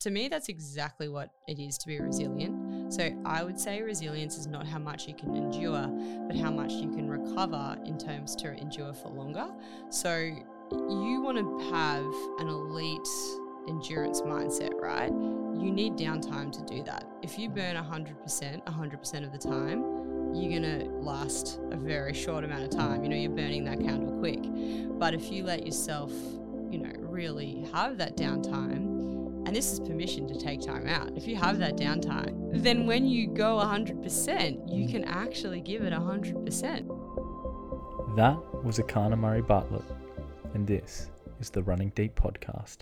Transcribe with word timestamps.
to 0.00 0.10
me, 0.10 0.28
that's 0.28 0.48
exactly 0.48 1.08
what 1.08 1.30
it 1.48 1.58
is 1.58 1.76
to 1.78 1.86
be 1.88 1.98
resilient. 1.98 2.92
So 2.92 3.10
I 3.24 3.42
would 3.42 3.58
say 3.58 3.82
resilience 3.82 4.36
is 4.38 4.46
not 4.46 4.66
how 4.66 4.78
much 4.78 5.08
you 5.08 5.14
can 5.14 5.34
endure, 5.34 5.88
but 6.26 6.36
how 6.36 6.50
much 6.50 6.72
you 6.72 6.90
can 6.90 7.08
recover 7.08 7.76
in 7.84 7.98
terms 7.98 8.36
to 8.36 8.52
endure 8.54 8.94
for 8.94 9.08
longer. 9.08 9.48
So 9.90 10.16
you 10.70 11.20
want 11.22 11.38
to 11.38 11.70
have 11.72 12.04
an 12.38 12.48
elite 12.48 13.08
endurance 13.68 14.22
mindset, 14.22 14.74
right? 14.74 15.10
You 15.10 15.70
need 15.72 15.94
downtime 15.94 16.52
to 16.52 16.74
do 16.74 16.82
that. 16.84 17.04
If 17.22 17.38
you 17.38 17.48
burn 17.48 17.76
100%, 17.76 18.64
100% 18.64 19.24
of 19.24 19.32
the 19.32 19.38
time, 19.38 19.82
you're 20.34 20.60
going 20.60 20.62
to 20.62 20.84
last 21.00 21.58
a 21.70 21.76
very 21.76 22.14
short 22.14 22.44
amount 22.44 22.62
of 22.62 22.70
time. 22.70 23.02
You 23.02 23.08
know, 23.08 23.16
you're 23.16 23.30
burning 23.30 23.64
that 23.64 23.80
candle 23.80 24.18
quick. 24.18 24.40
But 24.98 25.14
if 25.14 25.32
you 25.32 25.42
let 25.44 25.66
yourself, 25.66 26.12
you 26.70 26.78
know, 26.78 26.92
really 26.98 27.66
have 27.72 27.98
that 27.98 28.16
downtime, 28.16 29.07
and 29.48 29.56
this 29.56 29.72
is 29.72 29.80
permission 29.80 30.28
to 30.28 30.38
take 30.38 30.60
time 30.60 30.86
out. 30.86 31.10
If 31.16 31.26
you 31.26 31.34
have 31.36 31.58
that 31.60 31.78
downtime, 31.78 32.50
then 32.52 32.86
when 32.86 33.06
you 33.06 33.28
go 33.28 33.56
100%, 33.56 34.70
you 34.70 34.86
can 34.86 35.04
actually 35.04 35.62
give 35.62 35.84
it 35.84 35.94
100%. 35.94 38.14
That 38.14 38.36
was 38.62 38.78
Erchana 38.78 39.18
Murray 39.18 39.40
Bartlett, 39.40 39.86
and 40.52 40.66
this 40.66 41.10
is 41.40 41.48
the 41.48 41.62
Running 41.62 41.92
Deep 41.94 42.14
podcast. 42.14 42.80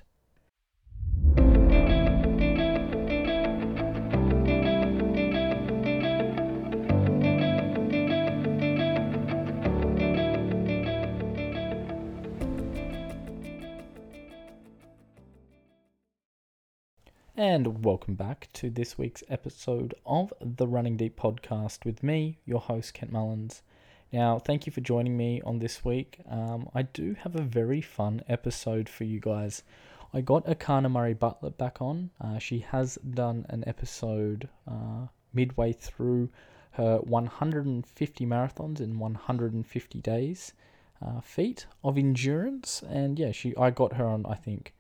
And 17.39 17.85
welcome 17.85 18.15
back 18.15 18.49
to 18.55 18.71
this 18.71 18.97
week's 18.97 19.23
episode 19.29 19.95
of 20.07 20.33
the 20.41 20.67
Running 20.67 20.97
Deep 20.97 21.21
podcast 21.21 21.85
with 21.85 22.03
me, 22.03 22.39
your 22.47 22.61
host, 22.61 22.95
Kent 22.95 23.13
Mullins. 23.13 23.61
Now, 24.11 24.39
thank 24.39 24.65
you 24.65 24.73
for 24.73 24.81
joining 24.81 25.19
me 25.19 25.43
on 25.43 25.59
this 25.59 25.85
week. 25.85 26.21
Um, 26.31 26.71
I 26.75 26.81
do 26.81 27.15
have 27.21 27.37
a 27.37 27.43
very 27.43 27.83
fun 27.83 28.23
episode 28.27 28.89
for 28.89 29.05
you 29.05 29.21
guys. 29.21 29.63
I 30.15 30.23
got 30.23 30.47
Erchana 30.47 30.91
Murray 30.91 31.13
Bartlett 31.13 31.59
back 31.59 31.83
on. 31.83 32.09
Uh, 32.19 32.39
she 32.39 32.61
has 32.61 32.97
done 32.97 33.45
an 33.51 33.65
episode 33.67 34.49
uh, 34.67 35.09
midway 35.35 35.75
through 35.75 36.31
her 36.71 37.01
150 37.01 38.25
marathons 38.25 38.81
in 38.81 38.99
150 38.99 40.01
days 40.01 40.55
uh, 41.05 41.21
feat 41.21 41.67
of 41.85 41.99
endurance, 41.99 42.83
and 42.89 43.19
yeah, 43.19 43.33
she 43.33 43.55
I 43.57 43.71
got 43.71 43.95
her 43.95 44.07
on 44.07 44.25
I 44.27 44.35
think 44.35 44.73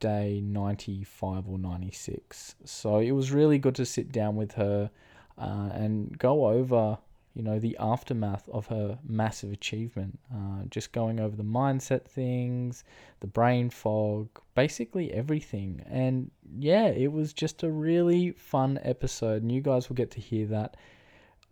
day 0.00 0.40
95 0.42 1.48
or 1.48 1.58
96. 1.58 2.56
So 2.64 2.98
it 2.98 3.12
was 3.12 3.30
really 3.30 3.58
good 3.58 3.74
to 3.76 3.86
sit 3.86 4.12
down 4.12 4.36
with 4.36 4.52
her 4.52 4.90
uh, 5.36 5.70
and 5.72 6.18
go 6.18 6.46
over, 6.46 6.98
you 7.34 7.42
know, 7.42 7.58
the 7.58 7.76
aftermath 7.78 8.48
of 8.48 8.66
her 8.66 8.98
massive 9.06 9.52
achievement. 9.52 10.18
Uh, 10.34 10.64
just 10.68 10.92
going 10.92 11.20
over 11.20 11.36
the 11.36 11.44
mindset 11.44 12.04
things, 12.04 12.84
the 13.20 13.26
brain 13.26 13.70
fog, 13.70 14.28
basically 14.54 15.12
everything. 15.12 15.84
And 15.88 16.30
yeah, 16.58 16.88
it 16.88 17.12
was 17.12 17.32
just 17.32 17.62
a 17.62 17.70
really 17.70 18.32
fun 18.32 18.78
episode, 18.82 19.42
and 19.42 19.52
you 19.52 19.60
guys 19.60 19.88
will 19.88 19.96
get 19.96 20.10
to 20.12 20.20
hear 20.20 20.46
that. 20.46 20.76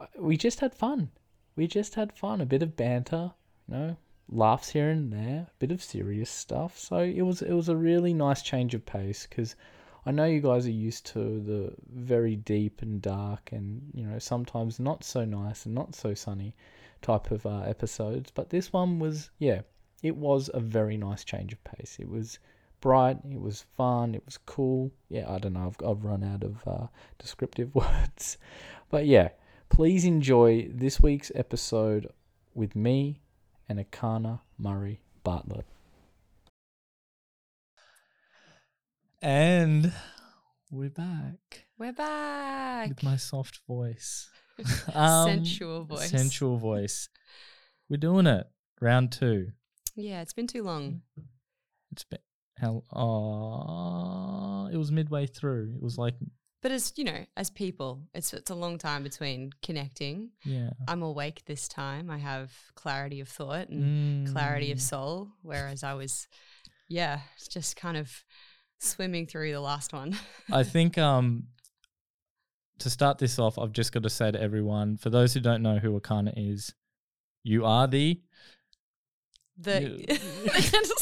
Uh, 0.01 0.07
we 0.19 0.37
just 0.37 0.61
had 0.61 0.75
fun. 0.75 1.11
We 1.55 1.67
just 1.67 1.95
had 1.95 2.13
fun, 2.13 2.41
a 2.41 2.47
bit 2.47 2.63
of 2.63 2.77
banter, 2.77 3.33
you 3.67 3.75
know, 3.75 3.97
laughs 4.29 4.71
here 4.71 4.91
and 4.91 5.13
there, 5.13 5.47
a 5.49 5.53
bit 5.59 5.71
of 5.71 5.83
serious 5.83 6.31
stuff. 6.31 6.79
So 6.79 6.99
it 6.99 7.23
was 7.23 7.43
it 7.43 7.53
was 7.53 7.69
a 7.69 7.77
really 7.77 8.13
nice 8.13 8.43
change 8.43 8.75
of 8.75 8.85
pace 8.85 9.27
because 9.27 9.55
I 10.05 10.11
know 10.11 10.25
you 10.25 10.41
guys 10.41 10.67
are 10.67 10.71
used 10.71 11.07
to 11.07 11.41
the 11.41 11.73
very 11.93 12.37
deep 12.37 12.83
and 12.83 13.01
dark 13.01 13.51
and 13.53 13.83
you 13.95 14.05
know 14.05 14.19
sometimes 14.19 14.81
not 14.81 15.05
so 15.05 15.25
nice 15.25 15.67
and 15.67 15.75
not 15.75 15.95
so 15.95 16.15
sunny 16.15 16.55
type 17.03 17.31
of 17.31 17.47
uh, 17.47 17.61
episodes, 17.61 18.31
but 18.35 18.51
this 18.51 18.73
one 18.73 18.99
was 18.99 19.31
yeah, 19.39 19.61
it 20.03 20.17
was 20.17 20.51
a 20.55 20.61
very 20.61 20.97
nice 20.97 21.25
change 21.25 21.53
of 21.53 21.63
pace. 21.65 21.97
It 22.01 22.09
was 22.09 22.39
bright, 22.81 23.19
it 23.31 23.41
was 23.41 23.65
fun, 23.77 24.15
it 24.15 24.25
was 24.25 24.39
cool. 24.39 24.91
Yeah, 25.09 25.31
I 25.31 25.39
don't 25.39 25.53
know, 25.53 25.67
I've 25.67 25.87
I've 25.89 26.05
run 26.05 26.25
out 26.25 26.43
of 26.43 26.67
uh, 26.67 26.87
descriptive 27.19 27.75
words, 27.75 28.39
but 28.91 29.07
yeah. 29.07 29.31
Please 29.69 30.05
enjoy 30.05 30.69
this 30.73 31.01
week's 31.01 31.33
episode 31.35 32.09
with 32.55 32.77
me 32.77 33.21
and 33.69 33.79
Erchana 33.79 34.41
Murray 34.59 35.01
Bartlett. 35.25 35.67
And 39.23 39.93
we're 40.71 40.91
back 40.91 41.67
We're 41.79 41.93
back. 41.93 42.89
with 42.89 43.03
my 43.03 43.17
soft 43.17 43.61
voice. 43.67 44.29
Sensual 44.93 45.85
voice. 45.85 46.11
Sensual 46.11 46.59
voice. 46.59 47.09
We're 47.89 47.97
doing 47.97 48.27
it. 48.27 48.47
Round 48.81 49.11
two. 49.11 49.49
Yeah, 49.95 50.21
it's 50.21 50.33
been 50.33 50.47
too 50.47 50.63
long. 50.63 51.03
It's 51.93 52.05
been 52.05 52.21
how 52.59 52.83
uh, 52.93 54.69
it 54.69 54.77
was 54.77 54.93
midway 54.93 55.27
through. 55.27 55.73
It 55.77 55.83
was 55.83 55.99
like 55.99 56.15
But 56.63 56.73
as 56.73 56.93
you 56.97 57.05
know, 57.05 57.25
as 57.37 57.51
people, 57.51 58.03
it's 58.15 58.33
it's 58.33 58.51
a 58.51 58.55
long 58.55 58.79
time 58.79 59.03
between 59.03 59.53
connecting. 59.63 60.31
yeah. 60.45 60.71
I'm 60.89 61.03
awake 61.03 61.43
this 61.47 61.69
time. 61.69 62.11
I 62.11 62.19
have 62.19 62.53
clarity 62.75 63.21
of 63.21 63.29
thought 63.29 63.69
and 63.69 64.27
clarity 64.33 64.73
of 64.73 64.79
Mm. 64.79 64.83
soul, 64.83 65.29
whereas 65.43 65.85
I 65.85 65.95
was, 65.95 66.27
yeah, 66.89 67.21
just 67.51 67.77
kind 67.77 67.97
of 67.97 68.25
swimming 68.79 69.27
through 69.27 69.53
the 69.53 69.61
last 69.61 69.93
one. 69.93 70.17
I 70.53 70.63
think 70.75 70.99
um 70.99 71.49
to 72.79 72.91
start 72.91 73.19
this 73.19 73.39
off, 73.39 73.59
I've 73.59 73.73
just 73.73 73.93
got 73.93 74.03
to 74.03 74.11
say 74.11 74.31
to 74.31 74.41
everyone, 74.41 74.97
for 74.99 75.09
those 75.09 75.33
who 75.35 75.41
don't 75.41 75.63
know 75.63 75.79
who 75.79 75.99
Erchana 75.99 76.33
is, 76.37 76.75
you 77.43 77.65
are 77.65 77.87
the 77.87 78.21
the 79.59 80.19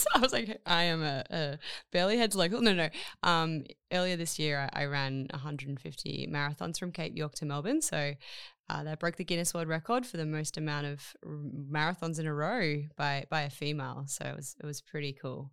I 0.14 0.18
was 0.18 0.32
like, 0.32 0.60
I 0.66 0.84
am 0.84 1.02
a, 1.02 1.24
a 1.30 1.58
Burleigh 1.92 2.16
Heads 2.16 2.36
local. 2.36 2.60
No, 2.60 2.72
no. 2.72 2.88
Um, 3.22 3.64
earlier 3.92 4.16
this 4.16 4.38
year, 4.38 4.68
I, 4.72 4.82
I 4.82 4.84
ran 4.86 5.26
150 5.30 6.28
marathons 6.30 6.78
from 6.78 6.92
Cape 6.92 7.16
York 7.16 7.34
to 7.36 7.46
Melbourne. 7.46 7.82
So 7.82 8.14
uh, 8.70 8.84
that 8.84 9.00
broke 9.00 9.16
the 9.16 9.24
Guinness 9.24 9.52
World 9.54 9.68
Record 9.68 10.06
for 10.06 10.16
the 10.16 10.26
most 10.26 10.56
amount 10.56 10.86
of 10.86 11.02
r- 11.24 11.32
marathons 11.70 12.18
in 12.18 12.26
a 12.26 12.34
row 12.34 12.82
by 12.96 13.24
by 13.28 13.42
a 13.42 13.50
female. 13.50 14.04
So 14.06 14.24
it 14.24 14.36
was 14.36 14.56
it 14.62 14.66
was 14.66 14.80
pretty 14.80 15.12
cool. 15.12 15.50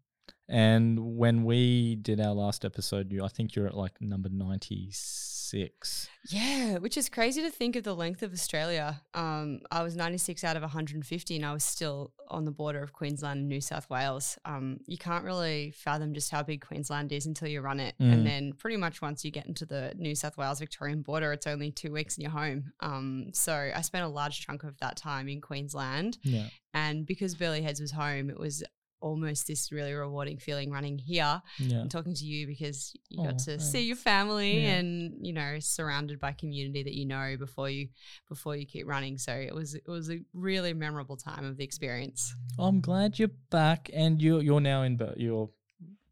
And 0.52 1.00
when 1.18 1.44
we 1.46 1.96
did 1.96 2.20
our 2.20 2.34
last 2.34 2.66
episode, 2.66 3.12
you 3.12 3.24
I 3.24 3.30
think 3.30 3.56
you're 3.56 3.68
at 3.68 3.76
like 3.78 4.02
number 4.02 4.28
ninety 4.30 4.90
six. 4.92 6.08
Yeah, 6.30 6.78
which 6.78 6.98
is 6.98 7.10
crazy 7.10 7.42
to 7.42 7.50
think 7.50 7.76
of 7.76 7.84
the 7.84 7.96
length 7.96 8.22
of 8.24 8.32
Australia. 8.34 9.02
Um, 9.14 9.60
I 9.72 9.84
was 9.84 9.96
96 9.98 10.44
out 10.46 10.56
of 10.56 10.62
150, 10.62 11.36
and 11.36 11.46
I 11.46 11.52
was 11.52 11.64
still 11.66 12.14
on 12.30 12.46
the 12.46 12.52
border 12.52 12.82
of 12.82 12.94
Queensland 12.94 13.40
and 13.42 13.50
New 13.50 13.60
South 13.60 13.90
Wales. 13.90 14.38
Um, 14.46 14.80
you 14.88 14.98
can't 14.98 15.26
really 15.26 15.72
fathom 15.72 16.14
just 16.14 16.32
how 16.32 16.42
big 16.44 16.66
Queensland 16.66 17.12
is 17.12 17.26
until 17.26 17.50
you 17.50 17.60
run 17.62 17.80
it, 17.82 17.96
Mm. 18.00 18.14
and 18.14 18.26
then 18.26 18.54
pretty 18.54 18.78
much 18.78 19.02
once 19.02 19.26
you 19.26 19.32
get 19.32 19.46
into 19.46 19.66
the 19.66 19.94
New 19.98 20.16
South 20.16 20.38
Wales 20.38 20.60
Victorian 20.60 21.02
border, 21.02 21.34
it's 21.34 21.48
only 21.48 21.72
two 21.72 21.92
weeks 21.92 22.16
and 22.16 22.24
you're 22.24 22.32
home. 22.32 22.72
Um, 22.80 23.32
so 23.34 23.54
I 23.76 23.82
spent 23.82 24.06
a 24.06 24.10
large 24.10 24.40
chunk 24.46 24.64
of 24.64 24.78
that 24.80 24.96
time 24.96 25.28
in 25.28 25.42
Queensland, 25.42 26.18
Yeah. 26.24 26.48
and 26.74 27.06
because 27.06 27.36
Burleigh 27.36 27.62
Heads 27.64 27.82
was 27.82 27.92
home, 27.92 28.30
it 28.30 28.40
was 28.40 28.64
almost 29.02 29.48
this 29.48 29.72
really 29.72 29.94
rewarding 29.94 30.38
feeling 30.38 30.72
running 30.72 30.98
here 30.98 31.42
Yeah. 31.60 31.80
and 31.82 31.92
talking 31.92 32.14
to 32.16 32.26
you 32.26 32.48
because 32.48 32.94
you 33.10 33.20
Oh, 33.22 33.26
got 33.26 33.40
to 33.40 33.52
thanks. 33.58 33.72
see 33.72 33.82
your 33.88 33.96
family 33.96 34.62
Yeah. 34.64 34.76
and 34.76 35.26
you 35.26 35.34
know 35.34 35.58
surrounded 35.60 36.20
by 36.20 36.32
community 36.34 36.84
that 36.84 36.94
you 36.94 37.06
know 37.06 37.36
before 37.38 37.70
you 37.70 37.90
before 38.30 38.56
you 38.56 38.66
keep 38.66 38.88
running 38.88 39.18
so 39.18 39.34
it 39.34 39.54
was 39.54 39.76
it 39.76 39.88
was 39.88 40.10
a 40.10 40.20
really 40.34 40.74
memorable 40.74 41.18
time 41.18 41.46
of 41.46 41.58
the 41.58 41.64
experience 41.64 42.34
I'm 42.60 42.80
glad 42.82 43.20
you're 43.20 43.32
back 43.50 43.90
and 43.94 44.22
you're 44.22 44.42
you're 44.42 44.62
now 44.62 44.84
in 44.84 44.98
Bur- 44.98 45.16
you're 45.18 45.50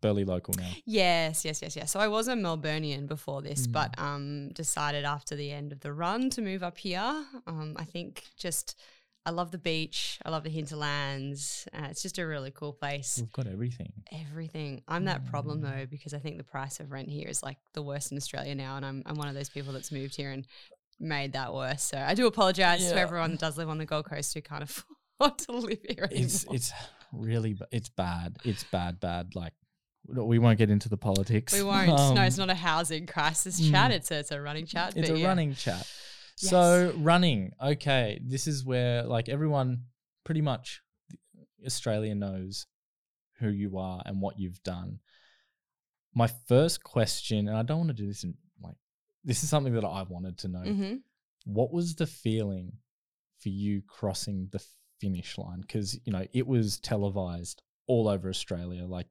Burleigh 0.02 0.24
local 0.26 0.54
now. 0.58 0.70
yes 0.86 1.44
yes 1.44 1.62
yes 1.62 1.76
yes 1.76 1.92
so 1.92 2.00
i 2.00 2.08
was 2.08 2.30
a 2.30 2.34
melburnian 2.34 3.06
before 3.06 3.42
this 3.42 3.68
Mm. 3.68 3.72
but 3.74 4.00
um 4.00 4.50
decided 4.53 5.03
after 5.03 5.35
the 5.35 5.52
end 5.52 5.74
of 5.74 5.82
the 5.82 5.92
run 5.92 6.30
to 6.32 6.42
move 6.42 6.64
up 6.64 6.78
here 6.78 7.26
um 7.47 7.76
i 7.78 7.84
think 7.84 8.24
just 8.38 8.80
i 9.26 9.32
love 9.32 9.52
the 9.52 9.58
beach 9.58 10.18
i 10.26 10.30
love 10.30 10.44
the 10.44 10.50
hinterlands 10.50 11.68
uh, 11.74 11.88
it's 11.90 12.02
just 12.02 12.18
a 12.18 12.26
really 12.26 12.52
cool 12.52 12.74
place 12.74 13.18
We've 13.20 13.32
got 13.32 13.48
everything. 13.48 13.92
everything. 14.12 14.82
I'm 14.88 15.06
that 15.06 15.26
problem 15.28 15.62
though 15.62 15.86
because 15.90 16.14
I 16.14 16.20
think 16.20 16.38
the 16.38 16.44
price 16.44 16.80
of 16.80 16.92
rent 16.92 17.10
here 17.10 17.28
is 17.28 17.44
like 17.44 17.58
the 17.74 17.82
worst 17.82 18.12
in 18.12 18.18
Australia 18.18 18.56
now, 18.56 18.78
and 18.78 18.86
I'm 18.86 19.04
I'm 19.06 19.16
one 19.16 19.28
of 19.28 19.36
those 19.36 19.50
people 19.50 19.74
that's 19.74 19.92
moved 19.92 20.16
here 20.16 20.32
and 20.32 20.46
made 21.00 21.34
that 21.34 21.54
worse. 21.54 21.84
So 21.84 21.98
I 21.98 22.14
do 22.14 22.28
apologize 22.28 22.88
to 22.90 22.98
everyone 22.98 23.32
that 23.32 23.40
does 23.40 23.58
live 23.58 23.70
on 23.70 23.78
the 23.78 23.86
Gold 23.86 24.06
Coast 24.06 24.34
who 24.34 24.42
can't 24.42 24.64
afford 25.20 25.38
to 25.40 25.52
live 25.52 25.80
here 25.88 26.06
anymore. 26.12 26.26
It's 26.26 26.46
it's 26.52 26.72
really 27.12 27.58
it's 27.72 27.90
bad. 27.90 28.38
It's 28.44 28.64
bad 28.66 29.00
bad 29.00 29.36
like 29.36 29.54
we 30.08 30.40
won't 30.40 30.58
get 30.58 30.70
into 30.70 30.90
the 30.90 30.98
politics. 30.98 31.54
we 31.54 31.64
won't. 31.64 31.88
no, 31.88 32.24
it's 32.24 32.40
Um, 32.40 32.48
not 32.48 32.50
a 32.50 32.58
housing 32.60 33.06
crisis 33.06 33.60
mm. 33.60 33.72
chat. 33.72 33.92
It's 33.92 34.12
a, 34.12 34.20
it's 34.20 34.32
a 34.32 34.42
running 34.42 34.66
chat. 34.66 34.96
It's 34.96 35.10
a 35.10 35.18
yeah. 35.18 35.28
running 35.28 35.54
chat. 35.56 35.88
So 36.47 36.94
running, 36.97 37.52
okay. 37.62 38.20
This 38.24 38.47
is 38.47 38.64
where 38.66 39.03
like 39.03 39.28
everyone, 39.30 39.84
pretty 40.24 40.41
much, 40.41 40.82
Australia 41.66 42.16
knows 42.16 42.66
who 43.40 43.50
you 43.50 43.78
are 43.78 44.02
and 44.06 44.22
what 44.22 44.40
you've 44.40 44.62
done. 44.64 45.00
my 46.14 46.28
first 46.47 46.84
question, 46.84 47.47
and 47.47 47.56
I 47.58 47.64
don't 47.64 47.78
want 47.80 47.90
to 47.90 47.94
do 47.94 48.08
this 48.08 48.24
in 48.24 48.34
like 48.62 48.76
this 49.24 49.44
is 49.44 49.50
something 49.50 49.74
that 49.74 49.86
I 49.86 50.03
wanted 50.03 50.38
to 50.40 50.47
know. 50.47 50.59
hmm 50.62 50.96
What 51.46 51.72
was 51.72 51.96
the 51.96 52.08
feeling 52.08 52.74
for 53.40 53.50
you 53.50 53.82
crossing 53.88 54.47
the 54.52 54.62
finish 55.00 55.38
line? 55.38 55.62
Because 55.62 56.00
you 56.06 56.12
know 56.14 56.26
it 56.34 56.47
was 56.47 56.80
televised 56.80 57.62
all 57.88 58.08
over 58.08 58.30
Australia. 58.30 58.85
Like 58.85 59.08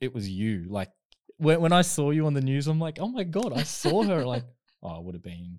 it 0.00 0.14
was 0.14 0.28
you. 0.28 0.66
Like 0.68 0.90
when 1.38 1.60
when 1.60 1.72
I 1.72 1.82
saw 1.82 2.10
you 2.10 2.26
on 2.26 2.34
the 2.34 2.40
news, 2.40 2.66
I'm 2.68 2.80
like, 2.80 2.98
oh 3.00 3.08
my 3.08 3.24
god, 3.24 3.52
I 3.54 3.62
saw 3.64 4.02
her. 4.04 4.24
like 4.24 4.44
oh, 4.82 4.98
it 4.98 5.04
would 5.04 5.14
have 5.14 5.22
been 5.22 5.58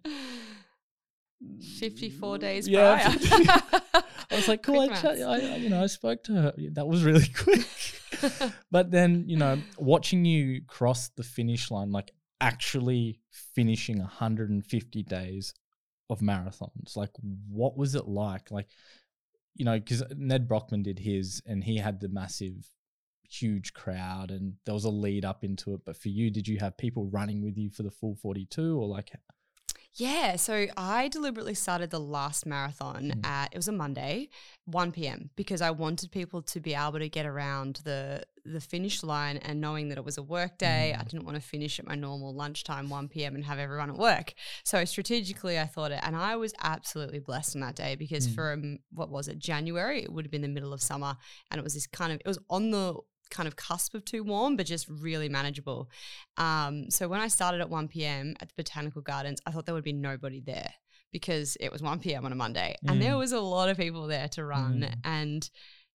54 1.80 2.38
mm, 2.38 2.40
days 2.40 2.68
Yeah, 2.68 3.16
prior. 3.16 4.04
I 4.32 4.36
was 4.36 4.48
like, 4.48 4.64
cool. 4.64 4.80
I, 4.80 4.88
Quick 4.88 5.02
chat. 5.02 5.22
I, 5.22 5.34
I- 5.34 5.56
you 5.58 5.70
know, 5.70 5.84
I 5.84 5.88
spoke 5.88 6.24
to 6.26 6.34
her. 6.34 6.54
That 6.72 6.88
was 6.88 7.04
really 7.04 7.28
quick. 7.38 7.66
but 8.72 8.92
then, 8.92 9.26
you 9.28 9.38
know, 9.38 9.60
watching 9.78 10.26
you 10.26 10.62
cross 10.68 11.10
the 11.10 11.24
finish 11.24 11.70
line, 11.72 11.92
like 11.92 12.12
actually 12.42 13.20
finishing 13.56 14.00
150 14.00 15.04
days 15.04 15.54
of 16.10 16.20
marathons, 16.20 16.96
like 16.96 17.12
what 17.50 17.78
was 17.78 17.96
it 17.96 18.08
like? 18.08 18.52
Like, 18.52 18.68
you 19.56 19.66
know, 19.66 19.78
because 19.78 20.04
Nedd 20.16 20.48
Brockmann 20.48 20.84
did 20.84 21.00
his 21.00 21.42
and 21.46 21.64
he 21.64 21.78
had 21.78 22.00
the 22.00 22.10
massive, 22.10 22.70
huge 23.30 23.74
crowd 23.74 24.30
and 24.32 24.54
there 24.66 24.74
was 24.76 24.86
a 24.86 24.90
lead 24.90 25.26
up 25.26 25.44
into 25.44 25.74
it. 25.74 25.82
But 25.86 25.98
for 25.98 26.10
you, 26.10 26.30
did 26.30 26.48
you 26.48 26.60
have 26.60 26.78
people 26.78 27.06
running 27.12 27.44
with 27.44 27.58
you 27.58 27.70
for 27.70 27.84
the 27.84 27.92
full 27.92 28.16
42 28.16 28.80
or 28.80 28.88
like, 28.88 29.12
Yeah, 29.96 30.38
so 30.38 30.66
I 30.76 31.08
deliberately 31.08 31.54
started 31.54 31.92
the 31.92 32.00
last 32.00 32.46
marathon 32.48 33.12
Mm. 33.16 33.26
at 33.26 33.50
it 33.54 33.58
was 33.58 33.68
a 33.68 33.72
Monday, 33.72 34.30
1 34.66 34.92
p.m. 34.92 35.30
because 35.36 35.62
I 35.62 35.70
wanted 35.70 36.12
people 36.12 36.42
to 36.42 36.60
be 36.60 36.74
able 36.74 36.98
to 37.00 37.10
get 37.10 37.26
around 37.28 37.82
the 37.84 38.24
the 38.46 38.60
finish 38.60 39.04
line 39.04 39.38
and 39.38 39.62
knowing 39.62 39.88
that 39.88 39.98
it 39.98 40.04
was 40.04 40.18
a 40.18 40.24
work 40.24 40.58
day. 40.58 40.94
I 40.94 40.98
Mm. 41.04 41.08
didn't 41.10 41.26
want 41.26 41.36
to 41.36 41.42
finish 41.42 41.80
at 41.80 41.86
my 41.86 41.96
normal 41.96 42.34
lunchtime 42.34 42.90
1 42.90 43.08
p.m. 43.08 43.36
and 43.36 43.46
have 43.46 43.58
everyone 43.60 43.90
at 43.92 43.98
work. 43.98 44.34
So 44.66 44.84
strategically 44.84 45.58
I 45.60 45.66
thought 45.66 45.92
it 45.94 46.00
and 46.04 46.16
I 46.16 46.36
was 46.36 46.54
absolutely 46.62 47.20
blessed 47.20 47.56
on 47.56 47.62
that 47.62 47.76
day 47.76 47.96
because 47.96 48.28
Mm. 48.28 48.36
for 48.36 48.52
um, 48.54 48.80
what 48.92 49.10
was 49.10 49.28
it, 49.28 49.38
January, 49.40 50.02
it 50.04 50.12
would 50.12 50.26
have 50.26 50.32
been 50.32 50.42
the 50.42 50.48
middle 50.50 50.74
of 50.74 50.82
summer 50.82 51.16
and 51.52 51.60
it 51.60 51.64
was 51.64 51.74
this 51.76 51.88
kind 51.88 52.12
of 52.12 52.20
it 52.20 52.28
was 52.28 52.40
on 52.50 52.72
the 52.72 52.96
kind 53.30 53.48
of 53.48 53.56
cusp 53.56 53.94
of 53.94 54.06
too 54.06 54.24
warm, 54.24 54.56
but 54.56 54.66
just 54.66 54.88
really 54.90 55.30
manageable. 55.30 55.90
Um, 56.38 56.90
so 56.90 57.08
when 57.08 57.20
I 57.20 57.28
started 57.28 57.62
at 57.62 57.70
1 57.70 57.88
p.m. 57.88 58.36
at 58.42 58.50
the 58.50 58.54
Botanical 58.58 59.02
Gardens, 59.02 59.40
I 59.46 59.52
thought 59.52 59.66
there 59.66 59.76
would 59.76 59.84
be 59.84 59.94
nobody 59.94 60.42
there 60.42 60.72
because 61.12 61.56
it 61.60 61.72
was 61.72 61.82
1 61.82 62.00
p.m. 62.00 62.26
on 62.26 62.32
a 62.32 62.36
Monday 62.36 62.76
and 62.88 63.02
there 63.02 63.14
Mm. 63.14 63.20
was 63.20 63.32
a 63.32 63.40
lot 63.40 63.70
of 63.70 63.78
people 63.78 64.08
there 64.08 64.28
to 64.30 64.44
run. 64.44 64.82
Mm. 64.82 64.96
And 65.04 65.50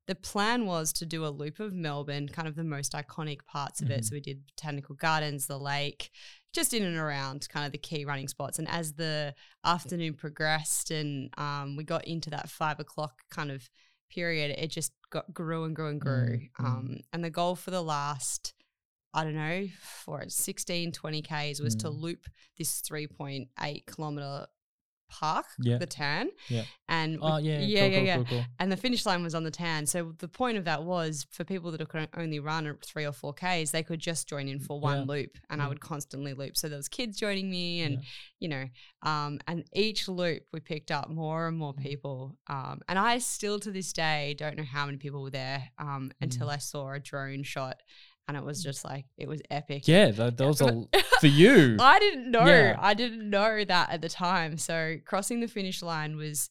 the 0.07 0.15
plan 0.15 0.65
was 0.65 0.93
to 0.95 1.05
do 1.07 1.27
a 1.27 1.29
loop 1.29 1.61
of 1.61 1.75
Melbourne, 1.75 2.29
kind 2.29 2.49
of 2.49 2.55
the 2.55 2.65
most 2.65 2.93
iconic 2.93 3.45
parts 3.45 3.83
of 3.83 3.91
it. 3.91 4.01
Mhm. 4.01 4.05
So 4.05 4.15
we 4.15 4.21
did 4.21 4.47
Botanical 4.47 4.95
Gardens, 4.95 5.47
the 5.47 5.59
lake, 5.59 6.11
just 6.55 6.73
in 6.73 6.83
and 6.83 6.97
around 6.97 7.47
kind 7.51 7.67
of 7.67 7.73
the 7.73 7.79
key 7.79 8.05
running 8.07 8.27
spots. 8.29 8.59
And 8.59 8.67
as 8.69 8.95
the 8.95 9.35
afternoon 9.65 10.15
progressed 10.15 10.91
and 10.91 11.29
um, 11.37 11.77
we 11.77 11.85
got 11.85 12.07
into 12.07 12.31
that 12.31 12.49
five 12.49 12.81
o'clock 12.81 13.21
kind 13.31 13.51
of 13.51 13.69
period, 14.09 14.57
it 14.59 14.69
just 14.69 14.93
got 15.11 15.33
grew 15.33 15.65
and 15.65 15.75
grew 15.75 15.89
and 15.89 16.01
grew. 16.01 16.39
Mm, 16.39 16.51
mm. 16.61 16.65
Um, 16.65 17.01
and 17.13 17.25
the 17.25 17.31
goal 17.31 17.57
for 17.57 17.71
the 17.71 17.83
last, 17.83 18.55
I 19.15 19.25
don't 19.25 19.35
know, 19.35 19.67
for 20.05 20.25
16, 20.29 20.93
20 20.93 21.23
Ks 21.23 21.61
was 21.61 21.75
to 21.77 21.89
Mm. 21.89 22.01
loop 22.01 22.27
this 22.57 22.81
3.8 22.83 23.87
kilometer 23.87 24.47
park, 25.09 25.47
Yeah. 25.59 25.79
the 25.79 25.87
tan. 25.87 26.31
Yeah. 26.49 26.65
And 26.89 27.19
oh, 27.21 27.37
yeah, 27.39 27.61
yeah, 27.61 27.81
cool, 27.81 27.89
yeah, 27.91 27.97
cool, 27.99 28.07
yeah. 28.07 28.17
cool, 28.17 28.25
cool. 28.27 28.45
And 28.59 28.73
the 28.73 28.77
finish 28.77 29.05
line 29.07 29.23
was 29.23 29.35
on 29.35 29.45
the 29.45 29.51
tan. 29.51 29.87
So 29.87 30.15
the 30.19 30.29
point 30.29 30.57
of 30.59 30.65
that 30.65 30.85
was 30.85 31.27
for 31.31 31.45
people 31.45 31.71
that 31.71 31.87
could 31.89 32.09
only 32.17 32.41
run 32.41 32.77
three 32.85 33.05
or 33.05 33.13
four 33.13 33.33
Ks, 33.35 33.71
they 33.71 33.83
could 33.83 34.01
just 34.01 34.29
join 34.29 34.49
in 34.49 34.61
for 34.61 34.81
one 34.81 34.99
Yeah. 35.01 35.05
loop 35.05 35.39
and 35.51 35.61
I 35.61 35.69
would 35.69 35.81
constantly 35.81 36.33
loop. 36.35 36.57
So 36.57 36.69
there 36.69 36.77
was 36.79 36.89
kids 36.89 37.19
joining 37.19 37.51
me 37.51 37.81
and, 37.83 37.95
Yeah. 37.95 38.01
you 38.41 38.49
know, 38.49 38.65
um, 39.03 39.41
and 39.47 39.65
each 39.73 40.09
loop 40.09 40.45
we 40.53 40.61
picked 40.61 40.91
up 40.91 41.09
more 41.11 41.49
and 41.49 41.57
more 41.57 41.75
Mm. 41.75 41.83
people. 41.83 42.39
Um, 42.47 42.81
and 42.89 42.99
I 42.99 43.19
still 43.19 43.59
to 43.61 43.71
this 43.71 43.93
day 43.93 44.35
don't 44.39 44.57
know 44.57 44.65
how 44.65 44.87
many 44.87 44.99
people 44.99 45.23
were 45.23 45.31
there 45.31 45.71
um, 45.79 46.11
until 46.21 46.49
Mm. 46.49 46.53
I 46.55 46.59
saw 46.59 46.93
a 46.93 47.01
drone 47.01 47.43
shot 47.43 47.83
and 48.29 48.37
it 48.37 48.45
was 48.45 48.63
just 48.63 48.85
like, 48.85 49.07
it 49.17 49.27
was 49.27 49.41
epic. 49.51 49.89
Yeah, 49.89 50.11
that, 50.13 50.37
that 50.37 50.47
was 50.47 50.61
a, 50.61 50.85
for 51.21 51.27
you. 51.27 51.77
I 51.81 51.99
didn't 51.99 52.31
know. 52.31 52.47
Yeah. 52.47 52.77
I 52.79 52.95
didn't 52.95 53.29
know 53.29 53.65
that 53.65 53.91
at 53.91 54.03
the 54.03 54.09
time. 54.09 54.59
So 54.59 54.97
crossing 55.05 55.41
the 55.41 55.49
finish 55.49 55.83
line 55.83 56.17
was 56.17 56.51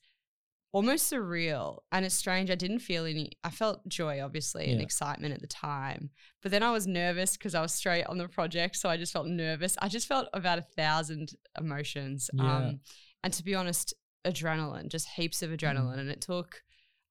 almost 0.74 1.12
surreal. 1.12 1.78
And 1.92 2.04
it's 2.06 2.16
strange. 2.16 2.50
I 2.52 2.56
didn't 2.56 2.80
feel 2.80 3.06
any, 3.06 3.32
I 3.44 3.52
felt 3.52 3.88
joy, 3.88 4.22
obviously, 4.24 4.72
and 4.72 4.82
excitement 4.82 5.34
at 5.34 5.42
the 5.42 5.48
time. 5.48 6.10
But 6.42 6.52
then 6.52 6.64
I 6.64 6.72
was 6.72 6.88
nervous 6.88 7.38
because 7.38 7.56
I 7.56 7.62
was 7.62 7.74
straight 7.74 8.04
on 8.06 8.18
the 8.18 8.28
project. 8.28 8.76
So 8.76 8.90
I 8.90 8.98
just 8.98 9.14
felt 9.14 9.28
nervous. 9.28 9.78
I 9.82 9.88
just 9.88 10.08
felt 10.08 10.28
about 10.34 10.60
a 10.60 10.66
thousand 10.76 11.34
emotions. 11.60 12.30
Yeah. 12.34 12.58
Um, 12.58 12.80
and 13.24 13.32
to 13.34 13.44
be 13.44 13.56
honest, 13.56 13.94
adrenaline, 14.26 14.90
just 14.90 15.08
heaps 15.10 15.42
Mm-hmm. 15.42 15.54
of 15.54 15.60
adrenaline. 15.60 16.00
And 16.00 16.10
it 16.10 16.22
took, 16.22 16.62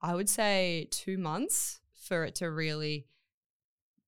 I 0.03 0.15
would 0.15 0.29
say, 0.29 0.89
two 0.91 1.19
months 1.19 1.81
for 1.95 2.25
it 2.25 2.35
to 2.37 2.51
really 2.51 3.07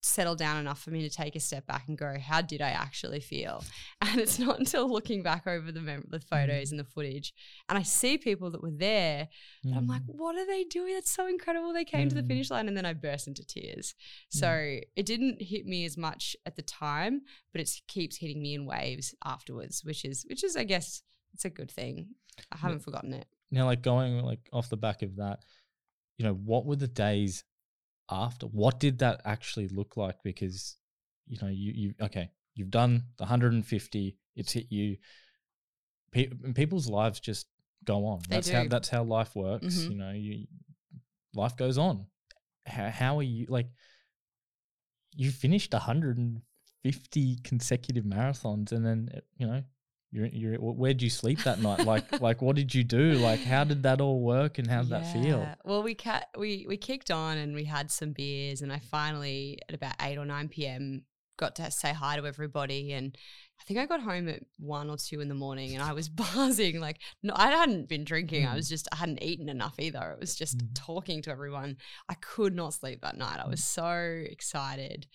settle 0.08 0.34
down 0.36 0.56
enough 0.58 0.80
for 0.82 0.90
me 0.90 1.02
to 1.08 1.10
take 1.14 1.36
a 1.36 1.40
step 1.40 1.66
back 1.66 1.84
and 1.88 1.96
go, 1.98 2.16
how 2.18 2.40
did 2.40 2.60
I 2.62 2.70
actually 2.70 3.20
feel? 3.20 3.62
And 4.00 4.20
it's 4.20 4.38
not 4.38 4.58
until 4.58 4.90
looking 4.90 5.22
back 5.22 5.46
over 5.46 5.70
the 5.70 5.80
mem- 5.82 6.06
the 6.08 6.20
photos 6.20 6.70
and 6.70 6.80
the 6.80 6.84
footage, 6.84 7.34
and 7.68 7.76
I 7.76 7.82
see 7.82 8.16
people 8.16 8.50
that 8.52 8.62
were 8.62 8.70
there, 8.70 9.28
and 9.64 9.74
I'm 9.74 9.86
like, 9.86 10.02
Mm. 10.02 10.14
what 10.16 10.36
are 10.36 10.46
they 10.46 10.64
doing? 10.64 10.94
That's 10.94 11.10
so 11.10 11.26
incredible. 11.26 11.72
They 11.74 11.84
came 11.84 12.08
to 12.08 12.14
the 12.14 12.22
Mm. 12.22 12.28
finish 12.28 12.50
line, 12.50 12.68
and 12.68 12.76
then 12.76 12.86
I 12.86 12.94
burst 12.94 13.26
into 13.28 13.44
tears. 13.44 13.94
So 14.30 14.78
it 14.96 15.04
didn't 15.04 15.42
hit 15.42 15.66
me 15.66 15.84
as 15.84 15.96
much 15.98 16.36
at 16.46 16.56
the 16.56 16.62
time, 16.62 17.22
but 17.52 17.60
it 17.60 17.70
keeps 17.86 18.16
hitting 18.16 18.40
me 18.40 18.54
in 18.54 18.64
waves 18.66 19.14
afterwards, 19.24 19.84
which 19.84 20.04
is 20.04 20.24
which 20.28 20.42
is 20.42 20.56
I 20.56 20.64
guess 20.64 21.02
it's 21.34 21.44
a 21.44 21.50
good 21.50 21.70
thing. 21.70 22.14
I 22.50 22.56
haven't 22.56 22.80
forgotten 22.80 23.12
it. 23.12 23.26
now, 23.50 23.66
like 23.66 23.82
going 23.82 24.20
like 24.20 24.48
off 24.52 24.68
the 24.70 24.76
back 24.76 25.02
of 25.02 25.16
that, 25.16 25.40
you 26.18 26.24
know, 26.24 26.34
what 26.34 26.64
were 26.64 26.76
the 26.76 26.88
days 26.88 27.44
after? 28.10 28.46
What 28.46 28.80
did 28.80 28.98
that 28.98 29.20
actually 29.24 29.68
look 29.68 29.96
like? 29.96 30.22
Because 30.22 30.76
you 31.26 31.38
know, 31.40 31.48
you 31.48 31.72
you 31.74 31.94
okay, 32.00 32.30
you've 32.54 32.70
done 32.70 33.04
the 33.16 33.24
150. 33.24 34.16
It's 34.36 34.52
hit 34.52 34.70
you. 34.70 34.96
Pe- 36.10 36.30
people's 36.54 36.88
lives 36.88 37.20
just 37.20 37.46
go 37.84 38.06
on. 38.06 38.20
They 38.28 38.36
That's 38.36 38.50
how 38.50 38.64
that's 38.68 38.88
how 38.88 39.02
life 39.04 39.34
works. 39.36 39.66
Mhm. 39.66 39.90
You 39.90 39.96
know, 39.96 40.10
you 40.12 40.46
life 41.34 41.56
goes 41.56 41.78
on. 41.78 42.06
How, 42.66 42.88
how 42.90 43.18
are 43.18 43.22
you 43.22 43.46
like? 43.48 43.68
You 45.14 45.30
finished 45.30 45.72
150 45.72 47.36
consecutive 47.42 48.04
marathons, 48.04 48.72
and 48.72 48.84
then 48.86 49.10
you 49.36 49.46
know 49.46 49.62
you're 50.10 50.26
you're. 50.26 50.54
Where'd 50.56 51.02
you 51.02 51.10
sleep 51.10 51.40
that 51.44 51.60
night? 51.60 51.84
Like 51.84 52.20
like 52.20 52.40
what 52.42 52.56
did 52.56 52.74
you 52.74 52.84
do? 52.84 53.14
Like 53.14 53.40
how 53.40 53.64
did 53.64 53.82
that 53.82 54.00
all 54.00 54.20
work, 54.20 54.58
and 54.58 54.66
how 54.66 54.82
did 54.82 54.90
that 54.90 55.12
feel? 55.12 55.46
Well, 55.64 55.82
we 55.82 55.94
ca- 55.94 56.24
we 56.36 56.64
we 56.68 56.76
kicked 56.76 57.10
on 57.10 57.38
and 57.38 57.54
we 57.54 57.64
had 57.64 57.90
some 57.90 58.12
beers, 58.12 58.62
and 58.62 58.72
I 58.72 58.78
finally 58.78 59.58
at 59.68 59.74
about 59.74 59.94
eight 60.00 60.18
or 60.18 60.24
nine 60.24 60.48
p.m. 60.48 61.04
got 61.38 61.56
to 61.56 61.70
say 61.70 61.92
hi 61.94 62.16
to 62.16 62.26
everybody, 62.26 62.92
and 62.92 63.16
I 63.60 63.64
think 63.64 63.80
I 63.80 63.86
got 63.86 64.00
home 64.02 64.28
at 64.28 64.42
one 64.58 64.88
or 64.88 64.96
two 64.96 65.20
in 65.20 65.28
the 65.28 65.34
morning, 65.34 65.74
and 65.74 65.82
I 65.82 65.92
was 65.92 66.08
buzzing. 66.22 66.78
Like, 66.80 66.98
no, 67.22 67.32
I 67.34 67.50
hadn't 67.50 67.88
been 67.88 68.04
drinking. 68.04 68.46
I 68.46 68.50
Mm. 68.52 68.56
was 68.56 68.68
just 68.68 68.86
I 68.92 68.96
hadn't 68.96 69.22
eaten 69.22 69.48
enough 69.48 69.74
either. 69.80 70.12
It 70.12 70.20
was 70.20 70.36
just 70.36 70.58
Mm. 70.58 70.68
talking 70.74 71.22
to 71.22 71.30
everyone. 71.30 71.76
I 72.08 72.14
could 72.14 72.54
not 72.54 72.74
sleep 72.74 73.00
that 73.02 73.16
night. 73.16 73.40
I 73.44 73.48
was 73.48 73.64
so 73.64 73.88
excited. 74.30 75.06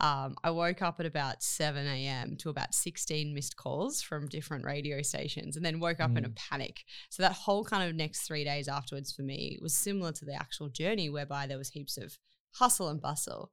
Um, 0.00 0.34
I 0.42 0.50
woke 0.50 0.80
up 0.80 0.98
at 1.00 1.04
about 1.06 1.42
7 1.42 1.86
a.m. 1.86 2.36
to 2.38 2.48
about 2.48 2.74
16 2.74 3.34
missed 3.34 3.56
calls 3.56 4.00
from 4.00 4.28
different 4.28 4.64
radio 4.64 5.02
stations 5.02 5.56
and 5.56 5.64
then 5.64 5.78
woke 5.80 6.00
up 6.00 6.16
in 6.16 6.24
a 6.24 6.30
Mm. 6.30 6.36
panic. 6.36 6.84
So 7.10 7.22
that 7.22 7.32
whole 7.32 7.64
kind 7.64 7.88
of 7.88 7.94
next 7.96 8.22
three 8.22 8.44
days 8.44 8.66
afterwards 8.68 9.12
for 9.12 9.22
me 9.22 9.58
was 9.60 9.74
similar 9.74 10.12
to 10.12 10.24
the 10.24 10.34
actual 10.34 10.68
journey, 10.70 11.10
whereby 11.10 11.46
there 11.46 11.58
was 11.58 11.70
heaps 11.70 11.96
of 11.98 12.18
hustle 12.52 12.88
and 12.88 13.00
bustle. 13.00 13.52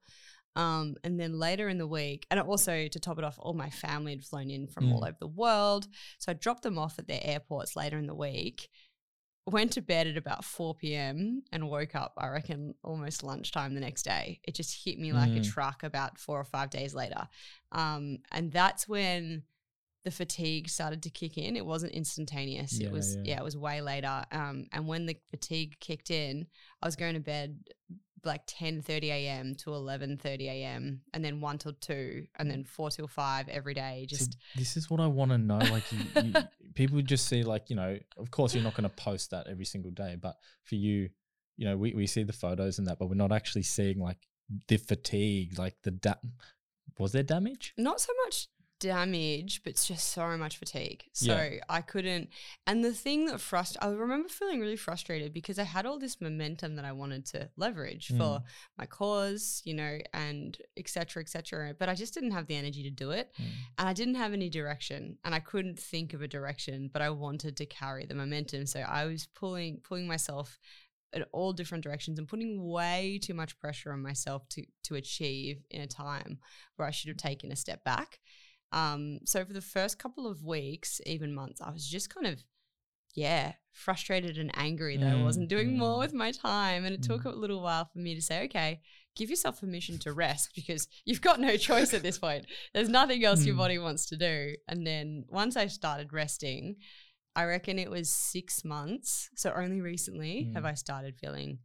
Um, 0.55 0.95
and 1.03 1.19
then 1.19 1.37
later 1.37 1.69
in 1.69 1.77
the 1.77 1.85
week, 1.87 2.25
and 2.31 2.39
also 2.39 2.87
to 2.87 2.99
top 2.99 3.19
it 3.19 3.23
off, 3.23 3.37
all 3.39 3.53
my 3.53 3.69
family 3.69 4.13
had 4.13 4.23
flown 4.23 4.49
in 4.49 4.67
from 4.67 4.91
all 4.91 5.01
Mm. 5.01 5.09
over 5.09 5.17
the 5.19 5.27
world. 5.27 5.87
So 6.17 6.31
I 6.31 6.33
dropped 6.33 6.63
them 6.63 6.79
off 6.79 6.97
at 6.97 7.07
their 7.07 7.19
airports 7.21 7.75
later 7.75 7.97
in 7.99 8.07
the 8.07 8.15
week. 8.15 8.69
Went 9.45 9.71
to 9.73 9.81
bed 9.81 10.07
at 10.07 10.17
about 10.17 10.43
4 10.43 10.75
p.m. 10.75 11.43
and 11.53 11.69
woke 11.69 11.95
up, 11.95 12.13
I 12.17 12.27
reckon, 12.29 12.73
almost 12.83 13.23
lunchtime 13.23 13.75
the 13.75 13.79
next 13.81 14.03
day. 14.03 14.39
It 14.43 14.55
just 14.55 14.83
hit 14.83 14.97
me 14.99 15.13
like 15.13 15.29
a 15.31 15.39
Mm. 15.41 15.49
truck 15.53 15.83
about 15.83 16.17
four 16.17 16.39
or 16.39 16.43
five 16.43 16.69
days 16.69 16.93
later. 16.95 17.27
Um, 17.71 18.17
and 18.31 18.51
that's 18.51 18.87
when 18.89 19.43
the 20.03 20.11
fatigue 20.11 20.69
started 20.69 21.03
to 21.03 21.09
kick 21.09 21.37
in. 21.37 21.55
It 21.55 21.65
wasn't 21.65 21.91
instantaneous. 21.93 22.79
Yeah, 22.79 22.87
it 22.87 22.91
was 22.93 23.15
yeah. 23.17 23.21
yeah. 23.25 23.37
it 23.39 23.43
was 23.43 23.55
way 23.55 23.79
later. 23.81 24.25
Um, 24.31 24.65
and 24.71 24.87
when 24.87 25.05
the 25.05 25.17
fatigue 25.29 25.77
kicked 25.79 26.11
in, 26.11 26.47
I 26.81 26.85
was 26.87 26.95
going 26.95 27.13
to 27.13 27.19
bed 27.19 27.59
like 28.23 28.41
10 28.47 28.81
30 28.81 29.09
a.m. 29.11 29.55
to 29.55 29.73
11 29.73 30.17
30 30.17 30.47
a.m. 30.47 31.01
and 31.13 31.23
then 31.23 31.39
1 31.41 31.57
till 31.57 31.73
2 31.73 32.25
and 32.37 32.49
then 32.49 32.63
4 32.63 32.89
till 32.91 33.07
5 33.07 33.49
every 33.49 33.73
day. 33.73 34.05
See, 34.09 34.15
Just 34.15 34.37
this 34.55 34.77
is 34.77 34.89
what 34.89 34.99
I 34.99 35.07
want 35.07 35.31
to 35.31 35.37
know. 35.37 35.57
Like, 35.57 35.83
you, 35.91 36.23
you, 36.23 36.33
people 36.75 37.01
just 37.01 37.27
see, 37.27 37.43
like, 37.43 37.69
you 37.69 37.75
know, 37.75 37.97
of 38.17 38.31
course, 38.31 38.53
you're 38.53 38.63
not 38.63 38.75
going 38.75 38.89
to 38.89 38.95
post 38.95 39.31
that 39.31 39.47
every 39.47 39.65
single 39.65 39.91
day, 39.91 40.17
but 40.19 40.35
for 40.63 40.75
you, 40.75 41.09
you 41.57 41.65
know, 41.65 41.77
we, 41.77 41.93
we 41.93 42.07
see 42.07 42.23
the 42.23 42.33
photos 42.33 42.77
and 42.79 42.87
that, 42.87 42.99
but 42.99 43.07
we're 43.07 43.15
not 43.15 43.31
actually 43.31 43.63
seeing 43.63 43.99
like 43.99 44.27
the 44.67 44.77
fatigue, 44.77 45.57
like 45.57 45.75
the 45.83 45.91
da- 45.91 46.15
was 46.99 47.11
there 47.11 47.23
damage? 47.23 47.73
not 47.77 47.99
so 47.99 48.11
much 48.25 48.47
damage, 48.79 49.63
but 49.63 49.71
it's 49.71 49.87
just 49.87 50.09
so 50.11 50.37
much 50.37 50.57
fatigue. 50.57 51.03
So 51.13 51.35
Yeah. 51.35 51.59
I 51.67 51.81
couldn't. 51.81 52.29
And 52.65 52.83
the 52.83 52.93
thing 52.93 53.25
that 53.25 53.35
frust, 53.37 53.75
I 53.81 53.87
remember 53.89 54.29
feeling 54.29 54.59
really 54.59 54.75
frustrated 54.75 55.33
because 55.33 55.57
I 55.59 55.63
had 55.63 55.85
all 55.85 55.97
this 55.99 56.21
momentum 56.21 56.75
that 56.75 56.85
I 56.85 56.91
wanted 56.91 57.25
to 57.27 57.49
leverage 57.57 58.09
Mm. 58.09 58.17
for 58.17 58.43
my 58.77 58.85
cause, 58.85 59.61
you 59.65 59.73
know, 59.73 59.99
and 60.13 60.57
et 60.77 60.87
cetera, 60.89 61.21
et 61.23 61.29
cetera. 61.29 61.73
But 61.73 61.89
I 61.89 61.95
just 61.95 62.13
didn't 62.13 62.31
have 62.31 62.47
the 62.47 62.55
energy 62.55 62.83
to 62.83 62.91
do 62.91 63.11
it. 63.11 63.33
Mm. 63.39 63.45
And 63.79 63.89
I 63.89 63.93
didn't 63.93 64.15
have 64.15 64.33
any 64.33 64.49
direction 64.49 65.17
and 65.23 65.33
I 65.33 65.39
couldn't 65.39 65.79
think 65.79 66.13
of 66.13 66.21
a 66.21 66.27
direction, 66.27 66.89
but 66.91 67.01
I 67.01 67.09
wanted 67.09 67.57
to 67.57 67.65
carry 67.65 68.05
the 68.05 68.15
momentum. 68.15 68.65
So 68.67 68.81
I 68.81 69.05
was 69.05 69.25
pulling, 69.25 69.81
pulling 69.81 70.07
myself 70.07 70.59
in 71.13 71.23
all 71.31 71.53
different 71.53 71.83
directions 71.85 72.19
and 72.19 72.27
putting 72.27 72.61
way 72.67 73.17
too 73.21 73.33
much 73.33 73.57
pressure 73.59 73.93
on 73.93 74.01
myself 74.03 74.47
to 74.49 74.65
to 74.83 74.95
achieve 74.95 75.63
in 75.69 75.81
a 75.81 75.87
time 75.87 76.37
where 76.75 76.87
I 76.87 76.91
should 76.91 77.07
have 77.07 77.17
taken 77.17 77.51
a 77.51 77.55
step 77.55 77.83
back. 77.83 78.19
Um, 78.71 79.19
so 79.25 79.45
for 79.45 79.53
the 79.53 79.61
first 79.61 79.97
couple 79.99 80.27
of 80.27 80.43
weeks, 80.43 80.99
even 81.05 81.33
months, 81.33 81.61
I 81.61 81.71
was 81.71 81.87
just 81.87 82.13
kind 82.13 82.27
of, 82.27 82.43
yeah, 83.15 83.53
frustrated 83.71 84.37
and 84.37 84.51
angry 84.55 84.97
that 84.97 85.07
I 85.11 85.15
Mm, 85.15 85.23
wasn't 85.23 85.49
doing 85.49 85.77
more 85.77 85.95
mm. 85.97 85.99
with 85.99 86.13
my 86.13 86.31
time. 86.31 86.83
And 86.85 86.93
it 86.93 87.03
took 87.03 87.25
a 87.25 87.29
little 87.29 87.61
while 87.61 87.85
for 87.85 87.99
me 87.99 88.15
to 88.15 88.21
say, 88.21 88.43
okay, 88.45 88.81
give 89.15 89.29
yourself 89.29 89.61
permission 89.61 89.97
to 89.99 90.13
rest 90.13 90.51
because 90.55 90.87
you've 91.05 91.21
got 91.21 91.39
no 91.39 91.57
choice 91.57 91.93
at 91.93 92.03
this 92.03 92.19
point. 92.19 92.45
There's 92.73 92.89
nothing 92.89 93.23
else 93.23 93.45
your 93.45 93.55
Mm. 93.55 93.59
body 93.59 93.77
wants 93.79 94.05
to 94.07 94.17
do. 94.17 94.55
And 94.67 94.85
then 94.85 95.25
once 95.29 95.55
I 95.55 95.67
started 95.67 96.13
resting, 96.13 96.75
I 97.35 97.45
reckon 97.45 97.79
it 97.79 97.89
was 97.89 98.09
six 98.11 98.65
months. 98.65 99.29
So 99.35 99.53
only 99.55 99.81
recently 99.81 100.51
have 100.53 100.63
Mm. 100.63 100.67
I 100.69 100.73
started 100.73 101.17
feeling 101.17 101.59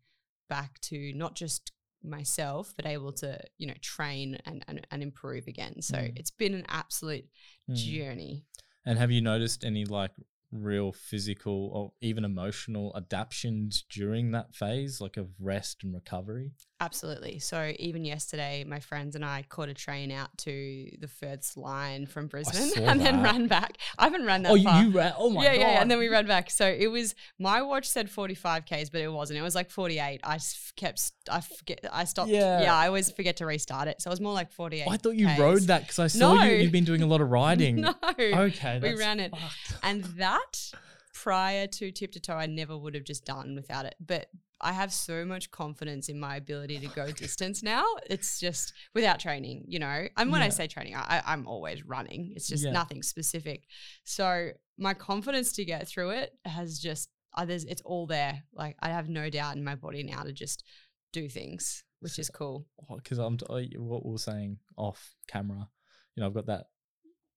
back 0.49 0.78
to 0.82 1.12
not 1.14 1.35
just 1.35 1.73
myself, 2.04 2.73
but 2.76 2.87
able 2.87 3.12
to, 3.12 3.38
you 3.59 3.66
know, 3.66 3.75
train 3.80 4.38
and, 4.47 4.64
and, 4.68 4.87
and 4.90 5.02
improve 5.02 5.47
again. 5.47 5.80
So 5.82 5.97
Mm. 5.97 6.12
it's 6.18 6.30
been 6.30 6.54
an 6.54 6.66
absolute 6.68 7.26
Mm. 7.68 7.75
journey. 7.76 8.44
And 8.85 8.99
have 8.99 9.11
you 9.11 9.21
noticed 9.21 9.64
any 9.64 9.85
like 9.85 10.11
real 10.50 10.92
physical 10.92 11.71
or 11.73 11.92
even 12.00 12.25
emotional 12.25 12.92
adaptations 12.97 13.85
during 13.88 14.32
that 14.32 14.54
phase, 14.54 15.00
like 15.00 15.16
of 15.16 15.30
rest 15.40 15.82
and 15.85 15.94
recovery? 15.94 16.50
Absolutely. 16.83 17.39
So 17.39 17.73
even 17.79 18.05
yesterday, 18.05 18.65
my 18.67 18.81
friends 18.81 19.15
and 19.15 19.25
I 19.25 19.45
caught 19.49 19.69
a 19.69 19.75
train 19.75 20.11
out 20.11 20.37
to 20.39 20.91
the 20.99 21.07
furthest 21.07 21.57
line 21.57 22.07
from 22.07 22.27
Brisbane 22.27 22.85
and 22.89 23.01
then 23.01 23.23
ran 23.23 23.47
back. 23.47 23.79
I 23.97 24.05
haven't 24.05 24.27
run 24.27 24.43
that 24.43 24.51
oh, 24.51 24.57
you, 24.57 24.65
far. 24.65 24.83
you 24.83 24.91
ran! 24.91 25.15
Oh 25.17 25.31
my 25.31 25.45
yeah, 25.45 25.55
god! 25.55 25.61
yeah, 25.61 25.73
yeah. 25.75 25.81
and 25.83 25.89
then 25.89 26.01
we 26.01 26.09
ran 26.09 26.27
back. 26.27 26.51
So 26.51 26.67
it 26.67 26.89
was 26.89 27.15
my 27.39 27.62
watch 27.62 27.89
said 27.89 28.11
45 28.11 28.67
k's, 28.67 28.91
but 28.91 29.01
it 29.01 29.12
wasn't. 29.12 29.39
It 29.39 29.43
was 29.43 29.55
like 29.55 29.71
48. 29.71 30.23
I 30.25 30.41
kept, 30.75 31.12
I 31.31 31.41
forget, 31.41 31.87
I 31.93 32.03
stopped. 32.03 32.31
Yeah. 32.31 32.62
Yeah, 32.62 32.75
I 32.75 32.89
always 32.89 33.12
forget 33.12 33.37
to 33.37 33.47
restart 33.47 33.87
it. 33.87 34.03
So 34.03 34.11
it 34.11 34.12
was 34.15 34.21
more 34.21 34.33
like 34.35 34.51
48. 34.51 34.89
I 34.91 34.97
thought 34.97 35.15
you 35.15 35.29
Ks. 35.29 35.39
rode 35.39 35.62
that 35.62 35.83
because 35.83 36.01
I 36.01 36.09
saw 36.09 36.35
No. 36.35 36.43
you. 36.43 36.57
You've 36.57 36.73
been 36.73 36.85
doing 36.85 37.03
a 37.03 37.07
lot 37.07 37.21
of 37.21 37.31
riding. 37.31 37.77
No, 37.83 37.95
Okay, 38.19 38.81
we 38.83 38.97
ran 38.97 39.21
it. 39.21 39.31
fucked. 39.31 39.85
and 39.85 40.03
that 40.19 40.73
prior 41.15 41.69
to 41.69 41.93
tip 41.93 42.11
to 42.12 42.19
toe, 42.21 42.35
I 42.35 42.47
never 42.47 42.77
would 42.77 42.97
have 42.97 43.05
just 43.05 43.25
done 43.25 43.55
without 43.55 43.85
it. 43.87 43.95
But 44.05 44.27
I 44.62 44.73
have 44.73 44.92
so 44.92 45.25
much 45.25 45.50
confidence 45.50 46.09
in 46.09 46.19
my 46.21 46.37
ability 46.37 46.78
to 46.81 46.87
go 46.88 47.11
distance 47.11 47.62
now. 47.62 47.85
It's 48.09 48.38
just 48.38 48.73
without 48.95 49.19
training, 49.21 49.64
you 49.66 49.78
know. 49.78 50.07
And 50.16 50.31
when 50.31 50.40
I 50.42 50.49
say 50.50 50.66
training, 50.69 50.95
I, 50.97 51.23
I'm 51.26 51.47
always 51.47 51.85
running. 51.85 52.33
It's 52.37 52.47
just 52.49 52.64
Yeah. 52.64 52.71
nothing 52.73 53.02
specific. 53.02 53.64
So 54.04 54.50
my 54.78 54.95
confidence 54.95 55.52
to 55.54 55.64
get 55.64 55.88
through 55.88 56.11
it 56.11 56.33
has 56.45 56.78
just 56.78 57.09
uh, 57.37 57.42
others. 57.42 57.64
It's 57.64 57.83
all 57.83 58.07
there. 58.07 58.42
Like 58.54 58.76
I 58.81 58.88
have 58.90 59.09
no 59.09 59.31
doubt 59.31 59.57
in 59.57 59.64
my 59.64 59.75
body 59.75 60.02
now 60.02 60.23
to 60.23 60.33
just 60.33 60.64
do 61.12 61.28
things, 61.28 61.83
which 62.00 62.19
is 62.19 62.28
cool. 62.31 62.66
Oh, 62.88 62.97
because 62.97 63.19
I'm 63.19 63.38
t- 63.38 63.47
I- 63.50 63.78
what 63.78 64.04
we 64.07 64.14
are 64.14 64.19
saying 64.19 64.59
off 64.76 65.14
camera. 65.28 65.69
You 66.14 66.21
know, 66.21 66.26
I've 66.26 66.35
got 66.35 66.47
that 66.47 66.66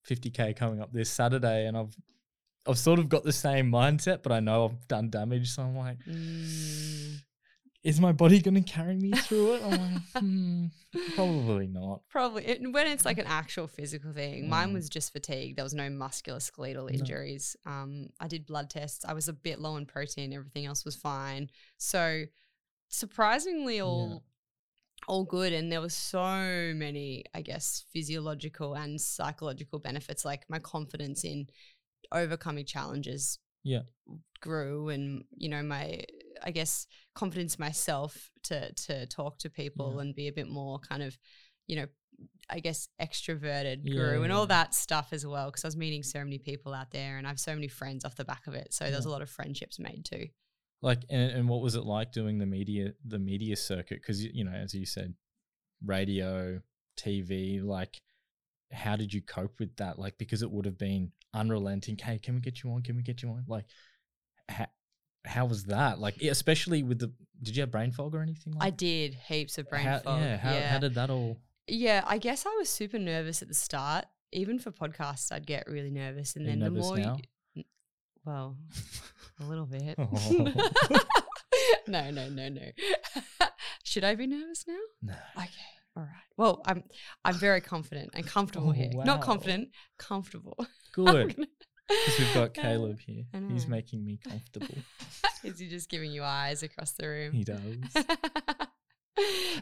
50k 0.10 0.56
coming 0.56 0.82
up 0.82 0.92
this 0.94 1.10
Saturday, 1.10 1.66
and 1.66 1.76
I've 1.78 1.96
I've 2.68 2.78
sort 2.78 3.00
of 3.00 3.10
got 3.10 3.24
the 3.24 3.32
same 3.32 3.72
mindset, 3.72 4.24
but 4.24 4.32
I 4.32 4.40
know 4.40 4.66
I've 4.66 4.88
done 4.88 5.10
damage, 5.10 5.52
so 5.52 5.64
I'm 5.64 5.78
like, 5.78 5.98
Mm, 6.08 7.20
is 7.84 8.00
my 8.02 8.12
body 8.12 8.42
going 8.42 8.56
to 8.56 8.62
carry 8.62 8.96
me 8.96 9.12
through 9.12 9.54
it? 9.54 9.62
I'm 9.64 9.78
like, 9.78 10.02
hmm, 10.18 10.66
probably 11.16 11.68
not. 11.68 12.02
Probably 12.10 12.44
it, 12.46 12.72
when 12.72 12.88
it's 12.88 13.06
like 13.06 13.20
an 13.20 13.28
actual 13.28 13.68
physical 13.68 14.12
thing. 14.14 14.50
Mine 14.50 14.70
Mm. 14.72 14.74
was 14.74 14.90
just 14.90 15.14
fatigue. 15.14 15.56
There 15.56 15.64
was 15.66 15.76
no 15.76 15.90
musculoskeletal 15.90 16.92
injuries. 16.92 17.56
Um, 17.68 18.08
I 18.20 18.28
did 18.28 18.48
blood 18.48 18.72
tests. 18.72 19.06
I 19.06 19.14
was 19.14 19.28
a 19.28 19.34
bit 19.34 19.60
low 19.60 19.78
in 19.78 19.86
protein. 19.86 20.34
Everything 20.34 20.66
else 20.66 20.84
was 20.84 20.96
fine. 20.96 21.52
So 21.78 22.24
surprisingly, 22.90 23.82
all 23.82 24.24
all 25.08 25.24
good. 25.24 25.54
And 25.54 25.72
there 25.72 25.82
was 25.82 25.94
so 25.94 26.74
many, 26.76 27.26
I 27.36 27.42
guess, 27.44 27.84
physiological 27.94 28.74
and 28.74 29.00
psychological 29.00 29.78
benefits. 29.78 30.26
Like 30.26 30.50
my 30.50 30.58
confidence 30.58 31.24
in 31.24 31.48
overcoming 32.12 32.66
challenges 32.66 33.40
Yeah. 33.64 33.82
grew 34.42 34.90
and 34.90 35.24
you 35.36 35.50
know 35.50 35.64
my 35.64 36.04
i 36.44 36.52
guess 36.52 36.86
confidence 37.16 37.58
myself 37.58 38.30
to 38.44 38.72
to 38.74 39.06
talk 39.08 39.40
to 39.40 39.50
people 39.50 39.94
Yeah. 39.96 40.02
and 40.02 40.16
be 40.16 40.28
a 40.28 40.34
bit 40.34 40.48
more 40.50 40.80
kind 40.80 41.02
of 41.04 41.18
you 41.68 41.76
know 41.78 41.88
i 42.50 42.60
guess 42.60 42.88
extroverted 43.02 43.80
Yeah, 43.84 43.96
grew 43.96 44.24
and 44.24 44.32
yeah. 44.32 44.38
all 44.38 44.46
that 44.48 44.74
stuff 44.74 45.10
as 45.12 45.26
well 45.26 45.48
because 45.50 45.66
i 45.66 45.68
was 45.68 45.78
meeting 45.78 46.04
so 46.04 46.20
many 46.20 46.38
people 46.38 46.74
out 46.74 46.92
there 46.92 47.18
and 47.18 47.26
i 47.26 47.30
have 47.30 47.40
so 47.40 47.54
many 47.56 47.68
friends 47.68 48.06
off 48.06 48.16
the 48.16 48.26
back 48.26 48.48
of 48.48 48.54
it 48.54 48.74
so 48.74 48.90
there's 48.92 49.06
a 49.06 49.10
lot 49.10 49.22
of 49.22 49.30
friendships 49.30 49.80
made 49.80 50.06
too 50.06 50.28
Like, 50.82 51.04
and, 51.10 51.32
and 51.32 51.50
what 51.50 51.62
was 51.62 51.76
it 51.76 51.84
like 51.86 52.12
doing 52.12 52.38
the 52.38 52.46
media 52.46 52.94
the 53.04 53.18
media 53.18 53.56
circuit? 53.56 54.00
Because 54.02 54.24
you 54.24 54.44
know, 54.44 54.52
as 54.52 54.74
you 54.76 54.86
said, 54.86 55.16
radio, 55.84 56.62
TV. 56.98 57.64
Like, 57.64 57.98
how 58.76 58.96
did 58.96 59.14
you 59.14 59.22
cope 59.22 59.60
with 59.60 59.76
that? 59.78 59.98
Like, 59.98 60.18
because 60.18 60.42
it 60.42 60.52
would 60.52 60.66
have 60.66 60.78
been 60.78 61.12
unrelenting. 61.34 61.98
Hey, 61.98 62.20
can 62.20 62.36
we 62.36 62.42
get 62.42 62.64
you 62.64 62.72
on? 62.72 62.82
Can 62.82 62.96
we 62.96 63.04
get 63.04 63.24
you 63.24 63.30
on? 63.30 63.46
Like, 63.48 63.66
how, 64.50 64.68
how 65.26 65.46
was 65.46 65.66
that? 65.66 66.00
Like, 66.00 66.22
especially 66.22 66.84
with 66.84 67.00
the. 67.00 67.12
Did 67.42 67.56
you 67.56 67.62
have 67.62 67.72
brain 67.72 67.92
fog 67.92 68.16
or 68.16 68.22
anything? 68.22 68.54
Like 68.54 68.64
i 68.64 68.70
did 68.70 69.16
heaps 69.28 69.58
of 69.58 69.70
brain 69.70 69.86
how, 69.86 70.00
fog 70.00 70.22
Yeah. 70.22 70.38
How, 70.38 70.60
how 70.60 70.80
did 70.80 70.96
that 70.96 71.10
all? 71.10 71.40
Yeah, 71.68 72.04
I 72.06 72.18
guess 72.18 72.46
I 72.46 72.56
was 72.58 72.70
super 72.70 73.00
nervous 73.00 73.42
at 73.42 73.48
the 73.48 73.56
start. 73.56 74.06
Even 74.32 74.60
for 74.60 74.72
podcasts, 74.72 75.32
I'd 75.32 75.48
get 75.48 75.68
really 75.68 75.92
nervous, 75.92 76.36
and 76.36 76.46
Are 76.46 76.50
then 76.50 76.60
the 76.60 76.72
more, 76.72 76.98
now? 76.98 77.18
You, 77.54 77.64
well, 78.26 78.58
a 79.40 79.44
little 79.46 79.66
bit. 79.66 79.96
Oh. 79.98 80.08
no, 81.88 82.12
no, 82.12 82.30
no, 82.30 82.50
no. 82.50 82.62
Should 83.84 84.04
I 84.04 84.16
be 84.16 84.28
nervous 84.28 84.66
now? 84.68 84.80
No. 85.02 85.14
Okay, 85.38 85.50
all 85.96 86.04
right. 86.04 86.12
Well, 86.38 86.62
I'm 86.66 86.84
I'm 87.24 87.36
very 87.36 87.62
confident 87.62 88.10
and 88.14 88.26
comfortable 88.26 88.70
Oh, 88.70 88.72
here. 88.72 88.90
wow. 88.94 89.04
Not 89.04 89.22
confident, 89.22 89.70
comfortable. 89.98 90.58
Good. 90.94 91.36
Because 91.88 92.18
we've 92.18 92.34
got 92.34 92.58
Uh, 92.58 92.62
Caleb 92.64 93.00
here. 93.00 93.26
He's 93.52 93.68
making 93.68 94.04
me 94.04 94.18
comfortable. 94.28 94.76
Is 95.44 95.60
he 95.60 95.68
just 95.70 95.88
giving 95.88 96.12
you 96.12 96.24
eyes 96.24 96.64
across 96.64 96.94
the 96.94 97.08
room? 97.08 97.32
he 97.34 97.44
does. 97.44 97.60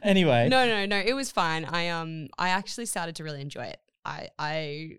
Anyway. 0.02 0.48
No, 0.50 0.66
no, 0.66 0.86
no. 0.86 1.00
It 1.00 1.14
was 1.14 1.32
fine. 1.32 1.64
I 1.66 1.90
um 1.90 2.28
I 2.40 2.50
actually 2.50 2.88
started 2.88 3.16
to 3.18 3.24
really 3.24 3.42
enjoy 3.42 3.66
it. 3.66 3.80
I 4.06 4.30
I 4.40 4.92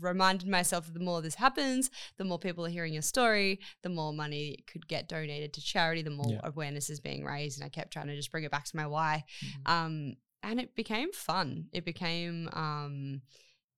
reminded 0.00 0.48
myself 0.48 0.86
that 0.86 0.94
the 0.94 1.00
more 1.04 1.20
this 1.22 1.34
happens, 1.34 1.90
the 2.16 2.24
more 2.24 2.38
people 2.38 2.64
are 2.64 2.68
hearing 2.70 2.92
your 2.92 3.02
story, 3.02 3.60
the 3.82 3.88
more 3.88 4.12
money 4.12 4.58
could 4.70 4.86
get 4.86 5.08
donated 5.08 5.52
to 5.54 5.60
charity, 5.60 6.02
the 6.02 6.10
more 6.10 6.30
Yeah. 6.32 6.40
awareness 6.44 6.88
is 6.88 7.00
being 7.00 7.24
raised. 7.24 7.58
And 7.58 7.64
I 7.66 7.68
kept 7.68 7.92
trying 7.92 8.06
to 8.06 8.14
just 8.16 8.30
bring 8.30 8.44
it 8.44 8.50
back 8.52 8.64
to 8.66 8.76
my 8.76 8.86
why. 8.86 9.24
Mhm. 9.44 9.68
Um 9.72 10.16
and 10.42 10.60
it 10.60 10.74
became 10.74 11.12
fun. 11.12 11.66
It 11.72 11.84
became 11.84 12.48
um 12.52 13.22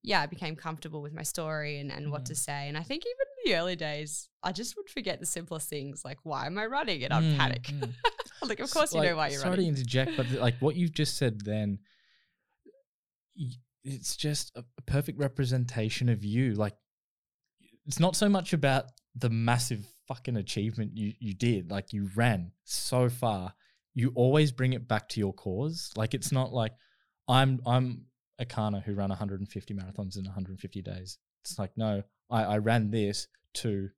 yeah, 0.05 0.23
I 0.23 0.27
became 0.27 0.55
comfortable 0.55 1.03
with 1.03 1.13
my 1.13 1.25
story 1.25 1.81
and, 1.81 1.91
and 1.91 2.13
what 2.13 2.27
to 2.27 2.35
say. 2.35 2.69
And 2.69 2.79
I 2.79 2.83
think 2.83 3.03
even 3.05 3.27
in 3.45 3.51
the 3.53 3.59
early 3.59 3.77
days, 3.77 4.29
I 4.45 4.53
just 4.53 4.77
would 4.77 4.89
forget 4.89 5.19
the 5.19 5.27
simplest 5.27 5.69
things 5.69 6.03
like 6.05 6.19
why 6.23 6.47
am 6.47 6.57
I 6.57 6.67
running? 6.67 7.03
And 7.05 7.13
I'd 7.13 7.23
Mm, 7.25 7.37
panic. 7.37 7.63
mm. 7.65 7.93
like, 8.49 8.61
of 8.61 8.71
course 8.71 8.95
you 8.95 9.01
like, 9.01 9.11
know 9.11 9.17
why 9.17 9.29
you're 9.29 9.39
sorry 9.41 9.51
running. 9.51 9.75
to 9.75 9.81
interject, 9.81 10.17
but 10.17 10.31
like 10.31 10.55
what 10.61 10.77
you've 10.77 10.95
just 10.95 11.17
said 11.17 11.41
then, 11.45 11.79
it's 13.85 14.17
just 14.17 14.53
a, 14.57 14.65
a 14.79 14.83
perfect 14.83 15.19
representation 15.19 16.09
of 16.09 16.25
you. 16.25 16.55
Like, 16.55 16.75
it's 17.87 18.01
not 18.01 18.17
so 18.17 18.29
much 18.29 18.53
about 18.53 18.85
the 19.15 19.31
massive 19.31 19.85
fucking 20.07 20.37
achievement 20.37 20.93
you 20.97 21.13
you 21.19 21.35
did. 21.35 21.71
Like, 21.71 21.93
you 21.93 22.09
ran 22.15 22.53
so 22.65 23.09
far. 23.09 23.55
You 23.95 24.13
always 24.15 24.53
bring 24.53 24.73
it 24.73 24.87
back 24.87 25.09
to 25.11 25.21
your 25.21 25.33
cause. 25.33 25.91
Like, 25.97 26.15
it's 26.15 26.33
not 26.33 26.53
like 26.53 26.73
I'm 27.29 27.61
I'm 27.67 28.07
Erchana 28.41 28.83
who 28.83 28.95
ran 28.95 29.09
150 29.09 29.75
marathons 29.75 30.17
in 30.17 30.25
150 30.25 30.83
days. 30.83 31.19
It's 31.45 31.59
like 31.59 31.73
no, 31.77 32.03
I, 32.31 32.45
I 32.45 32.59
ran 32.59 32.91
this 32.91 33.29
to 33.55 33.89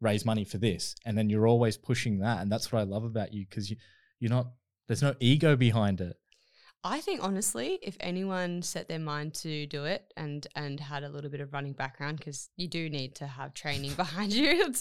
raise 0.00 0.24
money 0.24 0.44
for 0.44 0.58
this, 0.58 0.94
and 1.04 1.16
then 1.16 1.30
you're 1.30 1.46
always 1.46 1.76
pushing 1.76 2.18
that, 2.18 2.40
and 2.40 2.50
that's 2.50 2.70
what 2.70 2.80
I 2.80 2.84
love 2.84 3.04
about 3.04 3.32
you 3.32 3.46
because 3.48 3.70
you 3.70 3.76
you're 4.20 4.30
not 4.30 4.48
there's 4.86 5.02
no 5.02 5.14
ego 5.20 5.56
behind 5.56 6.00
it. 6.00 6.16
I 6.86 7.00
think 7.00 7.22
honestly, 7.22 7.78
if 7.82 7.96
anyone 8.00 8.62
set 8.62 8.88
their 8.88 9.00
mind 9.00 9.34
to 9.34 9.66
do 9.66 9.84
it 9.84 10.12
and 10.16 10.46
and 10.54 10.78
had 10.78 11.02
a 11.02 11.08
little 11.08 11.30
bit 11.30 11.40
of 11.40 11.52
running 11.52 11.72
background, 11.72 12.18
because 12.18 12.48
you 12.56 12.68
do 12.68 12.88
need 12.88 13.16
to 13.16 13.26
have 13.26 13.54
training 13.54 13.92
behind 13.96 14.32
you, 14.32 14.72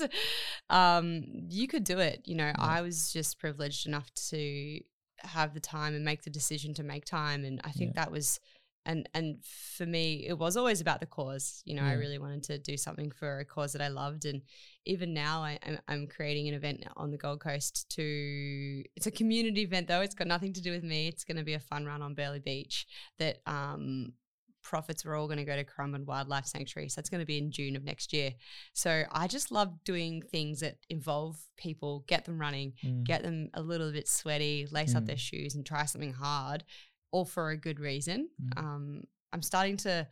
um, 0.70 1.24
you 1.50 1.68
could 1.68 1.84
do 1.84 2.00
it. 2.00 2.22
You 2.26 2.36
know, 2.36 2.52
I 2.58 2.82
was 2.82 3.12
just 3.12 3.40
privileged 3.40 3.88
enough 3.88 4.14
to 4.30 4.80
have 5.20 5.54
the 5.54 5.60
time 5.60 5.96
and 5.96 6.06
make 6.06 6.24
the 6.24 6.30
decision 6.30 6.74
to 6.76 6.84
make 6.84 7.06
time, 7.06 7.44
and 7.44 7.60
I 7.64 7.72
think 7.72 7.96
that 7.96 8.12
was 8.12 8.40
and 8.86 9.10
and 9.14 9.44
for 9.44 9.86
me, 9.86 10.26
it 10.28 10.38
was 10.38 10.56
always 10.58 10.82
about 10.82 11.00
the 11.00 11.06
cause. 11.06 11.62
You 11.66 11.76
know, 11.76 11.84
I 11.84 11.94
really 11.94 12.20
wanted 12.20 12.44
to 12.44 12.58
do 12.60 12.78
something 12.78 13.12
for 13.12 13.40
a 13.40 13.46
cause 13.46 13.74
that 13.74 13.82
I 13.82 13.88
loved, 13.88 14.26
and 14.26 14.42
even 14.86 15.14
now, 15.14 15.42
I, 15.44 15.58
I'm, 15.66 15.80
I'm 15.88 16.08
creating 16.08 16.48
an 16.48 16.54
event 16.54 16.84
on 16.96 17.12
the 17.12 17.18
Gold 17.18 17.40
Coast. 17.40 17.90
To 17.96 18.84
it's 18.96 19.08
a 19.08 19.12
community 19.12 19.62
event 19.62 19.88
though; 19.88 20.02
it's 20.02 20.16
got 20.16 20.28
nothing 20.28 20.54
to 20.54 20.62
do 20.62 20.72
with 20.72 20.84
me. 20.84 21.08
It's 21.08 21.24
going 21.24 21.38
to 21.38 21.44
be 21.44 21.54
a 21.56 21.60
fun 21.60 21.86
run 21.86 22.02
on 22.02 22.14
Burleigh 22.14 22.40
Beach 22.40 22.86
that 23.20 23.40
um, 23.48 24.14
profits 24.62 25.06
are 25.06 25.14
all 25.14 25.28
going 25.28 25.38
to 25.38 25.46
go 25.46 25.56
to 25.56 25.64
Currumbin 25.64 26.06
Wildlife 26.06 26.46
Sanctuary. 26.48 26.90
So 26.90 27.00
it's 27.00 27.10
going 27.10 27.22
to 27.22 27.26
be 27.26 27.38
in 27.38 27.52
June 27.52 27.76
of 27.76 27.84
next 27.84 28.12
year. 28.14 28.32
So 28.74 29.04
I 29.12 29.28
just 29.28 29.52
love 29.52 29.84
doing 29.84 30.24
things 30.24 30.60
that 30.62 30.78
involve 30.90 31.38
people, 31.56 32.04
get 32.08 32.26
them 32.26 32.40
running, 32.40 32.74
Mm. 32.84 33.04
get 33.04 33.22
them 33.24 33.50
a 33.54 33.62
little 33.62 33.92
bit 33.92 34.08
sweaty, 34.08 34.68
lace 34.72 34.96
up 34.96 35.04
Mm. 35.04 35.08
their 35.08 35.18
shoes, 35.18 35.54
and 35.56 35.64
try 35.66 35.86
something 35.86 36.14
hard, 36.14 36.64
all 37.12 37.26
for 37.26 37.50
a 37.52 37.58
good 37.58 37.80
reason. 37.80 38.30
Mm. 38.42 38.58
Um, 38.58 39.04
I'm 39.34 39.42
starting 39.42 39.78
to 39.78 40.08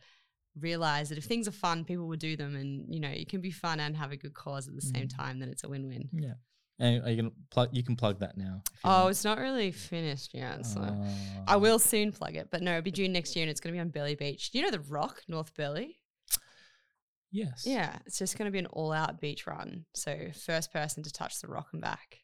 realize 0.60 1.08
that 1.08 1.18
if 1.18 1.24
things 1.24 1.48
are 1.48 1.52
fun, 1.52 1.84
people 1.84 2.06
will 2.06 2.16
do 2.16 2.36
them, 2.36 2.54
and 2.56 2.92
you 2.94 3.00
know, 3.00 3.08
it 3.08 3.28
can 3.28 3.40
be 3.40 3.50
fun 3.50 3.80
and 3.80 3.96
have 3.96 4.12
a 4.12 4.16
good 4.16 4.34
cause 4.34 4.68
at 4.68 4.74
the 4.74 4.82
same 4.82 5.08
Mm. 5.08 5.16
time. 5.16 5.38
Then 5.38 5.48
it's 5.48 5.64
a 5.64 5.68
win-win. 5.68 6.08
Yeah. 6.12 6.34
And 6.80 7.04
are 7.04 7.10
you 7.10 7.16
gonna 7.16 7.34
plug? 7.50 7.68
You 7.72 7.82
can 7.84 7.94
plug 7.96 8.18
that 8.20 8.36
now. 8.36 8.62
Oh, 8.82 9.06
it's 9.08 9.24
not 9.24 9.38
really 9.38 9.70
finished 9.70 10.34
yet, 10.34 10.66
so. 10.66 10.80
I 10.80 11.54
Ah. 11.54 11.58
will 11.58 11.78
soon 11.78 12.10
plug 12.12 12.34
it, 12.36 12.48
but 12.50 12.62
no, 12.62 12.72
it'll 12.72 12.82
be 12.82 12.90
June 12.90 13.12
next 13.12 13.34
year 13.36 13.44
and 13.44 13.50
it's 13.50 13.60
going 13.60 13.72
to 13.72 13.76
be 13.76 13.80
on 13.80 13.90
Burleigh 13.90 14.16
Beach. 14.16 14.50
Do 14.50 14.58
you 14.58 14.64
know 14.64 14.70
the 14.72 14.80
Rock, 14.80 15.22
North 15.28 15.54
Burleigh? 15.54 15.94
Yes. 17.30 17.64
Yeah, 17.66 17.98
it's 18.06 18.18
just 18.18 18.38
going 18.38 18.46
to 18.46 18.52
be 18.52 18.58
an 18.60 18.66
all 18.66 18.92
out 18.92 19.20
beach 19.20 19.46
run. 19.46 19.86
So, 19.94 20.30
first 20.46 20.72
person 20.72 21.02
to 21.02 21.12
touch 21.12 21.40
the 21.40 21.48
rock 21.48 21.68
and 21.72 21.80
back 21.82 22.18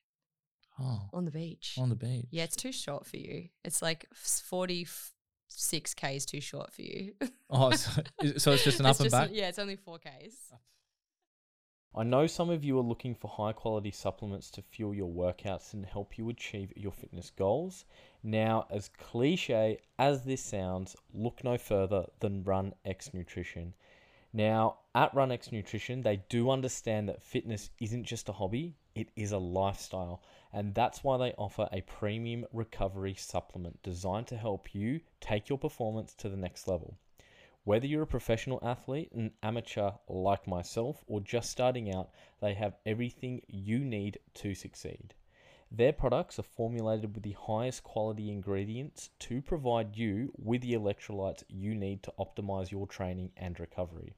Oh, 0.81 1.03
on 1.13 1.25
the 1.27 1.31
beach. 1.31 1.77
on 1.79 1.91
the 1.91 1.95
beach. 1.95 2.27
yeah, 2.31 2.45
it's 2.45 2.57
too 2.57 2.73
short 2.73 3.07
for 3.07 3.19
you. 3.19 3.49
It's 3.65 3.83
like 3.83 4.07
46 4.15 5.95
Ks 5.95 6.25
too 6.25 6.41
short 6.41 6.73
for 6.73 6.83
you. 6.83 7.13
Oh, 7.53 7.73
so, 7.73 8.03
so 8.37 8.53
it's 8.53 8.63
just 8.63 8.79
an 8.79 8.87
up 8.87 8.91
It's 8.93 9.01
and 9.01 9.11
just- 9.11 9.21
back. 9.21 9.31
Yeah, 9.33 9.49
it's 9.49 9.59
only 9.59 9.75
4 9.77 9.99
Ks. 9.99 10.53
I 11.97 12.05
know 12.05 12.29
some 12.29 12.49
of 12.51 12.63
you 12.63 12.79
are 12.79 12.83
looking 12.83 13.17
for 13.17 13.27
high 13.29 13.53
quality 13.53 13.91
supplements 13.91 14.49
to 14.53 14.63
fuel 14.63 14.95
your 14.95 15.11
workouts 15.11 15.75
and 15.75 15.85
help 15.85 16.17
you 16.17 16.29
achieve 16.29 16.73
your 16.77 16.93
fitness 16.93 17.31
goals. 17.37 17.85
Now, 18.23 18.67
as 18.71 18.89
cliche 18.97 19.79
as 19.99 20.23
this 20.23 20.41
sounds, 20.45 20.95
look 21.13 21.43
no 21.43 21.59
further 21.59 22.07
than 22.21 22.45
Run 22.45 22.73
X 22.85 23.13
Nutrition. 23.13 23.75
Now, 24.33 24.79
at 24.95 25.13
Run 25.13 25.33
X 25.33 25.51
Nutrition, 25.51 26.03
they 26.03 26.23
do 26.29 26.51
understand 26.51 27.09
that 27.09 27.21
fitness 27.25 27.71
isn't 27.81 28.05
just 28.05 28.29
a 28.29 28.33
hobby, 28.33 28.77
it 28.95 29.09
is 29.17 29.33
a 29.33 29.39
lifestyle. 29.39 30.23
And 30.53 30.75
that's 30.75 31.05
why 31.05 31.17
they 31.17 31.33
offer 31.35 31.69
a 31.73 31.83
premium 31.83 32.45
recovery 32.53 33.15
supplement 33.15 33.83
designed 33.83 34.27
to 34.29 34.37
help 34.37 34.75
you 34.75 35.01
take 35.21 35.49
your 35.49 35.59
performance 35.59 36.15
to 36.15 36.29
the 36.29 36.37
next 36.37 36.67
level. 36.67 36.99
Whether 37.65 37.87
you're 37.87 38.03
a 38.03 38.07
professional 38.07 38.59
athlete, 38.63 39.13
an 39.13 39.33
amateur 39.43 39.91
like 40.09 40.47
myself, 40.47 41.05
or 41.07 41.21
just 41.21 41.51
starting 41.51 41.95
out, 41.95 42.11
they 42.41 42.55
have 42.55 42.79
everything 42.87 43.43
you 43.49 43.79
need 43.81 44.19
to 44.35 44.55
succeed. 44.55 45.15
Their 45.71 45.93
products 45.93 46.39
are 46.39 46.43
formulated 46.43 47.15
with 47.15 47.23
the 47.23 47.37
highest 47.41 47.85
quality 47.85 48.33
ingredients 48.33 49.11
to 49.21 49.41
provide 49.41 49.97
you 49.97 50.33
with 50.37 50.63
the 50.63 50.73
electrolytes 50.73 51.45
you 51.49 51.77
need 51.77 52.03
to 52.03 52.13
optimize 52.19 52.73
your 52.73 52.89
training 52.89 53.31
and 53.37 53.61
recovery. 53.61 54.15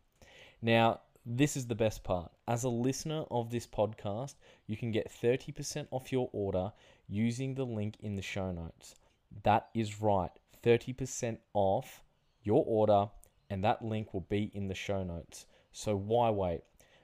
Now, 0.62 1.00
this 1.24 1.56
is 1.56 1.66
the 1.66 1.74
best 1.74 2.02
part. 2.02 2.32
As 2.48 2.64
a 2.64 2.68
listener 2.68 3.24
of 3.30 3.50
this 3.50 3.66
podcast, 3.66 4.34
you 4.66 4.76
can 4.76 4.90
get 4.90 5.08
30% 5.08 5.86
off 5.92 6.10
your 6.10 6.28
order 6.32 6.72
using 7.08 7.54
the 7.54 7.64
link 7.64 7.96
in 8.00 8.16
the 8.16 8.22
show 8.22 8.50
notes. 8.50 8.96
That 9.44 9.68
is 9.72 10.00
right, 10.00 10.32
30% 10.64 11.38
off 11.54 12.02
your 12.42 12.64
order, 12.66 13.08
and 13.50 13.62
that 13.62 13.84
link 13.84 14.12
will 14.12 14.26
be 14.28 14.50
in 14.52 14.66
the 14.66 14.74
show 14.74 15.04
notes. 15.04 15.46
So 15.72 15.96
why 15.96 16.30
wait? 16.30 16.62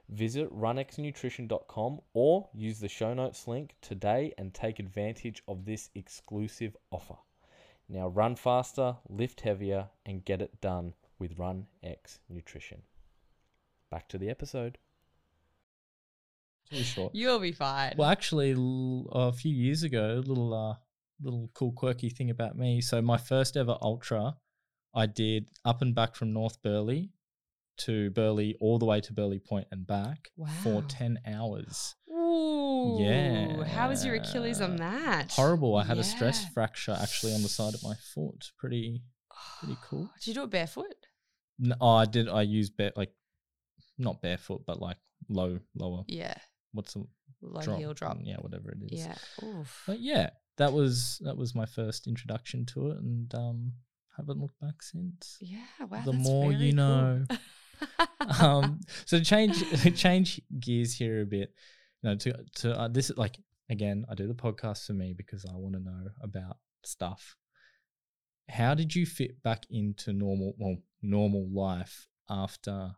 Visit 0.09 0.51
runxnutrition.com 0.53 2.01
or 2.15 2.49
use 2.55 2.81
the 2.81 2.89
show 2.89 3.15
notes 3.15 3.47
link 3.47 3.75
today 3.83 4.33
and 4.37 4.53
take 4.53 4.79
advantage 4.79 5.43
of 5.47 5.65
this 5.65 5.91
exclusive 5.95 6.77
offer. 6.91 7.17
Now 7.89 8.09
run 8.09 8.35
faster, 8.35 8.97
lift 9.09 9.43
heavier, 9.43 9.89
and 10.05 10.25
get 10.25 10.43
it 10.43 10.61
done 10.61 10.95
with 11.19 11.39
Run 11.39 11.67
X 11.83 12.19
Nutrition. 12.29 12.83
Back 13.91 14.09
to 14.09 14.19
the 14.19 14.29
episode. 14.29 14.79
Too 16.71 16.83
short. 16.83 17.15
You'll 17.15 17.39
be 17.39 17.53
fine. 17.53 17.95
Well, 17.97 18.11
actually, 18.11 18.55
a 19.13 19.33
few 19.33 19.53
years 19.53 19.83
ago, 19.83 20.17
a 20.17 20.27
little 20.29 20.53
uh, 20.53 20.75
little 21.23 21.51
cool 21.55 21.73
quirky 21.73 22.11
thing 22.11 22.31
about 22.31 22.57
me. 22.57 22.81
So 22.81 23.01
my 23.01 23.17
first 23.17 23.57
ever 23.57 23.77
ultra, 23.81 24.37
I 24.95 25.07
did 25.07 25.49
up 25.65 25.81
and 25.81 25.95
back 25.95 26.15
from 26.15 26.33
North 26.33 26.63
Burleigh 26.63 27.09
to 27.79 28.11
Burleigh 28.11 28.55
all 28.61 28.79
the 28.79 28.85
way 28.85 29.01
to 29.01 29.13
Burleigh 29.13 29.39
Point 29.39 29.69
and 29.71 29.87
back 29.87 30.29
for 30.63 30.83
ten 30.83 31.19
hours. 31.27 31.95
Ooh. 32.11 32.99
Yeah. 33.01 33.65
How 33.65 33.89
was 33.89 34.05
your 34.05 34.17
Achilles 34.17 34.61
on 34.61 34.77
that? 34.77 35.33
Horrible. 35.33 35.77
I 35.77 35.85
had 35.85 35.99
a 35.99 36.05
stress 36.05 36.45
fracture 36.53 36.97
actually 37.01 37.35
on 37.35 37.43
the 37.43 37.49
side 37.49 37.75
of 37.75 37.83
my 37.83 37.95
foot. 38.15 38.51
Pretty. 38.59 39.03
pretty 39.61 39.79
cool. 39.83 40.11
Did 40.21 40.27
you 40.27 40.35
do 40.35 40.43
it 40.45 40.51
barefoot? 40.51 40.95
No, 41.59 41.75
oh, 41.81 41.95
I 41.95 42.05
did. 42.05 42.29
I 42.29 42.43
used 42.43 42.77
bare 42.77 42.93
like, 42.95 43.13
not 43.99 44.23
barefoot, 44.23 44.63
but 44.67 44.81
like 44.81 44.97
low, 45.29 45.59
lower. 45.75 46.05
Yeah. 46.07 46.35
What's 46.73 46.95
the 46.95 47.05
Low 47.41 47.61
drop? 47.63 47.79
heel 47.79 47.95
drop. 47.95 48.19
Yeah, 48.23 48.37
whatever 48.37 48.73
it 48.73 48.93
is. 48.93 49.01
Yeah. 49.01 49.15
Oof. 49.47 49.85
But 49.87 50.01
yeah, 50.01 50.31
that 50.57 50.73
was 50.73 51.21
that 51.25 51.37
was 51.37 51.55
my 51.55 51.67
first 51.67 52.07
introduction 52.07 52.67
to 52.67 52.91
it, 52.91 52.99
and 52.99 53.33
um, 53.35 53.73
haven't 54.17 54.41
looked 54.41 54.61
back 54.61 54.83
since. 54.83 55.39
Yeah. 55.41 55.59
Wow. 55.89 56.03
the 56.05 56.13
more 56.13 56.53
you 56.53 56.59
very 56.59 56.73
cool. 56.73 56.77
know. 56.77 57.27
um, 58.41 58.81
so 59.07 59.19
to 59.19 59.25
change 59.25 59.63
change 59.97 60.41
gears 60.59 60.95
here 60.95 61.23
a 61.23 61.27
bit, 61.27 61.53
you 62.03 62.11
know, 62.11 62.17
to 62.17 62.35
to 62.57 62.79
uh, 62.79 62.89
this 62.89 63.11
is 63.11 63.17
like 63.17 63.39
again, 63.71 64.05
I 64.11 64.15
do 64.15 64.27
the 64.27 64.35
podcast 64.35 64.87
for 64.87 64.95
me 64.95 65.15
because 65.17 65.45
I 65.45 65.57
want 65.57 65.75
to 65.75 65.81
know 65.81 66.09
about 66.23 66.57
stuff. 66.85 67.37
How 68.49 68.75
did 68.75 68.95
you 68.95 69.07
fit 69.07 69.43
back 69.43 69.65
into 69.71 70.13
normal 70.13 70.55
well 70.59 70.79
normal 71.03 71.49
life 71.53 72.09
after 72.29 72.93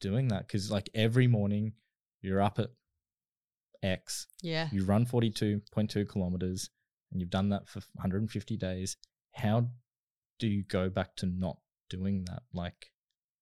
doing 0.00 0.28
that? 0.28 0.46
Because 0.46 0.70
like 0.70 0.90
every 0.94 1.26
morning, 1.26 1.72
you're 2.22 2.40
up 2.42 2.58
at 2.58 2.70
X, 3.82 4.26
Yeah. 4.42 4.68
you 4.72 4.84
run 4.84 5.06
42.2 5.06 6.06
kilometers 6.08 6.68
and 7.12 7.20
you've 7.20 7.30
done 7.30 7.48
that 7.48 7.66
for 7.68 7.80
150 7.94 8.56
days 8.56 8.96
how 9.32 9.68
do 10.38 10.46
you 10.48 10.62
go 10.64 10.90
back 10.90 11.16
to 11.16 11.26
not 11.26 11.56
doing 11.88 12.24
that 12.26 12.42
like 12.52 12.90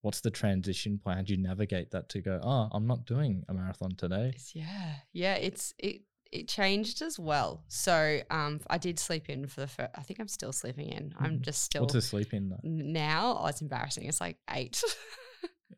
what's 0.03 0.21
the 0.21 0.31
transition 0.31 0.99
point 1.03 1.17
how 1.17 1.23
do 1.23 1.35
you 1.35 1.43
navigate 1.43 1.91
that 1.91 2.09
to 2.09 2.21
go 2.21 2.39
oh 2.43 2.69
i'm 2.73 2.87
not 2.87 3.05
doing 3.05 3.43
a 3.49 3.55
marathon 3.55 3.91
today 3.97 4.29
It's- 4.29 4.55
yeah. 4.55 4.95
Yeah. 5.13 5.35
It's 5.35 5.75
it 5.79 6.03
it 6.31 6.47
changed 6.47 7.01
as 7.01 7.19
well. 7.19 7.65
So 7.69 8.21
um, 8.31 8.61
I 8.69 8.77
did 8.77 8.99
sleep 8.99 9.31
in 9.31 9.47
for 9.47 9.63
the 9.63 9.67
first. 9.67 9.91
I 9.97 10.03
think 10.03 10.21
I'm 10.21 10.29
still 10.29 10.53
sleeping 10.53 10.89
in. 10.91 11.15
I'm 11.19 11.39
Mhm. 11.39 11.41
just 11.41 11.63
still 11.63 11.81
what's 11.83 11.95
a 11.95 12.03
sleep 12.03 12.35
in 12.35 12.51
though 12.51 12.61
now. 12.63 13.39
Oh, 13.41 13.47
it's 13.47 13.63
embarrassing. 13.63 14.05
It's 14.05 14.21
like 14.21 14.37
eight. 14.51 14.83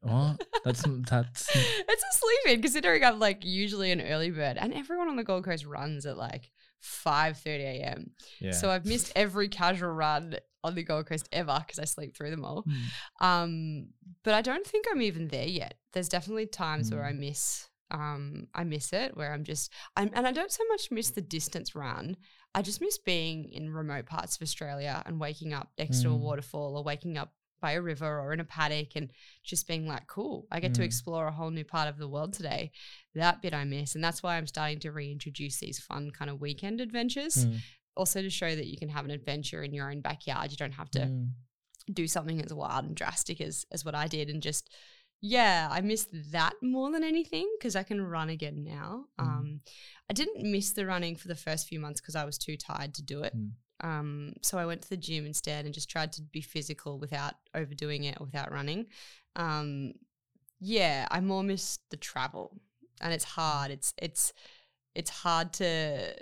oh 0.09 0.37
that's 0.65 0.83
that's 1.11 1.49
it's 1.55 2.03
a 2.05 2.19
sleep 2.19 2.55
in 2.57 2.63
considering 2.63 3.05
I'm 3.05 3.19
like 3.19 3.45
usually 3.45 3.91
an 3.91 4.01
early 4.01 4.31
bird, 4.31 4.57
and 4.59 4.73
everyone 4.75 5.09
on 5.09 5.17
the 5.17 5.25
Gold 5.25 5.45
Coast 5.45 5.65
runs 5.67 6.07
at 6.07 6.17
like 6.17 6.51
five 6.81 7.37
thirty 7.39 7.65
a.m. 7.65 8.11
yeah 8.41 8.53
So 8.53 8.71
I've 8.71 8.87
missed 8.87 9.13
every 9.15 9.49
casual 9.49 9.91
run 9.91 10.37
on 10.65 10.75
the 10.75 10.83
Gold 10.83 11.07
Coast 11.07 11.29
ever 11.33 11.59
because 11.67 11.79
I 11.79 11.85
sleep 11.85 12.17
through 12.17 12.31
them 12.31 12.45
all. 12.45 12.65
Mm. 12.65 13.25
Um, 13.27 13.87
but 14.25 14.35
I 14.35 14.43
don't 14.43 14.67
think 14.67 14.87
I'm 14.91 15.03
even 15.03 15.29
there 15.29 15.47
yet. 15.47 15.75
There's 15.93 16.09
definitely 16.09 16.47
times 16.47 16.91
where 16.91 17.03
Mm. 17.03 17.09
I 17.09 17.13
miss 17.13 17.67
um 17.93 18.47
I 18.55 18.63
miss 18.65 18.93
it 18.93 19.17
where 19.17 19.33
I'm 19.33 19.43
just 19.45 19.73
I'm 19.97 20.11
and 20.15 20.27
I 20.27 20.33
don't 20.33 20.53
so 20.53 20.63
much 20.71 20.91
miss 20.91 21.11
the 21.11 21.21
distance 21.21 21.75
run. 21.75 22.17
I 22.55 22.63
just 22.63 22.81
miss 22.81 22.99
being 22.99 23.49
in 23.53 23.71
remote 23.73 24.07
parts 24.07 24.37
of 24.37 24.43
Australia 24.43 25.03
and 25.07 25.21
waking 25.21 25.53
up 25.53 25.69
next 25.79 26.03
to 26.03 26.09
a 26.09 26.13
Mm. 26.13 26.21
waterfall 26.21 26.77
or 26.77 26.83
waking 26.85 27.19
up 27.19 27.33
by 27.61 27.73
a 27.73 27.83
river 27.83 28.21
or 28.21 28.33
in 28.33 28.41
a 28.41 28.45
paddock 28.45 28.97
and 28.97 29.11
just 29.43 29.69
being 29.69 29.87
like, 29.87 30.07
cool, 30.07 30.47
I 30.51 30.61
get 30.61 30.75
to 30.75 30.83
Mm. 30.83 30.87
explore 30.87 31.27
a 31.27 31.33
whole 31.33 31.51
new 31.51 31.65
part 31.65 31.89
of 31.89 31.99
the 31.99 32.09
world 32.09 32.33
today. 32.33 32.73
That 33.15 33.43
bit 33.43 33.55
I 33.55 33.65
miss. 33.65 33.95
And 33.95 34.03
that's 34.03 34.23
why 34.23 34.37
I'm 34.37 34.47
starting 34.47 34.81
to 34.81 34.93
reintroduce 34.93 35.59
these 35.61 35.79
fun 35.79 36.11
kind 36.11 36.31
of 36.31 36.41
weekend 36.41 36.81
adventures. 36.81 37.47
Mm, 37.47 37.59
Also 37.97 38.23
to 38.23 38.31
show 38.31 38.55
that 38.55 38.67
you 38.67 38.79
can 38.79 38.89
have 38.89 39.05
an 39.05 39.11
adventure 39.11 39.63
in 39.63 39.75
your 39.75 39.91
own 39.91 40.01
backyard. 40.01 40.51
You 40.51 40.57
don't 40.57 40.73
have 40.73 40.91
to 40.93 41.01
mm, 41.01 41.31
do 41.93 42.07
something 42.07 42.41
as 42.43 42.55
wild 42.55 42.85
and 42.85 42.95
drastic 42.97 43.41
as 43.41 43.67
as 43.73 43.85
what 43.85 43.95
I 43.95 44.07
did 44.07 44.31
and 44.31 44.43
just 44.43 44.71
yeah, 45.23 45.69
I 45.71 45.83
miss 45.83 46.09
that 46.33 46.55
more 46.63 46.91
than 46.91 47.05
anything 47.05 47.47
because 47.59 47.77
I 47.77 47.83
can 47.83 48.01
run 48.01 48.31
again 48.31 48.65
now. 48.65 49.05
Mm. 49.21 49.25
Um, 49.25 49.61
I 50.09 50.15
didn't 50.15 50.51
miss 50.51 50.73
the 50.73 50.87
running 50.87 51.15
for 51.15 51.29
the 51.29 51.35
first 51.35 51.69
few 51.69 51.79
months 51.79 52.01
because 52.01 52.17
I 52.17 52.25
was 52.25 52.39
too 52.39 52.57
tired 52.57 52.95
to 52.95 53.03
do 53.03 53.23
it. 53.23 53.35
Um, 53.83 54.35
so 54.43 54.59
I 54.59 54.67
went 54.67 54.83
to 54.83 54.89
the 54.91 54.97
gym 54.97 55.27
instead 55.27 55.65
and 55.65 55.75
just 55.75 55.91
tried 55.91 56.13
to 56.13 56.23
be 56.23 56.41
physical 56.41 56.99
without 56.99 57.35
overdoing 57.55 58.05
it, 58.05 58.21
without 58.21 58.53
running. 58.53 58.87
Um, 59.37 59.95
yeah, 60.61 61.07
I 61.11 61.21
more 61.21 61.43
miss 61.43 61.79
the 61.91 61.97
travel, 61.97 62.61
and 63.01 63.13
it's 63.13 63.25
hard. 63.25 63.71
It's 63.71 63.95
it's 63.97 64.33
it's 64.95 65.11
hard 65.11 65.53
to 65.55 66.15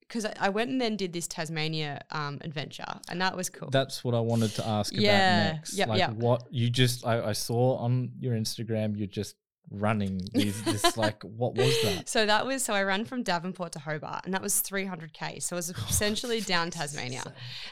because 0.00 0.26
I, 0.26 0.34
I 0.38 0.48
went 0.50 0.68
and 0.68 0.80
then 0.80 0.96
did 0.96 1.12
this 1.14 1.26
Tasmania 1.26 2.02
um, 2.10 2.38
adventure, 2.42 2.84
and 3.08 3.20
that 3.22 3.34
was 3.34 3.48
cool. 3.48 3.70
That's 3.70 4.04
what 4.04 4.14
I 4.14 4.20
wanted 4.20 4.50
to 4.56 4.66
ask 4.66 4.92
Yeah, 4.94 5.46
about 5.46 5.54
next. 5.54 5.74
yep, 5.74 5.88
like 5.88 5.98
yep. 5.98 6.10
what 6.12 6.42
you 6.50 6.68
just 6.68 7.06
I, 7.06 7.28
I 7.28 7.32
saw 7.32 7.76
on 7.76 8.10
your 8.20 8.34
Instagram, 8.34 8.96
you're 8.98 9.06
just 9.06 9.36
running 9.70 10.20
these 10.34 10.62
this 10.64 10.96
like 10.96 11.22
what 11.22 11.54
was 11.54 11.74
that? 11.82 12.08
so 12.08 12.26
that 12.26 12.44
was 12.46 12.62
so 12.64 12.74
I 12.74 12.82
ran 12.82 13.04
from 13.04 13.22
Devonport 13.22 13.72
to 13.72 13.78
Hobart, 13.78 14.24
and 14.24 14.34
that 14.34 14.42
was 14.42 14.54
300k. 14.62 15.42
So 15.42 15.56
it 15.56 15.58
was 15.58 15.70
essentially 15.90 16.40
down 16.40 16.70
Tasmania, 16.70 17.22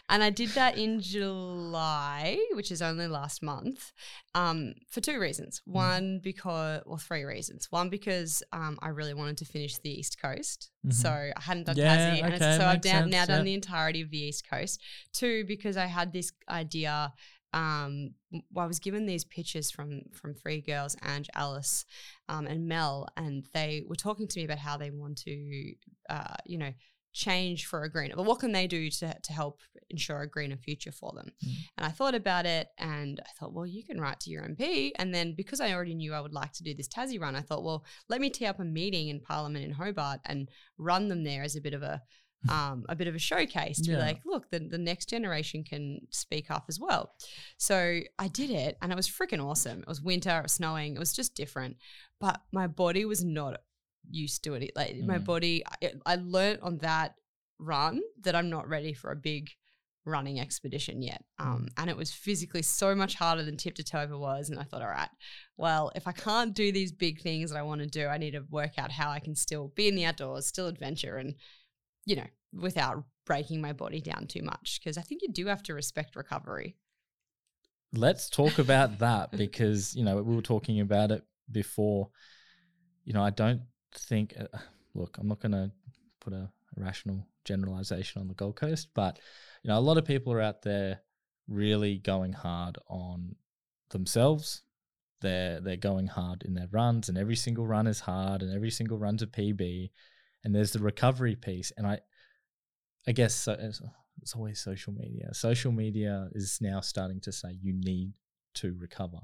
and 0.08 0.22
I 0.22 0.30
did 0.30 0.50
that 0.50 0.78
in 0.78 1.00
July, 1.00 2.38
which 2.52 2.70
is 2.72 2.82
only 2.82 3.06
last 3.06 3.42
month, 3.42 3.92
um, 4.34 4.74
for 4.88 5.00
two 5.00 5.18
reasons. 5.20 5.60
Mm. 5.68 5.72
One 5.72 6.20
because, 6.22 6.82
well, 6.86 6.98
three 6.98 7.24
reasons. 7.24 7.68
One 7.70 7.88
because 7.90 8.42
um, 8.52 8.78
I 8.82 8.88
really 8.88 9.14
wanted 9.14 9.38
to 9.38 9.44
finish 9.44 9.78
the 9.78 9.90
East 9.90 10.20
Coast, 10.20 10.70
Mhm. 10.86 10.92
so 10.94 11.10
I 11.10 11.40
hadn't 11.40 11.64
done 11.64 11.76
Yeah, 11.76 11.96
Tassie, 11.96 12.22
and 12.22 12.34
okay, 12.34 12.46
it's, 12.46 12.56
so 12.58 12.66
I've 12.66 12.80
down, 12.80 13.10
now 13.10 13.18
sense, 13.24 13.28
done 13.28 13.44
the 13.44 13.54
entirety 13.54 14.00
of 14.00 14.10
the 14.10 14.18
East 14.18 14.48
Coast. 14.48 14.80
Two 15.12 15.44
because 15.44 15.76
I 15.76 15.86
had 15.86 16.12
this 16.12 16.32
idea. 16.48 17.12
Um, 17.52 18.14
w- 18.30 18.44
I 18.56 18.66
was 18.66 18.78
given 18.78 19.06
these 19.06 19.24
pictures 19.24 19.70
from 19.70 20.02
from 20.12 20.34
three 20.34 20.60
girls, 20.60 20.96
Ange, 21.04 21.28
Alice, 21.34 21.84
um, 22.28 22.46
and 22.46 22.66
Mel, 22.66 23.08
and 23.16 23.44
they 23.52 23.84
were 23.88 23.96
talking 23.96 24.28
to 24.28 24.38
me 24.38 24.44
about 24.44 24.58
how 24.58 24.76
they 24.76 24.90
want 24.90 25.18
to, 25.18 25.74
uh, 26.08 26.36
you 26.46 26.58
know, 26.58 26.72
change 27.12 27.66
for 27.66 27.82
a 27.82 27.90
greener. 27.90 28.14
But 28.16 28.24
what 28.24 28.38
can 28.38 28.52
they 28.52 28.66
do 28.66 28.90
to 28.90 29.16
to 29.20 29.32
help 29.32 29.60
ensure 29.90 30.22
a 30.22 30.30
greener 30.30 30.56
future 30.56 30.92
for 30.92 31.12
them? 31.12 31.32
Mm. 31.44 31.54
And 31.78 31.86
I 31.86 31.90
thought 31.90 32.14
about 32.14 32.46
it, 32.46 32.68
and 32.78 33.20
I 33.20 33.30
thought, 33.38 33.52
well, 33.52 33.66
you 33.66 33.84
can 33.84 34.00
write 34.00 34.20
to 34.20 34.30
your 34.30 34.44
MP. 34.44 34.92
And 34.96 35.14
then 35.14 35.34
because 35.36 35.60
I 35.60 35.72
already 35.72 35.94
knew 35.94 36.14
I 36.14 36.20
would 36.20 36.32
like 36.32 36.52
to 36.54 36.62
do 36.62 36.74
this 36.74 36.88
Tassie 36.88 37.20
run, 37.20 37.36
I 37.36 37.40
thought, 37.40 37.64
well, 37.64 37.84
let 38.08 38.20
me 38.20 38.30
tee 38.30 38.46
up 38.46 38.60
a 38.60 38.64
meeting 38.64 39.08
in 39.08 39.20
Parliament 39.20 39.64
in 39.64 39.72
Hobart 39.72 40.20
and 40.26 40.48
run 40.78 41.08
them 41.08 41.24
there 41.24 41.42
as 41.42 41.56
a 41.56 41.60
bit 41.60 41.74
of 41.74 41.82
a 41.82 42.02
um, 42.48 42.84
a 42.88 42.96
bit 42.96 43.06
of 43.08 43.14
a 43.14 43.18
showcase 43.18 43.80
to 43.82 43.90
Yeah. 43.90 43.96
be 43.96 44.02
like, 44.02 44.20
look, 44.24 44.50
the, 44.50 44.60
the 44.60 44.78
next 44.78 45.08
generation 45.08 45.62
can 45.64 46.00
speak 46.10 46.50
up 46.50 46.64
as 46.68 46.80
well. 46.80 47.12
So 47.58 48.00
I 48.18 48.28
did 48.28 48.50
it 48.50 48.78
and 48.80 48.90
it 48.92 48.96
was 48.96 49.08
freaking 49.08 49.44
awesome. 49.44 49.80
It 49.80 49.88
was 49.88 50.00
winter, 50.00 50.38
it 50.38 50.42
was 50.44 50.52
snowing, 50.52 50.94
it 50.94 50.98
was 50.98 51.12
just 51.12 51.34
different. 51.34 51.76
But 52.18 52.40
my 52.52 52.66
body 52.66 53.04
was 53.04 53.24
not 53.24 53.60
used 54.10 54.42
to 54.44 54.54
it. 54.54 54.72
Like 54.74 54.96
my 55.04 55.18
Mm. 55.18 55.24
body, 55.24 55.64
I, 55.82 55.92
I 56.06 56.16
learned 56.16 56.60
on 56.62 56.78
that 56.78 57.14
run 57.58 58.00
that 58.22 58.34
I'm 58.34 58.48
not 58.48 58.68
ready 58.68 58.94
for 58.94 59.10
a 59.12 59.16
big 59.16 59.50
running 60.06 60.40
expedition 60.40 61.02
yet. 61.02 61.22
Um, 61.38 61.68
and 61.76 61.90
it 61.90 61.96
was 61.96 62.10
physically 62.10 62.62
so 62.62 62.94
much 62.94 63.14
harder 63.16 63.42
than 63.42 63.58
Tip 63.58 63.74
to 63.74 63.84
Toe 63.84 64.08
was. 64.18 64.48
And 64.48 64.58
I 64.58 64.62
thought, 64.64 64.80
all 64.80 64.88
right, 64.88 65.10
well, 65.58 65.92
if 65.94 66.08
I 66.08 66.12
can't 66.12 66.54
do 66.54 66.72
these 66.72 66.90
big 66.90 67.20
things 67.20 67.50
that 67.50 67.58
I 67.58 67.62
want 67.62 67.82
to 67.82 67.86
do, 67.86 68.06
I 68.06 68.16
need 68.16 68.30
to 68.30 68.44
work 68.50 68.78
out 68.78 68.90
how 68.90 69.10
I 69.10 69.18
can 69.20 69.34
still 69.36 69.68
be 69.76 69.88
in 69.88 69.94
the 69.94 70.06
outdoors, 70.06 70.46
still 70.46 70.68
adventure, 70.68 71.18
and 71.18 71.34
you 72.10 72.16
know, 72.16 72.26
without 72.52 73.04
breaking 73.24 73.60
my 73.60 73.72
body 73.72 74.00
down 74.00 74.26
too 74.26 74.42
much. 74.42 74.80
Because 74.82 74.98
I 74.98 75.02
think 75.02 75.22
you 75.22 75.28
do 75.32 75.46
have 75.46 75.62
to 75.62 75.74
respect 75.74 76.16
recovery. 76.16 76.76
Let's 77.92 78.28
talk 78.28 78.58
about 78.58 78.98
that 78.98 79.30
because 79.36 79.94
you 79.94 80.04
know 80.04 80.16
we 80.16 80.34
were 80.34 80.42
talking 80.42 80.80
about 80.80 81.12
it 81.12 81.22
before. 81.50 82.10
You 83.04 83.12
know, 83.12 83.22
I 83.22 83.30
don't 83.30 83.62
think. 83.94 84.34
Uh, 84.38 84.58
look, 84.94 85.16
I'm 85.18 85.28
not 85.28 85.40
going 85.40 85.52
to 85.52 85.70
put 86.20 86.32
a 86.32 86.50
rational 86.76 87.24
generalization 87.44 88.20
on 88.20 88.26
the 88.26 88.34
Gold 88.34 88.56
Coast, 88.56 88.88
but 88.92 89.20
you 89.62 89.68
know, 89.68 89.78
a 89.78 89.80
lot 89.80 89.96
of 89.96 90.04
people 90.04 90.32
are 90.32 90.40
out 90.40 90.62
there 90.62 91.00
really 91.48 91.98
going 91.98 92.32
hard 92.32 92.76
on 92.88 93.36
themselves. 93.90 94.62
They're 95.20 95.60
they're 95.60 95.76
going 95.76 96.08
hard 96.08 96.42
in 96.42 96.54
their 96.54 96.68
runs, 96.72 97.08
and 97.08 97.16
every 97.16 97.36
single 97.36 97.68
run 97.68 97.86
is 97.86 98.00
hard, 98.00 98.42
and 98.42 98.52
every 98.52 98.70
single 98.72 98.98
run's 98.98 99.22
a 99.22 99.28
PB. 99.28 99.90
And 100.44 100.54
there's 100.54 100.72
the 100.72 100.78
recovery 100.78 101.36
piece, 101.36 101.72
and 101.76 101.86
I, 101.86 102.00
I 103.06 103.12
guess 103.12 103.34
so, 103.34 103.56
it's, 103.58 103.82
always 104.34 104.60
social 104.60 104.92
media. 104.92 105.32
Social 105.32 105.72
media 105.72 106.28
is 106.32 106.58
now 106.60 106.80
starting 106.80 107.20
to 107.20 107.32
say 107.32 107.58
you 107.60 107.72
need 107.74 108.12
to 108.54 108.74
recover. 108.78 109.18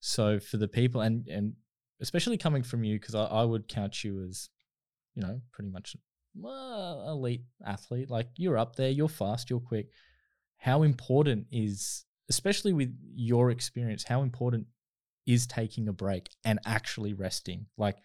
So 0.00 0.38
for 0.40 0.56
the 0.56 0.68
people, 0.68 1.00
and 1.00 1.26
and 1.28 1.54
especially 2.00 2.38
coming 2.38 2.62
from 2.62 2.84
you, 2.84 2.98
because 2.98 3.14
I, 3.14 3.24
I 3.24 3.44
would 3.44 3.68
count 3.68 4.02
you 4.02 4.22
as, 4.22 4.48
you 5.14 5.22
know, 5.22 5.40
pretty 5.52 5.70
much 5.70 5.96
well, 6.34 7.04
elite 7.08 7.42
athlete. 7.64 8.10
Like 8.10 8.28
you're 8.36 8.58
up 8.58 8.76
there, 8.76 8.90
you're 8.90 9.08
fast, 9.08 9.50
you're 9.50 9.60
quick. 9.60 9.88
How 10.58 10.82
important 10.82 11.46
is, 11.50 12.04
especially 12.28 12.72
with 12.72 12.94
your 13.14 13.50
experience, 13.50 14.04
how 14.04 14.22
important 14.22 14.66
is 15.26 15.46
taking 15.46 15.88
a 15.88 15.92
break 15.92 16.28
and 16.44 16.58
actually 16.64 17.14
resting? 17.14 17.66
Like 17.76 17.96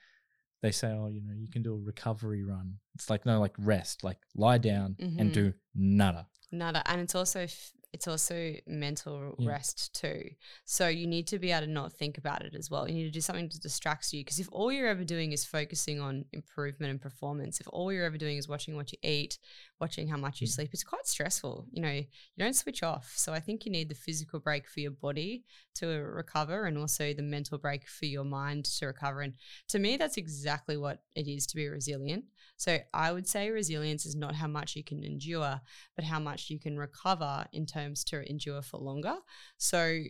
they 0.66 0.72
say, 0.72 0.88
oh, 0.88 1.08
you 1.08 1.22
know, 1.22 1.34
you 1.34 1.48
can 1.48 1.62
do 1.62 1.74
a 1.74 1.78
recovery 1.78 2.44
run. 2.44 2.76
It's 2.96 3.10
like 3.10 3.26
no, 3.26 3.40
like 3.40 3.54
rest, 3.58 4.04
like 4.04 4.18
lie 4.36 4.58
down 4.58 4.96
and 5.00 5.30
Mhm. 5.30 5.34
do 5.34 5.54
nada. 5.76 6.28
Nada, 6.52 6.82
and 6.90 7.02
it's 7.02 7.16
also 7.16 7.42
f- 7.42 7.72
it's 7.94 8.10
also 8.10 8.38
mental 8.68 9.36
Yeah. 9.40 9.50
rest 9.52 9.94
too. 9.96 10.22
So 10.66 10.90
you 10.90 11.08
need 11.08 11.28
to 11.28 11.40
be 11.40 11.52
able 11.52 11.66
to 11.68 11.72
not 11.72 11.94
think 11.94 12.18
about 12.18 12.44
it 12.44 12.54
as 12.54 12.70
well. 12.70 12.90
You 12.90 12.94
need 12.96 13.06
to 13.06 13.10
do 13.20 13.22
something 13.22 13.48
that 13.48 13.62
distracts 13.62 14.12
you 14.14 14.20
because 14.20 14.38
if 14.38 14.50
all 14.52 14.70
you're 14.70 14.90
ever 14.90 15.06
doing 15.06 15.32
is 15.32 15.46
focusing 15.46 16.02
on 16.02 16.26
improvement 16.34 16.92
and 16.92 17.00
performance, 17.02 17.62
if 17.62 17.68
all 17.72 17.94
you're 17.94 18.04
ever 18.04 18.18
doing 18.18 18.38
is 18.38 18.50
watching 18.50 18.76
what 18.76 18.92
you 18.92 18.98
eat, 19.02 19.40
watching 19.80 20.08
how 20.08 20.18
much 20.18 20.42
you 20.42 20.48
Mm. 20.48 20.52
sleep, 20.52 20.70
it's 20.74 20.84
quite 20.84 21.06
stressful. 21.06 21.68
You 21.72 21.82
know, 21.82 21.92
you 21.92 22.06
don't 22.38 22.56
switch 22.56 22.82
off. 22.82 23.14
So 23.18 23.34
I 23.34 23.40
think 23.40 23.66
you 23.66 23.72
need 23.72 23.90
the 23.90 23.96
physical 23.96 24.40
break 24.40 24.68
for 24.68 24.80
your 24.80 24.92
body 24.92 25.44
to 25.76 25.88
recover 25.88 26.66
and 26.66 26.78
also 26.78 27.14
the 27.14 27.22
mental 27.22 27.58
break 27.58 27.88
for 27.88 28.06
your 28.06 28.24
mind 28.24 28.66
to 28.66 28.88
recover. 28.88 29.22
And 29.22 29.34
to 29.70 29.80
me, 29.80 29.98
that's 29.98 30.18
exactly 30.18 30.78
what 30.78 31.04
it 31.16 31.28
is 31.28 31.46
to 31.48 31.56
be 31.56 31.68
resilient. 31.68 32.26
So 32.58 32.80
I 32.94 33.12
would 33.12 33.28
say 33.28 33.50
resilience 33.50 34.06
is 34.06 34.16
not 34.16 34.36
how 34.36 34.48
much 34.48 34.76
you 34.76 34.84
can 34.84 35.04
endure, 35.04 35.60
but 35.96 36.06
how 36.06 36.20
much 36.20 36.50
you 36.50 36.60
can 36.60 36.78
recover 36.78 37.46
in 37.52 37.66
terms 37.66 38.04
to 38.06 38.28
endure 38.30 38.62
for 38.62 38.80
longer. 38.80 39.18
So 39.58 40.04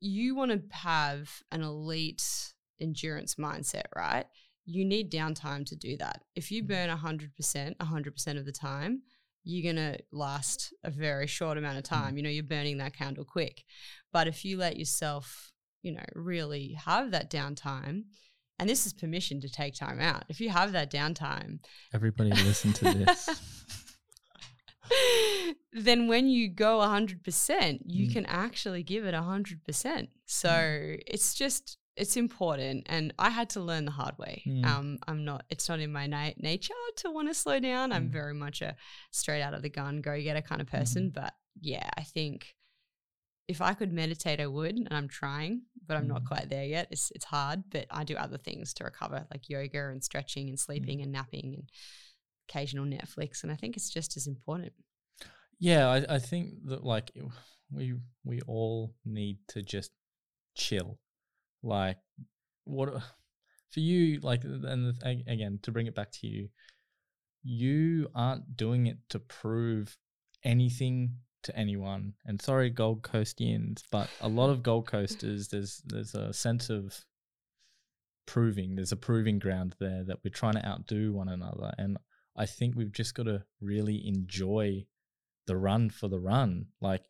you 0.00 0.34
want 0.34 0.50
to 0.50 0.76
have 0.76 1.30
an 1.52 1.62
elite 1.62 2.54
endurance 2.80 3.34
mindset, 3.34 3.84
right? 3.94 4.26
You 4.66 4.84
need 4.84 5.10
downtime 5.10 5.66
to 5.66 5.76
do 5.76 5.96
that. 5.98 6.22
If 6.34 6.50
you 6.52 6.62
mm. 6.62 6.68
burn 6.68 6.90
100%, 6.90 7.76
100% 7.76 8.38
of 8.38 8.44
the 8.44 8.52
time, 8.52 9.02
you're 9.42 9.72
going 9.72 9.92
to 9.92 9.98
last 10.12 10.72
a 10.84 10.90
very 10.90 11.26
short 11.26 11.56
amount 11.58 11.78
of 11.78 11.84
mm. 11.84 11.88
time. 11.88 12.16
You 12.16 12.22
know, 12.22 12.30
you're 12.30 12.44
burning 12.44 12.78
that 12.78 12.94
candle 12.94 13.24
quick. 13.24 13.64
But 14.12 14.28
if 14.28 14.44
you 14.44 14.56
let 14.58 14.76
yourself, 14.76 15.52
you 15.82 15.92
know, 15.92 16.04
really 16.14 16.76
have 16.84 17.10
that 17.12 17.30
downtime, 17.30 18.04
and 18.58 18.68
this 18.68 18.84
is 18.84 18.92
permission 18.92 19.40
to 19.40 19.48
take 19.48 19.74
time 19.74 20.00
out. 20.00 20.24
If 20.28 20.40
you 20.40 20.50
have 20.50 20.72
that 20.72 20.92
downtime, 20.92 21.60
Everybody 21.94 22.30
listen 22.30 22.74
to 22.74 22.84
this. 22.94 23.28
then 25.72 26.08
when 26.08 26.28
you 26.28 26.48
go 26.48 26.80
100%, 26.80 27.80
you 27.86 28.08
Mm. 28.08 28.12
can 28.12 28.26
actually 28.26 28.82
give 28.82 29.04
it 29.06 29.14
100%. 29.14 30.08
So 30.26 30.48
mm. 30.50 31.00
it's 31.06 31.34
just, 31.34 31.78
it's 32.00 32.16
important. 32.16 32.86
And 32.88 33.12
I 33.18 33.30
had 33.30 33.50
to 33.50 33.60
learn 33.60 33.84
the 33.84 33.90
hard 33.90 34.16
way. 34.18 34.42
Mm. 34.46 34.64
Um, 34.66 34.98
I'm 35.06 35.24
not, 35.24 35.44
it's 35.50 35.68
not 35.68 35.80
in 35.80 35.92
my 35.92 36.06
na- 36.06 36.32
nature 36.38 36.74
to 36.98 37.10
want 37.10 37.28
to 37.28 37.34
slow 37.34 37.58
down. 37.60 37.92
I'm 37.92 38.08
Mm. 38.08 38.12
very 38.12 38.34
much 38.34 38.62
a 38.62 38.74
straight 39.10 39.42
out 39.42 39.54
of 39.54 39.62
the 39.62 39.68
gun, 39.68 40.00
go 40.00 40.20
getter 40.20 40.40
kind 40.42 40.60
of 40.60 40.66
person. 40.66 41.10
But 41.10 41.34
yeah, 41.60 41.88
I 41.96 42.02
think 42.02 42.54
if 43.48 43.60
I 43.60 43.74
could 43.74 43.92
meditate, 43.92 44.40
I 44.40 44.46
would. 44.46 44.76
And 44.76 44.88
I'm 44.92 45.08
trying, 45.08 45.62
but 45.86 45.96
I'm 45.96 46.08
not 46.08 46.22
Mm. 46.22 46.26
quite 46.28 46.48
there 46.48 46.64
yet. 46.64 46.88
It's, 46.90 47.10
it's 47.14 47.24
hard, 47.26 47.64
but 47.70 47.86
I 47.90 48.04
do 48.04 48.16
other 48.16 48.38
things 48.38 48.72
to 48.74 48.84
recover, 48.84 49.26
like 49.30 49.48
yoga 49.48 49.88
and 49.90 50.02
stretching 50.02 50.48
and 50.48 50.58
sleeping 50.58 51.02
and 51.02 51.12
napping 51.12 51.54
and 51.56 51.68
occasional 52.48 52.86
Netflix. 52.86 53.42
And 53.42 53.52
I 53.52 53.56
think 53.56 53.76
it's 53.76 53.90
just 53.90 54.16
as 54.16 54.26
important. 54.26 54.72
Yeah, 55.58 55.88
I, 55.88 56.14
I 56.16 56.18
think 56.18 56.54
that 56.66 56.82
like 56.84 57.10
we 57.72 57.94
we 58.24 58.40
all 58.46 58.94
need 59.04 59.38
to 59.48 59.62
just 59.62 59.90
chill. 60.56 60.98
Like 61.62 61.98
what 62.64 62.88
for 63.70 63.80
you 63.80 64.20
like 64.20 64.44
and 64.44 64.94
again 65.02 65.58
to 65.62 65.70
bring 65.70 65.86
it 65.86 65.94
back 65.94 66.10
to 66.12 66.26
you, 66.26 66.48
you 67.42 68.08
aren't 68.14 68.56
doing 68.56 68.86
it 68.86 68.98
to 69.10 69.18
prove 69.18 69.96
anything 70.44 71.16
to 71.42 71.56
anyone. 71.56 72.14
And 72.26 72.40
sorry, 72.40 72.70
Gold 72.70 73.02
Coastians, 73.02 73.84
but 73.90 74.08
a 74.20 74.28
lot 74.28 74.50
of 74.50 74.62
Gold 74.62 74.86
Coasters 74.86 75.48
there's 75.48 75.82
there's 75.86 76.14
a 76.14 76.32
sense 76.32 76.70
of 76.70 77.04
proving. 78.26 78.76
There's 78.76 78.92
a 78.92 78.96
proving 78.96 79.38
ground 79.38 79.74
there 79.80 80.04
that 80.04 80.18
we're 80.24 80.30
trying 80.30 80.54
to 80.54 80.66
outdo 80.66 81.12
one 81.12 81.28
another, 81.28 81.72
and 81.78 81.98
I 82.36 82.46
think 82.46 82.74
we've 82.76 82.92
just 82.92 83.14
got 83.14 83.24
to 83.24 83.44
really 83.60 84.06
enjoy 84.06 84.86
the 85.46 85.56
run 85.56 85.90
for 85.90 86.08
the 86.08 86.20
run. 86.20 86.66
Like, 86.80 87.02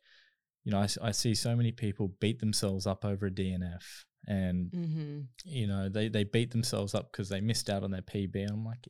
you 0.63 0.71
know, 0.71 0.85
I 1.01 1.11
see 1.11 1.35
so 1.35 1.55
many 1.55 1.71
people 1.71 2.15
beat 2.19 2.39
themselves 2.39 2.87
up 2.87 3.05
over 3.05 3.27
a 3.27 3.31
DNF 3.31 4.05
and, 4.27 4.71
Mm-hmm. 4.71 5.19
you 5.45 5.67
know, 5.67 5.89
they, 5.89 6.07
they 6.09 6.23
beat 6.23 6.51
themselves 6.51 6.93
up 6.95 7.11
because 7.11 7.29
they 7.29 7.41
missed 7.41 7.69
out 7.69 7.83
on 7.83 7.91
their 7.91 8.01
PB. 8.01 8.35
And 8.35 8.51
I'm 8.51 8.65
like, 8.65 8.87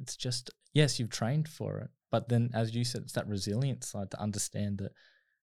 it's 0.00 0.16
just, 0.16 0.50
yes, 0.74 0.98
you've 1.00 1.10
trained 1.10 1.48
for 1.48 1.78
it. 1.78 1.88
But 2.10 2.28
then, 2.28 2.50
as 2.54 2.74
you 2.74 2.84
said, 2.84 3.02
it's 3.02 3.12
that 3.14 3.26
resilience 3.28 3.88
side 3.88 4.10
to 4.12 4.20
understand 4.20 4.78
that 4.78 4.92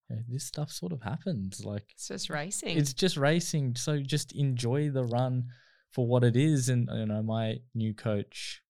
you 0.10 0.16
know, 0.16 0.22
this 0.30 0.46
stuff 0.46 0.72
sort 0.72 0.92
of 0.94 1.02
happens. 1.02 1.64
Like, 1.66 1.86
It's 1.92 2.08
just 2.08 2.30
racing. 2.30 2.78
it's 2.78 2.94
just 2.94 3.18
racing. 3.18 3.76
So 3.76 4.00
just 4.00 4.32
enjoy 4.34 4.90
the 4.90 5.04
run 5.04 5.46
for 5.92 6.08
what 6.08 6.24
it 6.24 6.36
is. 6.36 6.70
And, 6.70 6.88
you 6.94 7.06
know, 7.06 7.22
my 7.24 7.58
new 7.76 7.94
coach, 7.94 8.62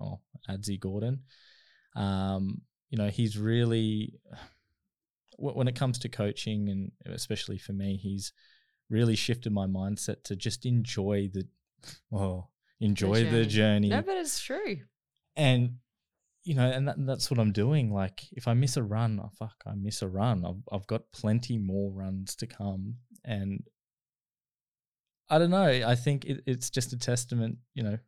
oh, 0.00 0.20
Adzi 0.48 0.78
Gordon, 0.80 1.20
Um, 1.94 2.62
you 2.90 2.98
know, 2.98 3.08
he's 3.08 3.36
really 3.38 4.14
when 5.38 5.68
it 5.68 5.76
comes 5.76 5.98
to 6.00 6.08
coaching, 6.08 6.68
and 6.70 6.92
especially 7.14 7.58
for 7.58 7.72
me, 7.72 7.96
he's 7.96 8.32
really 8.90 9.16
shifted 9.16 9.52
my 9.52 9.66
mindset 9.66 10.22
to 10.24 10.36
just 10.36 10.66
enjoy 10.66 11.28
the, 11.32 11.46
well, 12.10 12.50
enjoy 12.80 13.24
the 13.24 13.44
journey. 13.44 13.48
journey. 13.48 13.88
No, 13.88 14.02
but 14.02 14.16
it's 14.16 14.40
true. 14.40 14.78
and 15.36 15.76
you 16.46 16.54
know, 16.54 16.70
and 16.70 16.86
that, 16.86 16.94
that's 17.04 17.28
what 17.28 17.40
I'm 17.40 17.50
doing. 17.50 17.92
Like, 17.92 18.22
if 18.30 18.46
I 18.46 18.54
miss 18.54 18.76
a 18.76 18.82
run, 18.82 19.20
oh, 19.22 19.30
fuck, 19.36 19.56
I 19.66 19.74
miss 19.74 20.00
a 20.00 20.08
run. 20.08 20.44
I've 20.46 20.62
I've 20.72 20.86
got 20.86 21.10
plenty 21.12 21.58
more 21.58 21.90
runs 21.90 22.36
to 22.36 22.46
come, 22.46 22.98
and 23.24 23.64
I 25.28 25.38
don't 25.38 25.50
know. 25.50 25.66
I 25.66 25.96
think 25.96 26.24
it, 26.24 26.44
it's 26.46 26.70
just 26.70 26.92
a 26.92 26.98
testament, 26.98 27.58
you 27.74 27.82
know, 27.82 27.98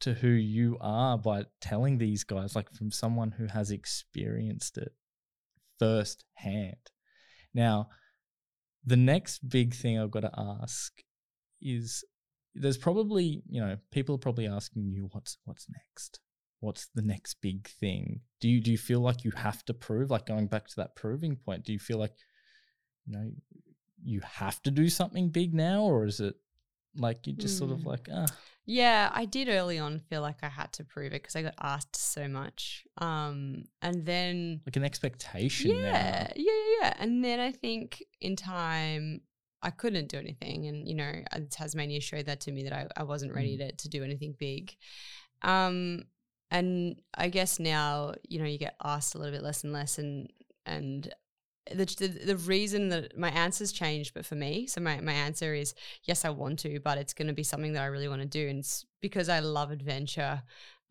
to 0.00 0.12
who 0.12 0.28
you 0.28 0.76
are 0.82 1.16
by 1.16 1.44
telling 1.62 1.96
these 1.96 2.22
guys, 2.22 2.54
like 2.54 2.70
from 2.74 2.90
someone 2.90 3.30
who 3.30 3.46
has 3.46 3.70
experienced 3.70 4.76
it 4.76 4.92
firsthand. 5.78 6.76
Now, 7.54 7.88
the 8.86 8.96
next 8.96 9.48
big 9.48 9.74
thing 9.74 9.98
I've 9.98 10.10
got 10.10 10.20
to 10.20 10.32
ask 10.62 10.92
is 11.60 12.04
there's 12.54 12.78
probably, 12.78 13.42
you 13.48 13.60
know, 13.60 13.76
people 13.90 14.14
are 14.14 14.18
probably 14.18 14.46
asking 14.46 14.88
you 14.90 15.08
what's 15.12 15.38
what's 15.44 15.66
next? 15.68 16.20
What's 16.60 16.88
the 16.94 17.02
next 17.02 17.36
big 17.42 17.68
thing? 17.68 18.20
Do 18.40 18.48
you 18.48 18.60
do 18.60 18.70
you 18.70 18.78
feel 18.78 19.00
like 19.00 19.24
you 19.24 19.32
have 19.32 19.64
to 19.66 19.74
prove, 19.74 20.10
like 20.10 20.26
going 20.26 20.46
back 20.46 20.68
to 20.68 20.76
that 20.76 20.94
proving 20.94 21.36
point, 21.36 21.64
do 21.64 21.72
you 21.72 21.78
feel 21.78 21.98
like, 21.98 22.14
you 23.06 23.12
know, 23.12 23.30
you 24.02 24.20
have 24.20 24.62
to 24.62 24.70
do 24.70 24.88
something 24.88 25.28
big 25.30 25.52
now, 25.52 25.82
or 25.82 26.06
is 26.06 26.20
it 26.20 26.34
like 26.98 27.26
you 27.26 27.32
just 27.34 27.58
sort 27.58 27.70
of 27.72 27.80
Mm. 27.80 27.86
like, 27.86 28.08
ah, 28.12 28.26
Yeah, 28.64 29.10
I 29.14 29.26
did 29.26 29.48
early 29.48 29.78
on 29.78 30.00
feel 30.00 30.22
like 30.22 30.38
I 30.42 30.48
had 30.48 30.72
to 30.74 30.84
prove 30.84 31.12
it 31.12 31.22
because 31.22 31.36
I 31.36 31.42
got 31.42 31.54
asked 31.60 31.96
so 31.96 32.26
much. 32.28 32.84
Um, 32.98 33.64
and 33.80 34.04
then 34.04 34.60
like 34.66 34.76
an 34.76 34.84
expectation 34.84 35.70
yeah, 35.70 35.92
now? 35.92 36.28
yeah, 36.34 36.52
yeah, 36.52 36.74
yeah. 36.82 36.94
And 36.98 37.24
then 37.24 37.38
I 37.40 37.52
think 37.52 38.02
in 38.20 38.34
time 38.36 39.20
I 39.62 39.70
couldn't 39.70 40.08
do 40.08 40.18
anything, 40.18 40.66
and 40.66 40.86
you 40.88 40.94
know, 40.94 41.12
uh, 41.32 41.40
Tasmania 41.50 42.00
showed 42.00 42.26
that 42.26 42.40
to 42.42 42.52
me 42.52 42.64
that 42.64 42.72
I, 42.72 42.86
I 42.96 43.02
wasn't 43.04 43.34
ready 43.34 43.56
to 43.58 43.72
to 43.72 43.88
do 43.88 44.02
anything 44.04 44.34
big. 44.38 44.74
Um, 45.42 46.04
and 46.50 47.00
I 47.14 47.28
guess 47.28 47.58
now 47.58 48.14
you 48.28 48.38
know 48.38 48.46
you 48.46 48.58
get 48.58 48.76
asked 48.82 49.14
a 49.14 49.18
little 49.18 49.32
bit 49.32 49.42
less 49.42 49.64
and 49.64 49.72
less, 49.72 49.98
and 49.98 50.28
and 50.66 51.12
the, 51.70 51.84
the 51.84 52.08
the 52.08 52.36
reason 52.36 52.88
that 52.90 53.18
my 53.18 53.30
answers 53.30 53.72
changed, 53.72 54.14
but 54.14 54.24
for 54.24 54.34
me, 54.34 54.66
so 54.66 54.80
my 54.80 55.00
my 55.00 55.12
answer 55.12 55.54
is 55.54 55.74
yes, 56.04 56.24
I 56.24 56.30
want 56.30 56.60
to, 56.60 56.80
but 56.80 56.98
it's 56.98 57.12
going 57.12 57.28
to 57.28 57.34
be 57.34 57.42
something 57.42 57.72
that 57.72 57.82
I 57.82 57.86
really 57.86 58.08
want 58.08 58.22
to 58.22 58.28
do, 58.28 58.48
and 58.48 58.60
it's 58.60 58.86
because 59.00 59.28
I 59.28 59.40
love 59.40 59.70
adventure. 59.70 60.42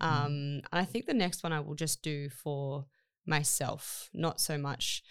Mm. 0.02 0.06
Um, 0.06 0.32
and 0.32 0.64
I 0.74 0.86
think 0.86 1.06
the 1.06 1.14
next 1.14 1.44
one 1.44 1.54
I 1.54 1.62
will 1.62 1.76
just 1.76 2.02
do 2.02 2.30
for 2.30 2.86
myself, 3.26 4.10
not 4.14 4.40
so 4.40 4.58
much 4.58 5.04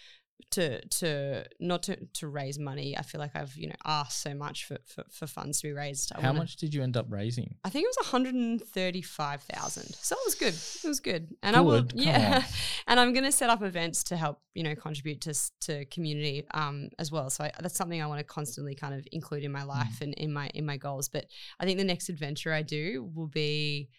to 0.51 0.85
to 0.87 1.45
not 1.59 1.83
to 1.83 1.95
to 2.13 2.27
raise 2.27 2.57
money. 2.59 2.97
I 2.97 3.01
feel 3.01 3.19
like 3.19 3.35
I've 3.35 3.55
you 3.57 3.67
know 3.67 3.75
asked 3.85 4.21
so 4.21 4.33
much 4.33 4.65
for 4.65 4.77
for, 4.85 5.03
for 5.11 5.27
funds 5.27 5.59
to 5.61 5.67
be 5.67 5.73
raised. 5.73 6.11
I 6.15 6.21
How 6.21 6.27
wanna- 6.29 6.39
much 6.39 6.55
did 6.57 6.73
you 6.73 6.83
end 6.83 6.95
up 6.95 7.07
raising? 7.09 7.55
I 7.63 7.69
think 7.69 7.83
it 7.83 7.87
was 7.89 8.05
one 8.07 8.11
hundred 8.11 8.35
and 8.35 8.61
thirty-five 8.61 9.41
thousand. 9.43 9.95
So 9.95 10.15
it 10.15 10.21
was 10.25 10.35
good. 10.35 10.53
It 10.53 10.87
was 10.87 10.99
good, 10.99 11.35
and 11.43 11.55
I 11.55 11.61
will. 11.61 11.85
Yeah, 11.93 12.43
and 12.87 12.99
I'm 12.99 13.11
going 13.13 13.25
to 13.25 13.31
set 13.31 13.49
up 13.49 13.61
events 13.63 14.03
to 14.05 14.17
help 14.17 14.39
you 14.53 14.63
know 14.63 14.75
contribute 14.75 15.21
to 15.21 15.33
to 15.61 15.85
community 15.85 16.45
um 16.53 16.89
as 16.99 17.11
well. 17.11 17.29
So 17.29 17.43
I, 17.45 17.51
that's 17.59 17.75
something 17.75 18.01
I 18.01 18.07
want 18.07 18.19
to 18.19 18.25
constantly 18.25 18.75
kind 18.75 18.93
of 18.93 19.05
include 19.11 19.43
in 19.43 19.51
my 19.51 19.61
Mm. 19.61 19.67
life 19.67 20.01
and 20.01 20.13
in 20.13 20.31
my 20.31 20.47
in 20.53 20.65
my 20.65 20.77
goals. 20.77 21.09
But 21.09 21.25
I 21.59 21.65
think 21.65 21.77
the 21.79 21.83
next 21.85 22.09
adventure 22.09 22.53
I 22.53 22.61
do 22.61 23.09
will 23.15 23.27
be, 23.27 23.89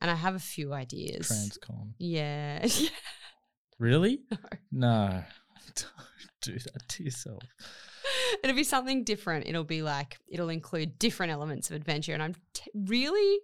and 0.00 0.10
I 0.10 0.14
have 0.16 0.34
a 0.34 0.38
few 0.40 0.72
ideas. 0.72 1.28
Transcon. 1.30 1.92
yeah. 1.98 2.66
Really? 3.78 4.20
No. 4.72 5.22
Don't 5.76 5.90
do 6.42 6.58
that 6.58 6.88
to 6.88 7.04
yourself. 7.04 7.42
it'll 8.42 8.56
be 8.56 8.64
something 8.64 9.04
different. 9.04 9.46
It'll 9.46 9.64
be 9.64 9.82
like 9.82 10.18
it'll 10.28 10.48
include 10.50 10.98
different 10.98 11.32
elements 11.32 11.70
of 11.70 11.76
adventure, 11.76 12.12
and 12.14 12.22
I'm 12.22 12.34
t- 12.52 12.70
really 12.74 13.40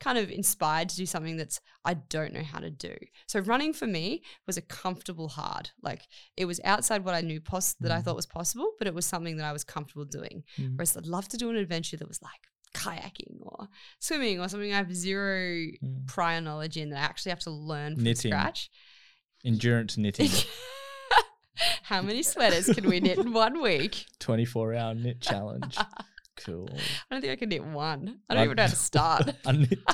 kind 0.00 0.16
of 0.16 0.30
inspired 0.30 0.88
to 0.88 0.96
do 0.96 1.04
something 1.06 1.36
that's 1.36 1.60
I 1.84 1.94
don't 1.94 2.32
know 2.32 2.42
how 2.44 2.60
to 2.60 2.70
do. 2.70 2.94
So 3.26 3.40
running 3.40 3.72
for 3.72 3.86
me 3.86 4.22
was 4.46 4.56
a 4.56 4.62
comfortable 4.62 5.28
hard. 5.28 5.70
Like 5.82 6.06
it 6.36 6.44
was 6.44 6.60
outside 6.64 7.04
what 7.04 7.14
I 7.16 7.20
knew 7.20 7.40
pos- 7.40 7.74
that 7.80 7.90
I 7.90 7.98
Mm. 7.98 8.04
thought 8.04 8.14
was 8.16 8.26
possible, 8.26 8.72
but 8.78 8.86
it 8.86 8.94
was 8.94 9.06
something 9.06 9.38
that 9.38 9.44
I 9.46 9.52
was 9.52 9.64
comfortable 9.64 10.04
doing. 10.04 10.44
Mm. 10.56 10.76
Whereas 10.76 10.96
I'd 10.96 11.06
love 11.06 11.26
to 11.30 11.36
do 11.36 11.50
an 11.50 11.56
adventure 11.56 11.96
that 11.96 12.06
was 12.06 12.22
like 12.22 12.46
kayaking 12.74 13.38
or 13.40 13.66
swimming 13.98 14.38
or 14.38 14.48
something 14.48 14.72
I 14.72 14.76
have 14.76 14.94
zero 14.94 15.40
Mm. 15.82 16.06
prior 16.06 16.40
knowledge 16.40 16.76
in 16.76 16.90
that 16.90 16.98
I 17.00 17.04
actually 17.04 17.30
have 17.30 17.40
to 17.40 17.50
learn 17.50 17.94
from 17.96 18.04
Knitting. 18.04 18.30
scratch. 18.30 18.70
Endurance 19.44 19.96
knitting. 19.96 20.30
How 21.82 22.02
many 22.02 22.22
sweaters 22.22 22.66
can 22.74 22.88
we 22.88 23.00
knit 23.00 23.18
in 23.18 23.32
one 23.32 23.60
week? 23.60 24.06
24 24.20 24.74
hour 24.74 24.94
knit 24.94 25.20
challenge. 25.20 25.76
Cool. 26.44 26.68
I 26.70 27.14
don't 27.14 27.20
think 27.20 27.32
I 27.32 27.36
can 27.36 27.48
knit 27.48 27.64
one. 27.64 28.20
I 28.30 28.34
don't 28.34 28.42
I- 28.42 28.44
even 28.44 28.56
know 28.56 28.62
how 28.62 28.68
to 28.68 28.76
start. 28.92 29.28
I 29.44 29.50
knit. 29.52 29.80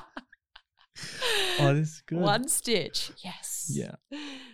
Oh, 1.59 1.73
this 1.75 1.89
is 1.89 2.03
good. 2.07 2.19
One 2.19 2.49
stitch. 2.49 3.11
Yes. 3.25 3.71
Yeah. 3.73 3.95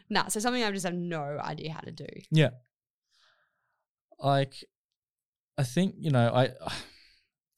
Nah, 0.09 0.29
so 0.29 0.39
something 0.39 0.63
I 0.63 0.71
just 0.71 0.85
have 0.87 0.95
no 0.95 1.39
idea 1.43 1.73
how 1.73 1.81
to 1.81 1.91
do. 1.91 2.07
Yeah. 2.31 2.51
Like, 4.19 4.55
I 5.59 5.65
think, 5.65 5.97
you 5.99 6.11
know, 6.11 6.31
I 6.33 6.51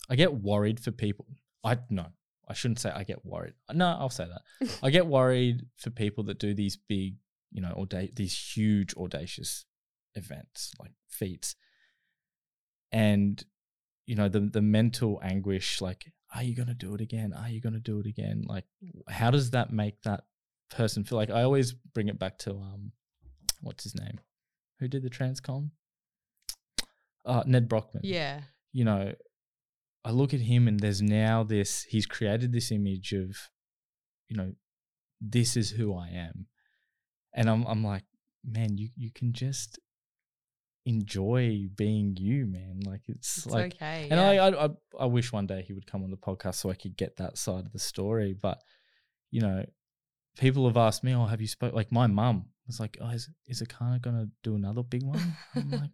I 0.09 0.17
get 0.17 0.33
worried 0.35 0.81
for 0.81 0.93
people. 0.93 1.27
I 1.65 1.79
no, 1.91 2.07
I 2.49 2.55
shouldn't 2.55 2.81
say 2.81 2.91
I 2.91 3.05
get 3.05 3.25
worried. 3.25 3.55
No, 3.73 3.87
I'll 3.87 4.11
say 4.11 4.27
that. 4.27 4.79
I 4.83 4.91
get 4.91 5.07
worried 5.07 5.67
for 5.77 5.91
people 5.91 6.25
that 6.25 6.39
do 6.39 6.55
these 6.55 6.77
big, 6.77 7.17
you 7.53 7.61
know, 7.63 7.73
auda- 7.77 8.13
these 8.15 8.37
huge 8.57 8.95
audacious 8.97 9.65
events 10.15 10.73
like 10.81 10.93
feats. 11.09 11.55
And 12.91 13.43
you 14.07 14.17
know, 14.17 14.29
the 14.29 14.41
the 14.41 14.63
mental 14.63 15.21
anguish 15.23 15.81
like 15.81 16.13
are 16.35 16.43
you 16.43 16.55
going 16.57 16.69
to 16.69 16.75
do 16.75 16.95
it 16.95 17.01
again? 17.01 17.33
Are 17.35 17.49
you 17.49 17.61
going 17.61 17.75
to 17.75 17.79
do 17.81 18.01
it 18.01 18.07
again? 18.07 18.43
Like 18.47 18.65
how 19.09 19.31
does 19.31 19.51
that 19.51 19.73
make 19.73 20.01
that 20.03 20.25
person 20.71 21.05
feel 21.05 21.19
like 21.19 21.31
I 21.31 21.43
always 21.43 21.73
bring 21.75 22.09
it 22.09 22.19
back 22.19 22.39
to 22.39 22.53
um 22.53 22.93
what's 23.61 23.85
his 23.85 23.95
name? 23.95 24.19
Who 24.81 24.89
did 24.89 25.03
the 25.03 25.11
Transcon? 25.11 25.71
Uh, 27.25 27.45
Nedd 27.47 27.69
Brockmann 27.69 28.01
Yeah. 28.03 28.41
you 28.73 28.85
know, 28.85 29.15
I 30.05 30.11
look 30.11 30.35
at 30.35 30.41
him 30.41 30.67
and 30.67 30.81
there's 30.81 31.01
now 31.01 31.45
this, 31.45 31.85
he's 31.85 32.05
created 32.07 32.51
this 32.53 32.73
image 32.73 33.13
of, 33.13 33.37
you 34.29 34.37
know, 34.37 34.55
this 35.21 35.57
is 35.57 35.71
who 35.71 35.95
I 35.95 36.09
am. 36.09 36.47
And 37.35 37.49
I'm, 37.49 37.65
I'm 37.67 37.83
like, 37.85 38.05
man, 38.45 38.77
you, 38.77 38.89
you 38.97 39.11
can 39.11 39.33
just 39.33 39.79
enjoy 40.85 41.69
being 41.77 42.17
you, 42.19 42.47
man. 42.47 42.81
Like 42.85 43.03
it's, 43.09 43.39
It's 43.39 43.47
like, 43.47 43.75
okay. 43.75 44.09
and 44.11 44.21
yeah. 44.21 44.45
I, 44.45 44.49
I, 44.49 44.65
I, 44.65 44.69
I 45.01 45.07
wish 45.07 45.33
one 45.33 45.47
day 45.47 45.63
he 45.67 45.73
would 45.73 45.87
come 45.87 46.03
on 46.03 46.11
the 46.11 46.17
podcast 46.17 46.57
so 46.57 46.71
I 46.71 46.75
could 46.75 46.97
get 46.97 47.17
that 47.17 47.39
side 47.39 47.65
of 47.67 47.73
the 47.73 47.79
story. 47.79 48.35
But, 48.35 48.59
you 49.31 49.41
know, 49.41 49.65
people 50.37 50.67
have 50.67 50.77
asked 50.77 51.05
me, 51.05 51.15
oh, 51.15 51.27
have 51.27 51.41
you 51.41 51.49
spoke, 51.49 51.75
like 51.75 51.93
my 51.93 52.07
mum 52.07 52.47
was 52.67 52.81
like, 52.81 52.99
oh, 53.01 53.11
is, 53.11 53.29
is 53.47 53.63
Erchana 53.63 54.01
going 54.01 54.17
to 54.17 54.29
do 54.43 54.55
another 54.55 54.83
big 54.83 55.03
one? 55.07 55.37
I'm 55.55 55.71
like, 55.71 55.91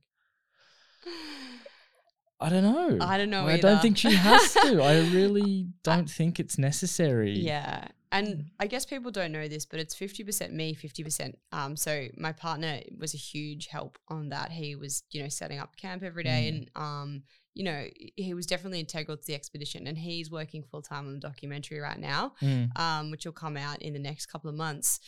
I 2.40 2.51
don't 2.51 2.62
know. 2.62 3.05
I 3.05 3.18
don't 3.18 3.31
know 3.31 3.46
I 3.48 3.59
don't 3.59 3.83
think 3.83 3.98
she 3.98 4.12
has 4.12 4.55
to. 4.55 4.81
I 4.81 4.98
really 5.12 5.66
don't 5.83 6.09
think 6.09 6.38
it's 6.38 6.57
necessary. 6.57 7.33
Yeah. 7.33 7.88
And 8.11 8.47
I 8.59 8.66
guess 8.66 8.87
people 8.87 9.11
don't 9.11 9.33
know 9.33 9.49
this, 9.49 9.66
but 9.66 9.81
it's 9.81 9.94
50% 9.94 10.53
me, 10.53 10.75
50%. 10.75 11.35
Um, 11.53 11.77
so 11.77 12.09
my 12.16 12.33
partner 12.33 12.81
was 12.99 13.12
a 13.14 13.18
huge 13.18 13.66
help 13.66 13.99
on 14.09 14.31
that. 14.31 14.51
He 14.51 14.75
was, 14.77 15.03
you 15.11 15.23
know, 15.23 15.29
setting 15.29 15.59
up 15.59 15.77
camp 15.77 16.03
every 16.03 16.25
day 16.25 16.51
Mm. 16.51 16.57
and, 16.57 16.71
um, 16.75 17.23
you 17.55 17.64
know, 17.64 17.87
he 18.16 18.33
was 18.35 18.47
definitely 18.47 18.81
integral 18.81 19.16
to 19.16 19.27
the 19.27 19.35
expedition 19.35 19.87
and 19.87 19.99
he's 19.99 20.31
working 20.31 20.62
full 20.62 20.81
time 20.81 21.07
on 21.07 21.12
the 21.14 21.21
documentary 21.21 21.81
right 21.81 21.99
now, 21.99 22.35
Mm. 22.40 22.79
um, 22.79 23.11
which 23.11 23.25
will 23.27 23.33
come 23.33 23.57
out 23.57 23.83
in 23.83 23.92
the 23.92 23.99
next 23.99 24.27
couple 24.27 24.49
of 24.49 24.57
months. 24.57 25.01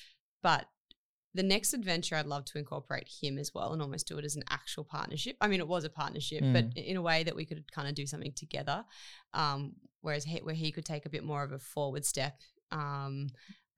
But 0.42 0.66
the 1.32 1.42
next 1.44 1.72
adventure, 1.74 2.16
I'd 2.16 2.26
love 2.26 2.44
to 2.46 2.58
incorporate 2.58 3.08
him 3.22 3.38
as 3.38 3.54
well 3.54 3.72
and 3.72 3.80
almost 3.80 4.08
do 4.08 4.18
it 4.18 4.24
as 4.24 4.34
an 4.36 4.42
actual 4.50 4.84
partnership. 4.84 5.36
I 5.40 5.46
mean, 5.46 5.60
it 5.60 5.68
was 5.68 5.84
a 5.84 5.90
partnership, 5.90 6.40
but 6.52 6.70
Mm. 6.70 6.84
in 6.84 6.96
a 6.96 7.02
way 7.02 7.22
that 7.22 7.36
we 7.36 7.46
could 7.46 7.70
kind 7.70 7.88
of 7.88 7.94
do 7.94 8.04
something 8.06 8.32
together. 8.32 8.84
Um, 9.32 9.76
whereas 10.00 10.24
he, 10.24 10.38
where 10.38 10.54
he 10.56 10.72
could 10.72 10.84
take 10.84 11.06
a 11.06 11.08
bit 11.10 11.22
more 11.22 11.42
of 11.44 11.52
a 11.52 11.58
forward 11.58 12.04
step. 12.04 12.40
Um, 12.72 13.28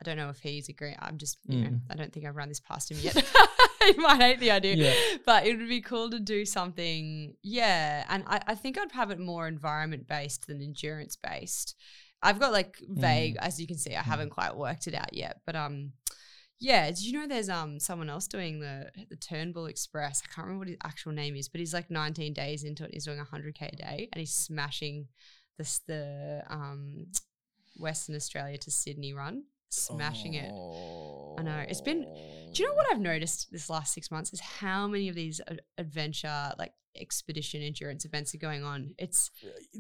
I 0.01 0.05
don't 0.05 0.17
know 0.17 0.31
if 0.31 0.39
he's 0.41 0.69
agreeing. 0.69 0.97
I'm 0.99 1.17
just, 1.19 1.39
you 1.47 1.61
know, 1.63 1.69
Mm. 1.71 1.81
I 1.91 1.95
don't 1.95 2.13
think 2.13 2.27
I've 2.27 2.35
run 2.37 2.49
this 2.49 2.61
past 2.61 2.91
him 2.91 2.99
yet. 3.01 3.15
he 3.87 3.95
might 3.95 4.21
hate 4.21 4.41
the 4.41 4.51
idea, 4.51 4.75
Yeah. 4.77 5.17
but 5.25 5.47
it 5.47 5.57
would 5.57 5.69
be 5.69 5.81
cool 5.81 6.11
to 6.11 6.19
do 6.21 6.45
something. 6.45 7.35
Yeah, 7.43 8.05
and 8.09 8.25
I, 8.27 8.41
I 8.49 8.55
think 8.55 8.79
I'd 8.79 8.93
have 8.93 9.11
it 9.11 9.19
more 9.21 9.47
environment 9.49 10.07
based 10.09 10.47
than 10.47 10.61
endurance 10.61 11.17
based. 11.17 11.75
I've 12.23 12.39
got 12.39 12.53
like 12.53 12.79
vague, 12.89 13.37
as 13.41 13.61
you 13.61 13.67
can 13.67 13.79
see, 13.79 13.95
I 13.97 14.03
haven't 14.03 14.31
quite 14.31 14.57
worked 14.57 14.87
it 14.87 14.95
out 14.95 15.13
yet, 15.13 15.41
but 15.47 15.57
um. 15.57 15.93
Yeah, 16.65 16.87
did 16.87 17.03
you 17.03 17.13
know 17.19 17.27
there's 17.27 17.49
um 17.49 17.81
someone 17.81 18.09
else 18.09 18.29
doing 18.29 18.61
the 18.61 18.89
the 19.11 19.17
Turnbull 19.17 19.67
Express? 19.67 20.23
I 20.25 20.33
can't 20.33 20.47
remember 20.47 20.61
what 20.61 20.69
his 20.69 20.77
actual 20.85 21.11
name 21.11 21.35
is, 21.35 21.49
but 21.49 21.59
he's 21.59 21.75
like 21.75 21.91
19 21.91 22.33
days 22.35 22.63
into 22.63 22.85
it. 22.85 22.91
He's 22.93 23.05
doing 23.05 23.19
100k 23.19 23.73
a 23.73 23.75
day, 23.77 24.09
and 24.13 24.21
he's 24.21 24.33
smashing 24.33 25.09
this 25.59 25.81
the 25.89 26.45
um 26.49 27.07
Western 27.77 28.15
Australia 28.15 28.59
to 28.59 28.71
Sydney 28.71 29.13
run, 29.13 29.45
smashing 29.71 30.35
it. 30.35 30.51
I 31.39 31.43
know. 31.43 31.65
It's 31.69 31.81
been- 31.81 32.03
Do 32.53 32.63
you 32.63 32.69
know 32.69 32.75
what 32.75 32.87
I've 32.93 33.01
noticed 33.01 33.51
this 33.51 33.71
last 33.71 33.95
six 33.95 34.11
months 34.11 34.33
is 34.33 34.41
how 34.41 34.87
many 34.87 35.09
of 35.09 35.15
these 35.15 35.41
adventure, 35.79 36.53
like 36.59 36.73
expedition 36.95 37.63
endurance 37.63 38.05
events 38.05 38.35
are 38.35 38.39
going 38.39 38.63
on. 38.65 38.95
It's 38.99 39.31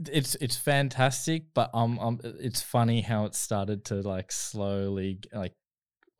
it's 0.08 0.34
it's 0.36 0.56
fantastic, 0.56 1.52
but 1.52 1.70
um, 1.74 1.98
um, 1.98 2.20
it's 2.24 2.62
funny 2.62 3.02
how 3.02 3.26
it 3.26 3.34
started 3.34 3.84
to 3.86 3.96
like 3.96 4.32
slowly 4.32 5.20
like. 5.32 5.52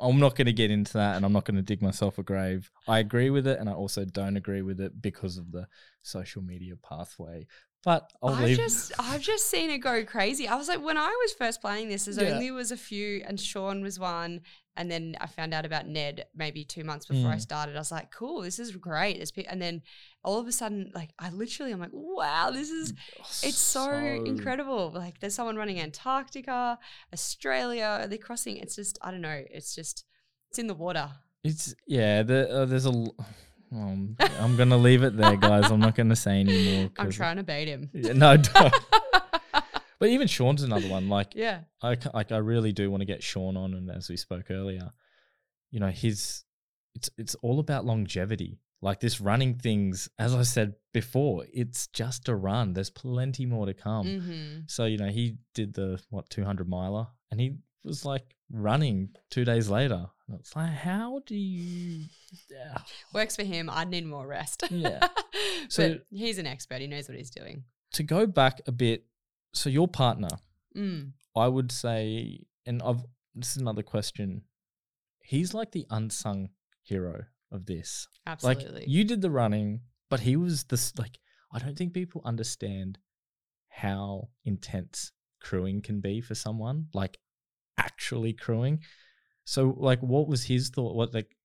I'm 0.00 0.18
not 0.18 0.35
going 0.35 0.46
to 0.46 0.52
get 0.52 0.72
into 0.72 0.94
that, 0.94 1.14
and 1.16 1.24
I'm 1.24 1.32
not 1.32 1.44
going 1.44 1.54
to 1.56 1.62
dig 1.62 1.80
myself 1.80 2.18
a 2.18 2.24
grave. 2.24 2.72
I 2.88 2.98
agree 2.98 3.30
with 3.30 3.46
it, 3.46 3.61
and 3.61 3.68
I 3.70 3.72
also 3.72 4.04
don't 4.04 4.37
agree 4.37 4.61
with 4.61 4.80
it 4.80 5.00
because 5.00 5.37
of 5.37 5.52
the 5.52 5.68
social 6.02 6.42
media 6.42 6.74
pathway. 6.76 7.46
But 7.85 8.12
I'll 8.23 8.35
I've 8.35 8.45
leave. 8.45 8.57
just 8.59 8.92
I've 8.99 9.21
just 9.21 9.51
seen 9.51 9.68
it 9.71 9.79
go 9.79 10.05
crazy. 10.05 10.47
I 10.47 10.55
was 10.55 10.68
like, 10.68 10.83
when 10.85 10.97
I 10.97 11.09
was 11.09 11.33
first 11.33 11.61
planning 11.61 11.88
this, 11.88 12.05
there's 12.05 12.16
Yeah. 12.16 12.29
only 12.35 12.51
was 12.53 12.71
a 12.71 12.77
few, 12.77 13.25
and 13.27 13.40
Sean 13.40 13.83
was 13.83 13.99
one, 13.99 14.42
and 14.77 14.88
then 14.88 15.16
I 15.21 15.27
found 15.27 15.53
out 15.53 15.64
about 15.66 15.88
Nedd 15.88 16.27
maybe 16.35 16.64
two 16.64 16.85
months 16.85 17.07
before 17.07 17.31
I 17.31 17.37
Mm. 17.37 17.40
started. 17.40 17.75
I 17.75 17.81
was 17.81 17.90
like, 17.90 18.12
cool, 18.12 18.42
this 18.42 18.61
is 18.61 18.71
great. 18.77 19.16
There's 19.16 19.33
pe-. 19.33 19.45
and 19.45 19.61
then 19.61 19.83
all 20.23 20.38
of 20.38 20.47
a 20.47 20.53
sudden, 20.53 20.92
like 20.95 21.11
I 21.18 21.31
literally, 21.31 21.73
I'm 21.73 21.81
like, 21.81 21.90
wow, 21.92 22.51
this 22.53 22.71
is 22.71 22.92
it's 23.42 23.59
so, 23.59 23.92
incredible. 23.92 24.92
Like 24.95 25.18
there's 25.18 25.35
someone 25.35 25.57
running 25.57 25.81
Antarctica, 25.81 26.79
Australia, 27.12 28.07
they're 28.09 28.18
crossing. 28.18 28.59
It's 28.59 28.77
just 28.77 28.99
I 29.03 29.11
don't 29.11 29.21
know. 29.23 29.42
It's 29.51 29.75
just 29.75 30.05
it's 30.51 30.59
in 30.59 30.66
the 30.68 30.75
water. 30.75 31.11
It's 31.42 31.75
yeah. 31.87 32.23
The, 32.23 32.49
uh, 32.49 32.64
there's 32.66 32.87
a. 32.87 32.90
l- 32.90 33.16
Um, 33.72 34.16
I'm 34.38 34.56
gonna 34.56 34.76
leave 34.76 35.02
it 35.02 35.16
there, 35.16 35.37
guys. 35.37 35.70
I'm 35.70 35.80
not 35.80 35.94
gonna 35.94 36.16
say 36.16 36.40
anymore. 36.40 36.90
I'm 36.98 37.11
trying 37.11 37.37
to 37.37 37.42
bait 37.42 37.68
him. 37.68 37.88
Yeah, 37.92 38.12
no, 38.12 38.37
don't. 38.37 38.74
but 39.98 40.08
even 40.08 40.28
Sean's 40.28 40.62
another 40.62 40.88
one. 40.88 41.08
Like 41.08 41.32
yeah. 41.35 41.61
I 41.82 41.96
like 42.12 42.32
I 42.32 42.38
really 42.38 42.72
do 42.72 42.90
want 42.90 43.00
to 43.00 43.06
get 43.06 43.22
Sean 43.22 43.56
on, 43.56 43.74
and 43.74 43.90
as 43.90 44.08
we 44.08 44.16
spoke 44.16 44.50
earlier, 44.50 44.90
you 45.70 45.80
know, 45.80 45.88
his 45.88 46.44
it's 46.94 47.11
it's 47.16 47.35
all 47.37 47.61
about 47.61 47.85
longevity. 47.85 48.58
Like 48.82 48.98
this 49.00 49.20
running 49.20 49.54
things, 49.54 50.08
as 50.18 50.35
I 50.35 50.42
said 50.42 50.74
before, 50.92 51.46
it's 51.52 51.87
just 51.87 52.28
a 52.28 52.35
run. 52.35 52.72
There's 52.72 52.90
plenty 52.90 53.46
more 53.46 53.64
to 53.66 53.74
come. 53.74 54.06
Mm-hmm. 54.06 54.58
So 54.66 54.87
you 54.87 54.98
know, 54.98 55.08
he 55.08 55.37
did 55.54 55.74
the 55.74 56.02
what 56.11 56.28
200 56.30 56.68
miler, 56.68 57.06
and 57.30 57.40
he 57.40 57.58
was 57.85 58.05
like 58.05 58.25
running 58.51 59.11
two 59.31 59.45
days 59.45 59.68
later. 59.68 60.07
And 60.29 60.38
it's 60.40 60.55
like, 60.55 60.71
how 60.71 61.21
do 61.27 61.35
you? 61.37 62.05
Yeah. 62.51 62.79
Works 63.14 63.37
for 63.37 63.42
him. 63.45 63.68
I 63.71 63.85
need 63.85 64.07
more 64.07 64.27
rest. 64.27 64.64
Yeah. 64.71 65.07
So- 65.68 65.99
he's 66.11 66.38
an 66.38 66.47
expert. 66.47 66.81
He 66.81 66.87
knows 66.87 67.09
what 67.09 67.16
he's 67.16 67.31
doing. 67.31 67.64
To 67.95 68.03
go 68.03 68.27
back 68.27 68.61
a 68.66 68.73
bit, 68.73 69.05
so 69.55 69.71
your 69.71 69.88
partner, 69.88 70.29
Mm. 70.77 71.12
I 71.37 71.49
would 71.49 71.71
say, 71.71 72.40
and 72.66 72.83
I've 72.83 73.05
this 73.35 73.51
is 73.53 73.59
another 73.59 73.83
question. 73.83 74.42
He's 75.23 75.53
like 75.55 75.71
the 75.73 75.87
unsung 75.90 76.49
hero 76.83 77.25
of 77.51 77.66
this. 77.66 78.09
Absolutely. 78.27 78.81
Like 78.81 78.88
you 78.88 79.05
did 79.05 79.21
the 79.23 79.31
running, 79.31 79.81
but 80.11 80.21
he 80.21 80.37
was 80.37 80.64
this 80.64 80.97
like 80.99 81.18
I 81.53 81.59
don't 81.59 81.77
think 81.77 81.92
people 81.92 82.23
understand 82.25 82.99
how 83.68 84.29
intense 84.45 85.12
crewing 85.40 85.81
can 85.83 86.01
be 86.01 86.21
for 86.21 86.35
someone, 86.35 86.87
like 86.95 87.18
actually 87.78 88.32
crewing. 88.32 88.80
So 89.44 89.74
like 89.78 90.00
what 90.00 90.28
was 90.28 90.44
his 90.44 90.70
thought? 90.70 90.94
What 90.94 91.14
like 91.14 91.37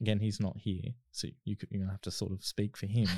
again, 0.00 0.18
he's 0.18 0.40
not 0.40 0.56
here, 0.56 0.92
so 1.12 1.28
you 1.44 1.56
could, 1.56 1.68
you're 1.70 1.80
gonna 1.80 1.92
have 1.92 2.00
to 2.02 2.10
sort 2.10 2.32
of 2.32 2.44
speak 2.44 2.76
for 2.76 2.86
him. 2.86 3.08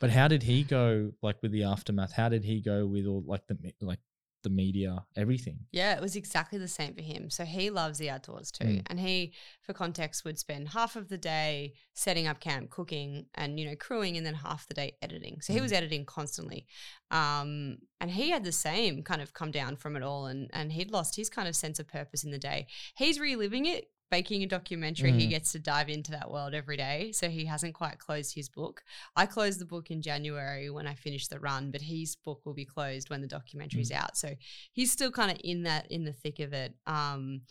but 0.00 0.10
how 0.10 0.28
did 0.28 0.42
he 0.42 0.64
go 0.64 1.12
like 1.22 1.36
with 1.42 1.52
the 1.52 1.64
aftermath? 1.64 2.12
How 2.12 2.28
did 2.28 2.44
he 2.44 2.60
go 2.60 2.86
with 2.86 3.06
all 3.06 3.22
like 3.26 3.46
the 3.46 3.56
like 3.80 4.00
the 4.44 4.50
media, 4.50 5.04
everything? 5.16 5.58
Yeah, 5.72 5.96
it 5.96 6.00
was 6.00 6.14
exactly 6.14 6.58
the 6.60 6.68
same 6.68 6.94
for 6.94 7.02
him. 7.02 7.30
So 7.30 7.44
he 7.44 7.70
loves 7.70 7.98
the 7.98 8.10
outdoors 8.10 8.52
too. 8.52 8.64
Mm. 8.64 8.82
And 8.86 9.00
he, 9.00 9.34
for 9.62 9.72
context, 9.72 10.24
would 10.24 10.38
spend 10.38 10.68
half 10.68 10.94
of 10.94 11.08
the 11.08 11.18
day 11.18 11.74
setting 11.94 12.28
up 12.28 12.38
camp, 12.38 12.70
cooking, 12.70 13.26
and, 13.34 13.58
you 13.58 13.66
know, 13.66 13.74
crewing, 13.74 14.16
and 14.16 14.24
then 14.24 14.34
half 14.34 14.68
the 14.68 14.74
day 14.74 14.92
editing. 15.02 15.40
So 15.40 15.52
he 15.52 15.58
Mm. 15.58 15.62
was 15.62 15.72
editing 15.72 16.04
constantly. 16.06 16.66
Um, 17.10 17.78
and 18.00 18.10
he 18.10 18.30
had 18.30 18.44
the 18.44 18.52
same 18.52 19.02
kind 19.02 19.20
of 19.20 19.32
come 19.32 19.50
down 19.50 19.76
from 19.76 19.96
it 19.96 20.02
all. 20.02 20.26
And, 20.26 20.48
and 20.52 20.72
he'd 20.72 20.92
lost 20.92 21.16
his 21.16 21.28
kind 21.28 21.48
of 21.48 21.56
sense 21.56 21.80
of 21.80 21.88
purpose 21.88 22.22
in 22.22 22.30
the 22.30 22.38
day. 22.38 22.68
He's 22.96 23.18
reliving 23.18 23.66
it. 23.66 23.86
Making 24.10 24.44
a 24.44 24.46
documentary, 24.46 25.10
he 25.12 25.26
Mm. 25.26 25.30
gets 25.30 25.52
to 25.52 25.58
dive 25.58 25.88
into 25.88 26.12
that 26.12 26.30
world 26.30 26.54
every 26.54 26.76
day. 26.76 27.10
So 27.12 27.28
he 27.28 27.46
hasn't 27.46 27.74
quite 27.74 27.98
closed 27.98 28.34
his 28.34 28.48
book. 28.48 28.84
I 29.16 29.26
closed 29.26 29.58
the 29.60 29.64
book 29.66 29.90
in 29.90 30.02
January 30.02 30.70
when 30.70 30.86
I 30.86 30.94
finished 30.94 31.30
the 31.30 31.40
run, 31.40 31.70
but 31.72 31.82
his 31.82 32.14
book 32.14 32.44
will 32.44 32.54
be 32.54 32.64
closed 32.64 33.10
when 33.10 33.22
the 33.22 33.28
documentary's 33.28 33.90
out. 33.90 34.16
So 34.16 34.36
he's 34.72 34.92
still 34.92 35.10
kind 35.10 35.32
of 35.32 35.38
in 35.42 35.64
that 35.64 35.90
in 35.90 36.04
the 36.04 36.12
thick 36.12 36.38
of 36.38 36.52
it. 36.52 36.74
Um, 36.86 37.42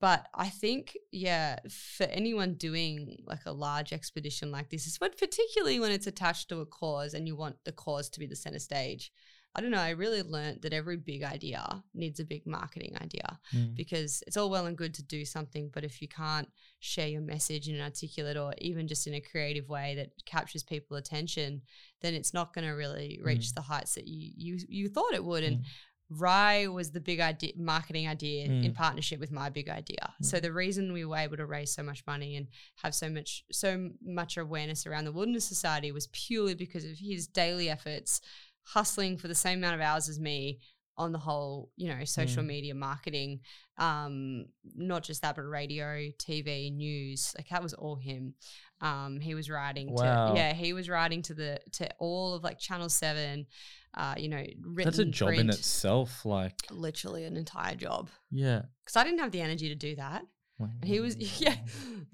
but 0.00 0.26
I 0.34 0.48
think, 0.48 0.96
yeah, 1.10 1.58
for 1.70 2.04
anyone 2.04 2.54
doing 2.54 3.22
like 3.24 3.44
a 3.46 3.52
large 3.52 3.92
expedition 3.92 4.50
like 4.50 4.70
this, 4.70 4.86
is 4.86 4.98
but 4.98 5.18
particularly 5.18 5.80
when 5.80 5.90
it's 5.90 6.06
attached 6.06 6.48
to 6.50 6.60
a 6.60 6.66
cause 6.66 7.14
and 7.14 7.26
you 7.26 7.34
want 7.36 7.56
the 7.64 7.72
cause 7.72 8.08
to 8.10 8.20
be 8.20 8.26
the 8.26 8.36
center 8.36 8.58
stage. 8.58 9.10
I 9.56 9.62
don't 9.62 9.70
know. 9.70 9.78
I 9.78 9.90
really 9.90 10.22
learned 10.22 10.60
that 10.62 10.74
every 10.74 10.98
big 10.98 11.22
idea 11.22 11.82
needs 11.94 12.20
a 12.20 12.24
big 12.24 12.46
marketing 12.46 12.94
idea 13.00 13.38
mm. 13.54 13.74
because 13.74 14.22
it's 14.26 14.36
all 14.36 14.50
well 14.50 14.66
and 14.66 14.76
good 14.76 14.92
to 14.94 15.02
do 15.02 15.24
something, 15.24 15.70
but 15.72 15.82
if 15.82 16.02
you 16.02 16.08
can't 16.08 16.48
share 16.80 17.08
your 17.08 17.22
message 17.22 17.66
in 17.68 17.76
an 17.76 17.80
articulate 17.80 18.36
or 18.36 18.52
even 18.58 18.86
just 18.86 19.06
in 19.06 19.14
a 19.14 19.20
creative 19.20 19.68
way 19.68 19.94
that 19.96 20.10
captures 20.26 20.62
people's 20.62 21.00
attention, 21.00 21.62
then 22.02 22.12
it's 22.12 22.34
not 22.34 22.52
going 22.52 22.66
to 22.66 22.72
really 22.72 23.18
mm. 23.20 23.26
reach 23.26 23.54
the 23.54 23.62
heights 23.62 23.94
that 23.94 24.06
you 24.06 24.30
you 24.36 24.58
you 24.68 24.88
thought 24.88 25.14
it 25.14 25.24
would. 25.24 25.42
And 25.42 25.58
mm. 25.58 25.64
Rye 26.08 26.68
was 26.68 26.92
the 26.92 27.00
big 27.00 27.18
idea, 27.18 27.52
marketing 27.56 28.06
idea 28.06 28.44
in 28.44 28.62
Mm. 28.62 28.74
partnership 28.74 29.18
with 29.18 29.32
my 29.32 29.48
big 29.48 29.68
idea. 29.68 30.14
So 30.22 30.38
the 30.38 30.52
reason 30.52 30.92
we 30.92 31.04
were 31.04 31.16
able 31.16 31.36
to 31.36 31.46
raise 31.46 31.74
so 31.74 31.82
much 31.82 32.04
money 32.06 32.36
and 32.36 32.46
have 32.76 32.94
so 32.94 33.08
much 33.10 33.42
so 33.50 33.90
much 34.02 34.36
awareness 34.36 34.86
around 34.86 35.06
the 35.06 35.12
Wilderness 35.12 35.46
Society 35.46 35.90
was 35.92 36.08
purely 36.08 36.54
because 36.54 36.84
of 36.84 36.98
his 36.98 37.26
daily 37.26 37.68
efforts, 37.68 38.20
hustling 38.66 39.16
for 39.16 39.28
the 39.28 39.34
same 39.34 39.58
amount 39.58 39.74
of 39.74 39.80
hours 39.80 40.08
as 40.08 40.18
me 40.20 40.60
on 40.98 41.12
the 41.12 41.18
whole, 41.18 41.70
you 41.76 41.88
know, 41.88 42.04
social 42.04 42.42
Mm. 42.42 42.46
media 42.46 42.74
marketing, 42.74 43.40
um, 43.76 44.46
not 44.74 45.02
just 45.04 45.20
that, 45.22 45.36
but 45.36 45.42
radio, 45.42 46.08
TV, 46.18 46.70
news, 46.72 47.34
like 47.36 47.48
that 47.50 47.62
was 47.62 47.74
all 47.74 47.96
him. 47.96 48.34
Um, 48.80 49.20
he 49.20 49.34
was 49.34 49.50
writing 49.50 49.92
Wow. 49.92 50.32
to, 50.32 50.36
yeah, 50.38 50.52
he 50.54 50.72
was 50.72 50.88
writing 50.88 51.20
to 51.22 51.34
the 51.34 51.60
to 51.72 51.88
all 51.98 52.32
of 52.34 52.42
like 52.42 52.58
Channel 52.58 52.88
Seven, 52.88 53.46
uh, 53.94 54.14
you 54.16 54.28
know, 54.28 54.44
written 54.62 54.84
That's 54.84 54.98
a 54.98 55.04
job 55.04 55.34
in 55.34 55.50
itself. 55.50 56.24
Like 56.24 56.54
literally 56.70 57.24
an 57.24 57.36
entire 57.36 57.74
job. 57.74 58.08
yeah. 58.30 58.62
Because 58.84 58.96
I 58.96 59.04
didn't 59.04 59.20
have 59.20 59.32
the 59.32 59.40
energy 59.42 59.68
to 59.68 59.74
do 59.74 59.96
that. 59.96 60.22
And 60.58 60.84
he 60.84 61.00
was, 61.00 61.16
yeah, 61.40 61.56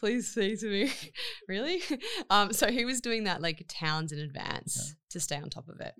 please 0.00 0.28
speak 0.28 0.60
to 0.60 0.70
me. 0.70 0.92
really? 1.48 1.82
Um, 2.30 2.52
so 2.52 2.70
he 2.70 2.84
was 2.84 3.00
doing 3.00 3.24
that 3.24 3.42
like 3.42 3.64
towns 3.68 4.12
in 4.12 4.18
advance 4.18 4.94
to 5.10 5.20
stay 5.20 5.36
on 5.36 5.50
top 5.50 5.68
of 5.68 5.80
it. 5.80 5.94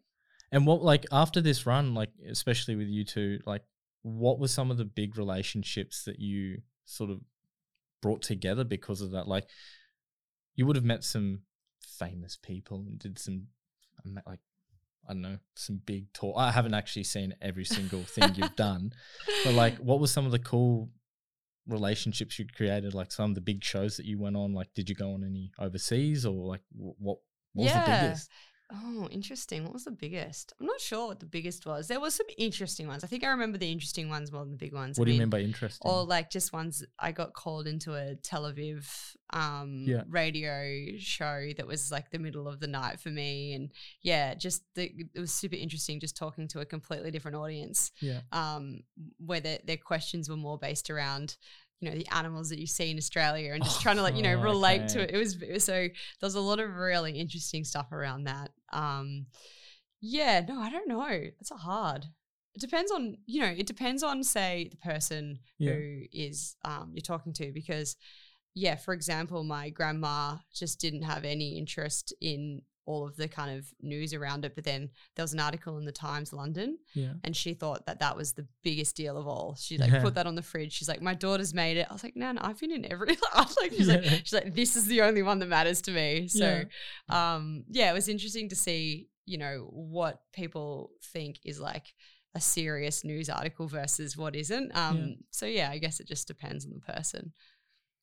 And 0.51 0.67
what 0.67 0.83
like 0.83 1.07
after 1.13 1.41
this 1.41 1.67
run, 1.67 1.95
like 1.95 2.11
especially 2.29 2.77
with 2.77 2.89
you 2.89 3.05
two, 3.05 3.41
like 3.47 3.63
what 4.03 4.39
were 4.39 4.49
some 4.49 4.71
of 4.71 4.77
the 4.77 4.85
big 4.85 5.17
relationships 5.17 6.05
that 6.05 6.19
you 6.19 6.63
sort 6.85 7.11
of 7.11 7.21
brought 8.01 8.23
together 8.23 8.65
because 8.65 9.01
of 9.01 9.13
that? 9.13 9.29
Like 9.29 9.49
you 10.55 10.67
would 10.67 10.77
have 10.77 10.85
met 10.85 11.05
some 11.05 11.43
famous 11.81 12.37
people 12.37 12.85
and 12.87 12.99
did 12.99 13.19
some 13.19 13.49
like 14.27 14.41
I 15.09 15.15
don't 15.15 15.23
know, 15.23 15.38
some 15.57 15.81
big 15.85 16.12
tour. 16.12 16.35
I 16.37 16.51
haven't 16.51 16.75
actually 16.75 17.05
seen 17.05 17.35
every 17.43 17.65
single 17.65 18.03
thing 18.03 18.35
you've 18.35 18.57
done, 18.57 18.93
but 19.45 19.55
like 19.55 19.77
what 19.79 20.01
were 20.01 20.07
some 20.07 20.27
of 20.27 20.33
the 20.33 20.38
cool 20.38 20.91
relationships 21.67 22.38
you 22.38 22.47
created? 22.57 22.95
Like 22.95 23.12
some 23.12 23.31
of 23.31 23.35
the 23.35 23.41
big 23.41 23.65
shows 23.65 23.97
that 23.97 24.07
you 24.07 24.19
went 24.19 24.37
on. 24.37 24.53
Like 24.53 24.73
did 24.75 24.88
you 24.88 24.95
go 24.95 25.12
on 25.12 25.25
any 25.25 25.53
overseas 25.59 26.25
or 26.25 26.47
like 26.47 26.62
what? 26.73 27.19
What 27.55 27.65
was 27.65 27.73
the 27.73 27.81
biggest? 27.81 28.31
Oh, 28.75 29.07
interesting. 29.11 29.65
What 29.65 29.75
was 29.75 29.85
the 29.85 29.91
biggest? 29.91 30.55
I'm 30.59 30.65
not 30.67 30.81
sure 30.81 31.09
what 31.09 31.21
the 31.21 31.27
biggest 31.27 31.67
was. 31.67 31.89
There 31.89 32.01
was 32.01 32.15
some 32.15 32.27
interesting 32.39 32.87
ones. 32.89 33.05
I 33.05 33.07
think 33.07 33.23
I 33.23 33.29
remember 33.29 33.59
the 33.59 33.71
interesting 33.71 34.09
ones 34.09 34.33
more 34.33 34.43
than 34.43 34.53
the 34.53 34.57
big 34.57 34.73
ones. 34.73 34.99
What 34.99 35.07
I 35.09 35.11
do 35.11 35.15
you 35.15 35.21
mean 35.21 35.29
by 35.29 35.41
interesting? 35.41 35.91
Or 35.91 36.05
like 36.05 36.31
just 36.31 36.53
ones 36.55 36.83
I 36.99 37.13
got 37.13 37.35
called 37.35 37.67
into 37.67 37.93
a 37.95 38.15
Tel 38.17 38.45
Aviv 38.51 38.87
um, 39.31 39.85
Yeah. 39.87 40.05
radio 40.09 40.96
show 40.99 41.51
that 41.57 41.67
was 41.67 41.90
like 41.92 42.11
the 42.11 42.19
middle 42.19 42.49
of 42.49 42.61
the 42.61 42.67
night 42.67 42.99
for 43.01 43.11
me, 43.11 43.53
and 43.55 43.73
yeah, 44.01 44.35
just 44.35 44.63
the, 44.75 44.90
it 45.15 45.21
was 45.21 45.35
super 45.35 45.57
interesting 45.57 46.01
just 46.01 46.17
talking 46.17 46.49
to 46.49 46.61
a 46.61 46.65
completely 46.65 47.11
different 47.11 47.37
audience. 47.37 47.90
yeah. 48.01 48.21
Um, 48.33 48.85
where 49.19 49.40
their 49.40 49.59
their 49.67 49.77
questions 49.77 50.29
were 50.31 50.37
more 50.37 50.57
based 50.59 50.88
around 50.88 51.37
you 51.83 51.91
know 51.91 51.97
the 51.97 52.07
animals 52.15 52.49
that 52.51 52.59
you 52.61 52.67
see 52.67 52.91
in 52.91 52.97
Australia 52.97 53.53
and 53.53 53.63
just 53.65 53.81
trying 53.83 53.97
to 53.97 54.03
like 54.03 54.17
you 54.17 54.23
know 54.23 54.37
Oh, 54.39 54.43
relate 54.43 54.89
to 54.89 55.03
it. 55.03 55.11
It 55.11 55.19
was, 55.19 55.43
it 55.43 55.53
was 55.53 55.65
so 55.65 55.89
there's 56.21 56.37
a 56.37 56.41
lot 56.41 56.61
of 56.61 56.75
really 56.75 57.13
interesting 57.19 57.65
stuff 57.65 57.91
around 57.93 58.25
that. 58.25 58.51
Um, 58.73 59.27
yeah, 60.01 60.45
no, 60.49 60.61
I 60.61 60.71
don't 60.71 60.89
know. 60.89 61.07
It's 61.09 61.51
a 61.51 61.57
hard. 61.57 62.07
It 62.55 62.61
depends 62.61 62.93
on 62.93 63.17
you 63.27 63.41
know. 63.41 63.49
It 63.49 63.67
depends 63.67 64.03
on 64.03 64.23
say 64.23 64.69
the 64.71 64.77
person 64.79 65.41
Yeah. 65.59 65.73
who 65.73 66.03
is 66.13 66.57
um, 66.65 66.93
you're 66.95 67.03
talking 67.03 67.33
to 67.35 67.53
because 67.53 67.97
yeah, 68.55 68.77
for 68.77 68.93
example, 68.95 69.45
my 69.45 69.71
grandma 69.71 70.37
just 70.55 70.79
didn't 70.79 71.03
have 71.03 71.25
any 71.25 71.57
interest 71.59 72.13
in 72.21 72.63
all 72.85 73.07
of 73.07 73.17
the 73.17 73.29
kind 73.29 73.57
of 73.59 73.67
news 73.81 74.13
around 74.13 74.45
it. 74.45 74.55
But 74.55 74.65
then 74.65 74.91
there 75.15 75.23
was 75.23 75.33
an 75.33 75.41
article 75.41 75.79
in 75.79 75.85
the 75.85 75.93
Times 75.93 76.33
London, 76.33 76.79
Yeah. 76.95 77.13
and 77.25 77.37
she 77.37 77.55
thought 77.55 77.87
that 77.87 78.01
that 78.01 78.17
was 78.17 78.33
the 78.33 78.47
biggest 78.65 78.97
deal 78.97 79.17
of 79.17 79.27
all. 79.29 79.55
She 79.59 79.79
like 79.79 79.91
Yeah. 79.93 80.03
put 80.03 80.15
that 80.17 80.27
on 80.27 80.35
the 80.35 80.43
fridge. 80.43 80.73
She's 80.73 80.89
like, 80.89 81.01
my 81.03 81.15
daughter's 81.15 81.55
made 81.55 81.77
it. 81.77 81.87
I 81.89 81.93
was 81.93 82.03
like, 82.03 82.17
no, 82.17 82.33
no, 82.33 82.41
I've 82.43 82.59
been 82.59 82.73
in 82.73 82.91
every. 82.91 83.17
I 83.35 83.43
was 83.43 83.57
like, 83.61 83.73
she's 83.73 83.89
like, 83.89 84.05
she's 84.05 84.33
like, 84.33 84.55
this 84.55 84.75
is 84.77 84.87
the 84.87 85.03
only 85.03 85.23
one 85.23 85.39
that 85.39 85.47
matters 85.49 85.81
to 85.83 85.93
me. 85.93 86.27
So, 86.29 86.65
Yeah. 87.09 87.35
um, 87.35 87.65
yeah, 87.69 87.91
it 87.91 87.95
was 87.95 88.09
interesting 88.09 88.49
to 88.49 88.57
see, 88.57 89.09
you 89.27 89.39
know, 89.39 89.69
what 89.71 90.21
people 90.33 90.91
think 91.13 91.39
is 91.45 91.61
like 91.61 91.95
a 92.35 92.41
serious 92.41 93.05
news 93.05 93.29
article 93.29 93.69
versus 93.69 94.17
what 94.17 94.35
isn't. 94.35 94.75
Um, 94.77 95.17
so 95.31 95.47
yeah, 95.47 95.71
I 95.71 95.79
guess 95.79 96.01
it 96.01 96.09
just 96.09 96.27
depends 96.27 96.65
on 96.65 96.73
the 96.73 96.81
person. 96.93 97.33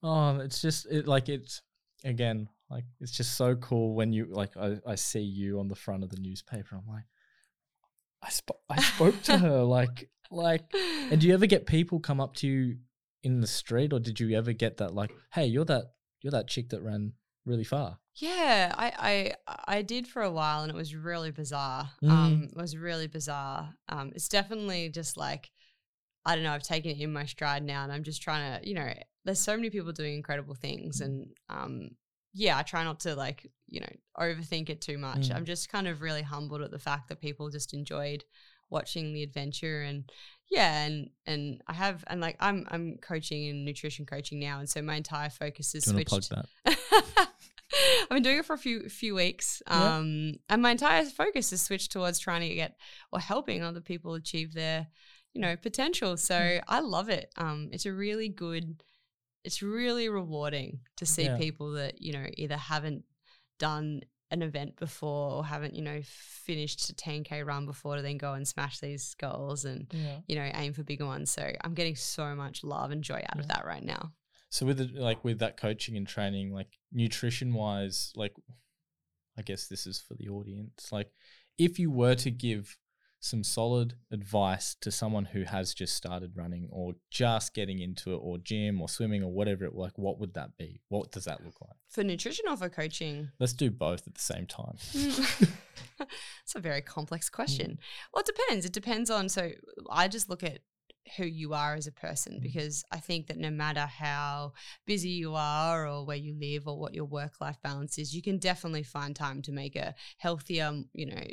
Oh, 0.03 0.37
it's 0.37 0.61
just 0.61 0.85
it 0.89 1.07
like 1.07 1.27
it's 1.27 1.61
again 2.03 2.49
like 2.69 2.85
it's 2.99 3.11
just 3.11 3.35
so 3.35 3.55
cool 3.55 3.95
when 3.95 4.13
you 4.13 4.27
like 4.29 4.55
I, 4.55 4.77
I 4.85 4.95
see 4.95 5.21
you 5.21 5.59
on 5.59 5.67
the 5.67 5.75
front 5.75 6.03
of 6.03 6.09
the 6.09 6.19
newspaper. 6.19 6.75
I'm 6.75 6.87
like, 6.87 7.05
I 8.21 8.29
sp- 8.29 8.61
I 8.69 8.79
spoke 8.81 9.21
to 9.23 9.37
her 9.39 9.63
like 9.63 10.09
like. 10.29 10.63
And 11.11 11.19
do 11.19 11.27
you 11.27 11.33
ever 11.33 11.47
get 11.47 11.65
people 11.65 11.99
come 11.99 12.21
up 12.21 12.35
to 12.37 12.47
you 12.47 12.77
in 13.23 13.41
the 13.41 13.47
street, 13.47 13.91
or 13.91 13.99
did 13.99 14.19
you 14.19 14.37
ever 14.37 14.53
get 14.53 14.77
that 14.77 14.93
like, 14.93 15.11
hey, 15.33 15.47
you're 15.47 15.65
that 15.65 15.93
you're 16.21 16.31
that 16.31 16.47
chick 16.47 16.69
that 16.69 16.81
ran 16.81 17.13
really 17.45 17.63
far? 17.63 17.97
Yeah, 18.15 18.73
I, 18.77 19.33
I 19.47 19.77
I 19.77 19.81
did 19.81 20.07
for 20.07 20.21
a 20.21 20.31
while, 20.31 20.61
and 20.61 20.71
it 20.71 20.75
was 20.75 20.93
really 20.93 21.31
bizarre. 21.31 21.89
Mm. 22.03 22.09
Um, 22.09 22.43
it 22.51 22.57
was 22.57 22.77
really 22.77 23.07
bizarre. 23.07 23.73
Um, 23.87 24.11
it's 24.13 24.29
definitely 24.29 24.89
just 24.89 25.17
like 25.17 25.49
I 26.23 26.35
don't 26.35 26.43
know. 26.43 26.51
I've 26.51 26.61
taken 26.61 26.91
it 26.91 27.01
in 27.01 27.11
my 27.11 27.25
stride 27.25 27.63
now, 27.63 27.83
and 27.83 27.91
I'm 27.91 28.03
just 28.03 28.21
trying 28.21 28.61
to, 28.61 28.67
you 28.67 28.75
know, 28.75 28.93
there's 29.25 29.39
so 29.39 29.55
many 29.55 29.69
people 29.69 29.91
doing 29.91 30.15
incredible 30.15 30.55
things, 30.55 31.01
and 31.01 31.27
um, 31.49 31.89
yeah, 32.33 32.57
I 32.57 32.63
try 32.63 32.83
not 32.83 32.99
to 33.01 33.15
like, 33.15 33.51
you 33.67 33.79
know, 33.81 33.89
overthink 34.17 34.69
it 34.69 34.81
too 34.81 34.97
much. 34.97 35.29
Mm. 35.29 35.35
I'm 35.35 35.45
just 35.45 35.69
kind 35.69 35.87
of 35.87 36.01
really 36.01 36.21
humbled 36.21 36.61
at 36.61 36.71
the 36.71 36.79
fact 36.79 37.09
that 37.09 37.21
people 37.21 37.49
just 37.49 37.73
enjoyed 37.73 38.23
watching 38.71 39.13
the 39.13 39.23
adventure 39.23 39.81
and 39.81 40.11
yeah 40.51 40.83
and 40.83 41.09
and 41.25 41.59
i 41.65 41.73
have 41.73 42.03
and 42.05 42.21
like 42.21 42.37
i'm 42.39 42.67
i'm 42.69 42.97
coaching 43.01 43.49
and 43.49 43.65
nutrition 43.65 44.05
coaching 44.05 44.39
now 44.39 44.59
and 44.59 44.69
so 44.69 44.79
my 44.79 44.93
entire 44.93 45.31
focus 45.31 45.73
is 45.73 45.85
Do 45.85 45.89
you 45.89 45.95
want 45.95 46.05
to 46.05 46.09
plug 46.09 46.23
switched? 46.23 47.27
I've 48.03 48.09
been 48.09 48.21
doing 48.21 48.37
it 48.37 48.45
for 48.45 48.53
a 48.53 48.57
few 48.59 48.87
few 48.89 49.15
weeks, 49.15 49.61
Yeah. 49.67 49.97
um, 49.97 50.33
and 50.49 50.61
my 50.61 50.71
entire 50.71 51.05
focus 51.05 51.51
is 51.53 51.61
switched 51.61 51.91
towards 51.91 52.19
trying 52.19 52.47
to 52.47 52.55
get 52.55 52.75
or 53.11 53.19
helping 53.19 53.63
other 53.63 53.81
people 53.81 54.15
achieve 54.15 54.53
their, 54.53 54.87
you 55.33 55.41
know, 55.41 55.55
potential. 55.55 56.17
So 56.17 56.35
Mm. 56.35 56.63
I 56.67 56.79
love 56.79 57.09
it. 57.09 57.31
Um, 57.37 57.69
it's 57.71 57.85
a 57.85 57.93
really 57.93 58.27
good, 58.29 58.83
it's 59.49 59.63
really 59.63 60.09
rewarding 60.09 60.79
to 60.97 61.05
see 61.07 61.23
Yeah. 61.23 61.37
people 61.37 61.71
that 61.71 61.99
you 62.03 62.13
know 62.13 62.27
either 62.37 62.55
haven't 62.57 63.03
done 63.57 64.01
an 64.29 64.43
event 64.43 64.75
before 64.77 65.31
or 65.37 65.43
haven't 65.43 65.73
you 65.73 65.81
know 65.81 65.99
finished 66.03 66.87
a 66.91 66.93
10k 66.93 67.43
run 67.43 67.65
before 67.65 67.95
to 67.95 68.03
then 68.03 68.19
go 68.19 68.33
and 68.33 68.47
smash 68.47 68.79
these 68.79 69.15
goals 69.15 69.65
and 69.65 69.87
Yeah. 69.91 70.19
you 70.27 70.35
know 70.35 70.49
aim 70.53 70.73
for 70.73 70.83
bigger 70.83 71.07
ones. 71.07 71.31
So 71.31 71.51
I'm 71.61 71.73
getting 71.73 71.95
so 71.95 72.35
much 72.35 72.63
love 72.63 72.91
and 72.91 73.03
joy 73.03 73.23
out 73.27 73.39
of 73.39 73.47
that 73.47 73.65
right 73.65 73.83
now. 73.83 74.13
So 74.51 74.67
with 74.67 74.79
it, 74.81 74.93
like 74.93 75.23
with 75.23 75.39
that 75.39 75.57
coaching 75.57 75.97
and 75.97 76.07
training, 76.07 76.53
like 76.53 76.77
nutrition 76.91 77.53
wise, 77.55 78.11
like 78.15 78.33
I 79.37 79.41
guess 79.41 79.67
this 79.67 79.87
is 79.87 79.99
for 79.99 80.13
the 80.13 80.29
audience. 80.29 80.91
Like 80.91 81.09
if 81.57 81.79
you 81.79 81.89
were 81.89 82.15
to 82.15 82.29
give 82.29 82.77
some 83.19 83.43
solid 83.43 83.95
advice 84.11 84.75
to 84.81 84.91
someone 84.91 85.25
who 85.25 85.43
has 85.43 85.73
just 85.73 85.95
started 85.95 86.31
running 86.35 86.67
or 86.71 86.93
just 87.11 87.53
getting 87.53 87.79
into 87.79 88.13
it 88.13 88.17
or 88.17 88.37
gym 88.37 88.81
or 88.81 88.87
swimming 88.87 89.23
or 89.23 89.31
whatever 89.31 89.65
it 89.65 89.75
like 89.75 89.97
what 89.97 90.19
would 90.19 90.33
that 90.35 90.57
be? 90.57 90.81
What 90.87 91.11
does 91.11 91.25
that 91.25 91.43
look 91.43 91.55
like? 91.61 91.75
For 91.89 92.03
nutrition 92.03 92.45
or 92.49 92.55
for 92.55 92.69
coaching? 92.69 93.29
Let's 93.39 93.53
do 93.53 93.69
both 93.69 94.07
at 94.07 94.15
the 94.15 94.21
same 94.21 94.45
time. 94.45 94.77
It's 96.43 96.55
a 96.55 96.59
very 96.59 96.81
complex 96.81 97.29
question. 97.29 97.77
Well, 98.11 98.21
it 98.21 98.25
depends. 98.25 98.65
It 98.65 98.73
depends 98.73 99.09
on. 99.09 99.29
So 99.29 99.51
I 99.89 100.07
just 100.07 100.29
look 100.29 100.43
at 100.43 100.59
who 101.17 101.25
you 101.25 101.53
are 101.53 101.75
as 101.75 101.87
a 101.87 101.91
person 101.91 102.33
Mm. 102.35 102.41
because 102.41 102.83
I 102.91 102.99
think 102.99 103.27
that 103.27 103.37
no 103.37 103.49
matter 103.49 103.81
how 103.81 104.53
busy 104.85 105.09
you 105.09 105.35
are 105.35 105.87
or 105.87 106.05
where 106.05 106.17
you 106.17 106.35
live 106.39 106.67
or 106.67 106.77
what 106.77 106.93
your 106.93 107.05
work 107.05 107.41
life 107.41 107.57
balance 107.61 107.97
is, 107.97 108.15
you 108.15 108.21
can 108.21 108.37
definitely 108.37 108.83
find 108.83 109.15
time 109.15 109.41
to 109.43 109.51
make 109.51 109.75
a 109.75 109.95
healthier, 110.17 110.71
you 110.93 111.05
know, 111.07 111.23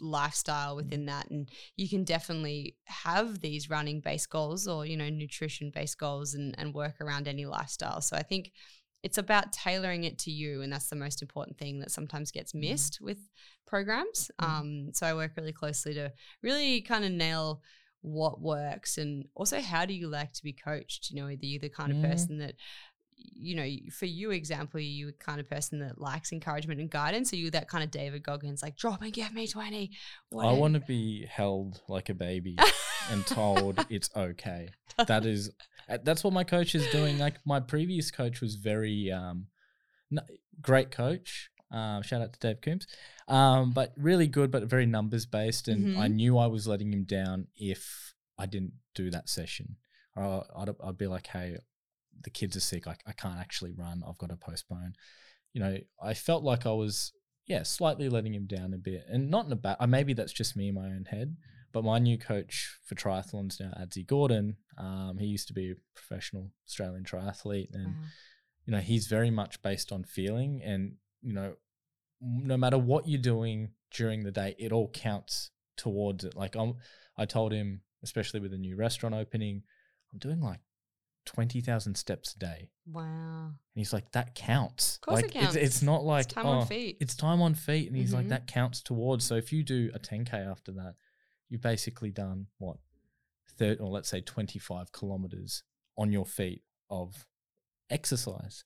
lifestyle 0.00 0.76
within 0.76 1.06
that. 1.06 1.30
And 1.30 1.48
you 1.76 1.88
can 1.88 2.04
definitely 2.04 2.76
have 2.84 3.40
these 3.40 3.70
running 3.70 4.00
based 4.00 4.30
goals 4.30 4.66
or, 4.68 4.86
you 4.86 4.96
know, 4.96 5.08
nutrition 5.08 5.70
based 5.70 5.98
goals 5.98 6.34
and, 6.34 6.54
and 6.58 6.74
work 6.74 7.00
around 7.00 7.28
any 7.28 7.46
lifestyle. 7.46 8.00
So 8.00 8.16
I 8.16 8.22
think 8.22 8.52
it's 9.02 9.18
about 9.18 9.52
tailoring 9.52 10.04
it 10.04 10.18
to 10.18 10.30
you 10.32 10.62
and 10.62 10.72
that's 10.72 10.88
the 10.88 10.96
most 10.96 11.22
important 11.22 11.56
thing 11.58 11.78
that 11.78 11.92
sometimes 11.92 12.32
gets 12.32 12.54
missed 12.54 12.98
with 13.00 13.18
programs 13.66 14.32
um, 14.40 14.90
so 14.92 15.06
i 15.06 15.14
work 15.14 15.32
really 15.36 15.52
closely 15.52 15.94
to 15.94 16.10
really 16.42 16.80
kind 16.80 17.04
of 17.04 17.12
nail 17.12 17.62
what 18.02 18.40
works 18.40 18.98
and 18.98 19.26
also 19.34 19.60
how 19.60 19.84
do 19.84 19.94
you 19.94 20.08
like 20.08 20.32
to 20.32 20.42
be 20.42 20.52
coached 20.52 21.10
you 21.10 21.20
know 21.20 21.26
are 21.26 21.32
you 21.32 21.58
the 21.58 21.68
kind 21.68 21.90
of 21.90 21.98
Mm. 21.98 22.10
person 22.10 22.38
that 22.38 22.54
you 23.18 23.56
know 23.56 23.66
for 23.90 24.04
you 24.04 24.30
example 24.30 24.78
are 24.78 24.82
you 24.82 25.06
the 25.06 25.12
kind 25.14 25.40
of 25.40 25.48
person 25.48 25.78
that 25.80 25.98
likes 26.00 26.32
encouragement 26.32 26.80
and 26.80 26.90
guidance 26.90 27.32
are 27.32 27.36
you 27.36 27.50
that 27.50 27.68
kind 27.68 27.82
of 27.82 27.90
david 27.90 28.22
goggins 28.22 28.62
like 28.62 28.76
drop 28.76 29.00
and 29.02 29.12
give 29.12 29.32
me 29.32 29.46
20 29.48 29.90
I 30.38 30.52
want 30.52 30.74
to 30.74 30.80
be 30.80 31.24
held 31.26 31.80
like 31.88 32.08
a 32.10 32.14
baby 32.14 32.58
and 33.10 33.26
told 33.26 33.84
it's 33.90 34.10
okay. 34.14 34.68
That 35.06 35.24
is 35.24 35.50
uh, 35.88 35.98
that's 36.02 36.22
what 36.22 36.34
my 36.34 36.44
coach 36.44 36.74
is 36.74 36.86
doing. 36.90 37.16
Like 37.18 37.36
my 37.46 37.60
previous 37.60 38.10
coach 38.10 38.40
was 38.42 38.56
very 38.56 39.10
um 39.10 39.46
great 40.60 40.90
coach. 40.90 41.50
Um, 41.70 42.02
shout 42.02 42.22
out 42.22 42.32
to 42.32 42.38
Dave 42.38 42.60
Coombs. 42.60 42.86
Um, 43.28 43.72
but 43.72 43.92
really 43.96 44.28
good, 44.28 44.50
but 44.50 44.64
very 44.64 44.86
numbers 44.86 45.26
based. 45.26 45.68
And 45.68 45.88
I 45.96 46.08
Mhm. 46.08 46.14
knew 46.14 46.38
I 46.38 46.46
was 46.46 46.66
letting 46.66 46.92
him 46.92 47.04
down 47.04 47.48
if 47.56 48.14
I 48.38 48.46
didn't 48.46 48.74
do 48.94 49.10
that 49.10 49.28
session. 49.28 49.76
Or 50.14 50.46
I'd, 50.56 50.68
I'd 50.82 50.98
be 50.98 51.06
like, 51.06 51.26
hey, 51.28 51.58
the 52.22 52.30
kids 52.30 52.56
are 52.56 52.60
sick. 52.60 52.86
I, 52.86 52.96
I 53.06 53.12
can't 53.12 53.38
actually 53.38 53.72
run. 53.72 54.02
I've 54.06 54.18
got 54.18 54.30
to 54.30 54.36
postpone. 54.36 54.94
You 55.52 55.60
know, 55.60 55.78
I 56.00 56.14
felt 56.14 56.44
like 56.44 56.66
I 56.66 56.72
was, 56.72 57.12
yeah, 57.46 57.62
slightly 57.62 58.08
letting 58.08 58.34
him 58.34 58.46
down 58.46 58.72
a 58.72 58.78
bit. 58.78 59.04
And 59.08 59.30
not 59.30 59.46
in 59.46 59.52
a 59.52 59.56
bad, 59.56 59.76
uh, 59.80 59.86
maybe 59.86 60.12
that's 60.12 60.32
just 60.32 60.56
me 60.56 60.68
in 60.68 60.74
my 60.74 60.86
own 60.86 61.06
head. 61.10 61.36
But 61.72 61.84
my 61.84 61.98
new 61.98 62.16
coach 62.16 62.78
for 62.84 62.94
triathlons 62.94 63.60
now, 63.60 63.72
Adzi 63.78 64.06
Gordon, 64.06 64.56
um, 64.78 65.18
he 65.18 65.26
used 65.26 65.48
to 65.48 65.52
be 65.52 65.72
a 65.72 65.74
professional 65.94 66.52
Australian 66.66 67.04
triathlete. 67.04 67.74
And 67.74 67.96
Wow. 67.96 68.02
you 68.64 68.72
know 68.72 68.80
he's 68.80 69.06
very 69.06 69.30
much 69.30 69.62
based 69.62 69.92
on 69.92 70.02
feeling 70.04 70.62
and 70.62 70.96
you 71.26 71.32
know 71.32 71.54
no 72.20 72.56
matter 72.56 72.78
what 72.78 73.06
you're 73.08 73.20
doing 73.20 73.70
during 73.90 74.22
the 74.22 74.30
day 74.30 74.54
it 74.58 74.70
all 74.72 74.88
counts 74.90 75.50
towards 75.76 76.24
it. 76.24 76.34
Like 76.36 76.54
i'm 76.56 76.74
i 77.18 77.24
told 77.26 77.52
him 77.52 77.80
especially 78.02 78.40
with 78.40 78.52
a 78.54 78.58
new 78.58 78.76
restaurant 78.76 79.14
opening 79.14 79.62
i'm 80.12 80.18
doing 80.18 80.40
like 80.40 80.60
20,000 81.26 81.96
steps 81.96 82.36
a 82.36 82.38
day. 82.38 82.70
Wow. 82.86 83.46
And 83.46 83.54
he's 83.74 83.92
like 83.92 84.12
that 84.12 84.36
counts. 84.36 84.94
Of 84.94 85.00
course 85.00 85.22
like 85.22 85.34
it 85.34 85.42
It's, 85.42 85.56
it's 85.56 85.82
not 85.82 86.04
like 86.04 86.26
it's 86.26 86.34
time 86.34 86.46
oh, 86.46 86.50
on 86.60 86.66
feet. 86.68 86.98
it's 87.00 87.16
time 87.16 87.42
on 87.42 87.54
feet. 87.54 87.88
And 87.88 87.96
he's 87.96 88.14
like 88.14 88.26
Mhm. 88.26 88.34
that 88.34 88.46
counts 88.46 88.80
towards 88.80 89.24
so 89.24 89.34
if 89.34 89.52
you 89.52 89.64
do 89.64 89.90
a 89.92 89.98
10k 89.98 90.32
after 90.48 90.70
that 90.72 90.94
you've 91.48 91.62
basically 91.62 92.12
done 92.12 92.46
what 92.58 92.76
30 93.58 93.80
or 93.80 93.90
let's 93.90 94.08
say 94.08 94.20
25 94.20 94.92
kilometers 94.92 95.64
on 95.98 96.12
your 96.12 96.26
feet 96.26 96.62
of 96.90 97.26
exercise 97.90 98.64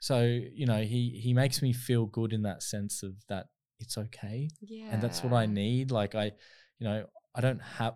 so 0.00 0.22
you 0.22 0.66
know 0.66 0.82
he 0.82 1.20
he 1.22 1.32
makes 1.32 1.60
me 1.62 1.72
feel 1.72 2.06
good 2.06 2.32
in 2.32 2.42
that 2.42 2.62
sense 2.62 3.02
of 3.02 3.12
that 3.28 3.46
it's 3.78 3.96
okay 3.96 4.48
yeah 4.60 4.88
and 4.90 5.02
that's 5.02 5.22
what 5.22 5.32
i 5.32 5.46
need 5.46 5.90
like 5.90 6.14
i 6.14 6.24
you 6.78 6.84
know 6.88 7.04
i 7.34 7.40
don't 7.40 7.60
have 7.62 7.94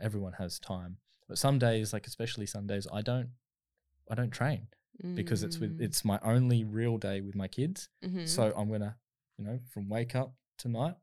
everyone 0.00 0.32
has 0.34 0.58
time 0.58 0.96
but 1.28 1.38
some 1.38 1.58
days 1.58 1.92
like 1.92 2.06
especially 2.06 2.46
sundays 2.46 2.86
i 2.92 3.00
don't 3.02 3.28
i 4.10 4.14
don't 4.14 4.30
train 4.30 4.66
because 5.14 5.42
it's 5.42 5.58
with 5.58 5.78
Mm. 5.78 5.84
it's 5.86 6.04
my 6.04 6.18
only 6.22 6.62
real 6.64 6.96
day 6.98 7.20
with 7.22 7.34
my 7.34 7.48
kids 7.48 7.88
Mhm. 8.04 8.28
so 8.28 8.52
i'm 8.56 8.70
gonna 8.70 8.96
you 9.38 9.44
know 9.44 9.58
from 9.72 9.88
wake 9.88 10.14
up 10.14 10.34
tonight. 10.58 10.94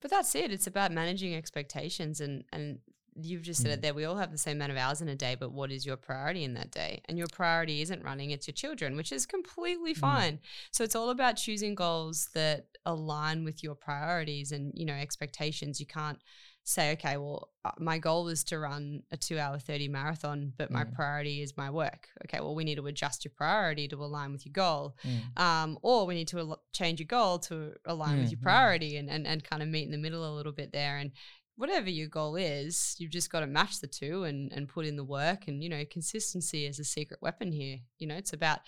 But 0.00 0.10
that's 0.10 0.34
it. 0.34 0.50
It's 0.50 0.66
about 0.66 0.90
managing 0.92 1.34
expectations 1.34 2.20
and 2.20 2.44
and 2.52 2.80
you've 3.16 3.42
just 3.42 3.62
said 3.62 3.70
Mm. 3.70 3.74
it 3.74 3.82
there. 3.82 3.94
We 3.94 4.04
all 4.04 4.16
have 4.16 4.32
the 4.32 4.38
same 4.38 4.56
amount 4.56 4.72
of 4.72 4.78
hours 4.78 5.00
in 5.00 5.08
a 5.08 5.14
day, 5.14 5.34
but 5.34 5.52
what 5.52 5.70
is 5.70 5.86
your 5.86 5.96
priority 5.96 6.42
in 6.44 6.54
that 6.54 6.70
day? 6.70 7.00
And 7.06 7.16
your 7.16 7.28
priority 7.28 7.80
isn't 7.80 8.02
running, 8.02 8.30
it's 8.30 8.46
your 8.48 8.54
children, 8.54 8.96
which 8.96 9.12
is 9.12 9.26
completely 9.26 9.94
Mm. 9.94 9.98
fine. 9.98 10.40
So 10.72 10.82
it's 10.84 10.96
all 10.96 11.10
about 11.10 11.36
choosing 11.36 11.74
goals 11.74 12.28
that 12.34 12.66
align 12.86 13.44
with 13.44 13.62
your 13.62 13.74
priorities 13.74 14.52
and, 14.52 14.72
you 14.74 14.84
know, 14.84 14.94
expectations. 14.94 15.80
You 15.80 15.86
can't 15.86 16.18
say, 16.66 16.92
okay, 16.92 17.18
well, 17.18 17.50
uh, 17.64 17.72
my 17.78 17.98
goal 17.98 18.26
is 18.28 18.42
to 18.42 18.58
run 18.58 19.02
a 19.10 19.16
two 19.18 19.38
hour 19.38 19.58
30 19.58 19.86
marathon, 19.86 20.52
but 20.56 20.70
my 20.70 20.82
Mm. 20.84 20.94
priority 20.94 21.42
is 21.42 21.56
my 21.58 21.68
work. 21.70 22.08
Okay, 22.24 22.40
well, 22.40 22.54
we 22.54 22.64
need 22.64 22.76
to 22.76 22.86
adjust 22.86 23.22
your 23.24 23.32
priority 23.36 23.86
to 23.88 23.96
align 24.02 24.32
with 24.32 24.46
your 24.46 24.52
goal 24.54 24.96
Mm. 25.04 25.38
um, 25.38 25.78
or 25.82 26.06
we 26.06 26.14
need 26.14 26.28
to 26.28 26.38
al- 26.38 26.62
change 26.72 27.00
your 27.00 27.06
goal 27.06 27.38
to 27.40 27.74
align 27.84 28.18
with 28.20 28.30
your 28.30 28.40
priority 28.40 28.96
and, 28.96 29.10
and, 29.10 29.26
and 29.26 29.44
kind 29.44 29.62
of 29.62 29.68
meet 29.68 29.84
in 29.84 29.90
the 29.90 29.98
middle 29.98 30.24
a 30.24 30.34
little 30.34 30.52
bit 30.52 30.72
there. 30.72 30.96
And 30.96 31.12
whatever 31.56 31.88
your 31.88 32.08
goal 32.08 32.34
is, 32.34 32.96
you've 32.98 33.12
just 33.12 33.30
got 33.30 33.40
to 33.40 33.46
match 33.46 33.80
the 33.80 33.86
two 33.86 34.24
and, 34.24 34.50
and 34.52 34.68
put 34.68 34.86
in 34.86 34.96
the 34.96 35.04
work. 35.04 35.46
And, 35.46 35.62
you 35.62 35.68
know, 35.68 35.84
consistency 35.88 36.66
is 36.66 36.80
a 36.80 36.84
secret 36.84 37.20
weapon 37.22 37.52
here. 37.52 37.78
You 37.98 38.08
know, 38.08 38.16
it's 38.16 38.32
about 38.32 38.58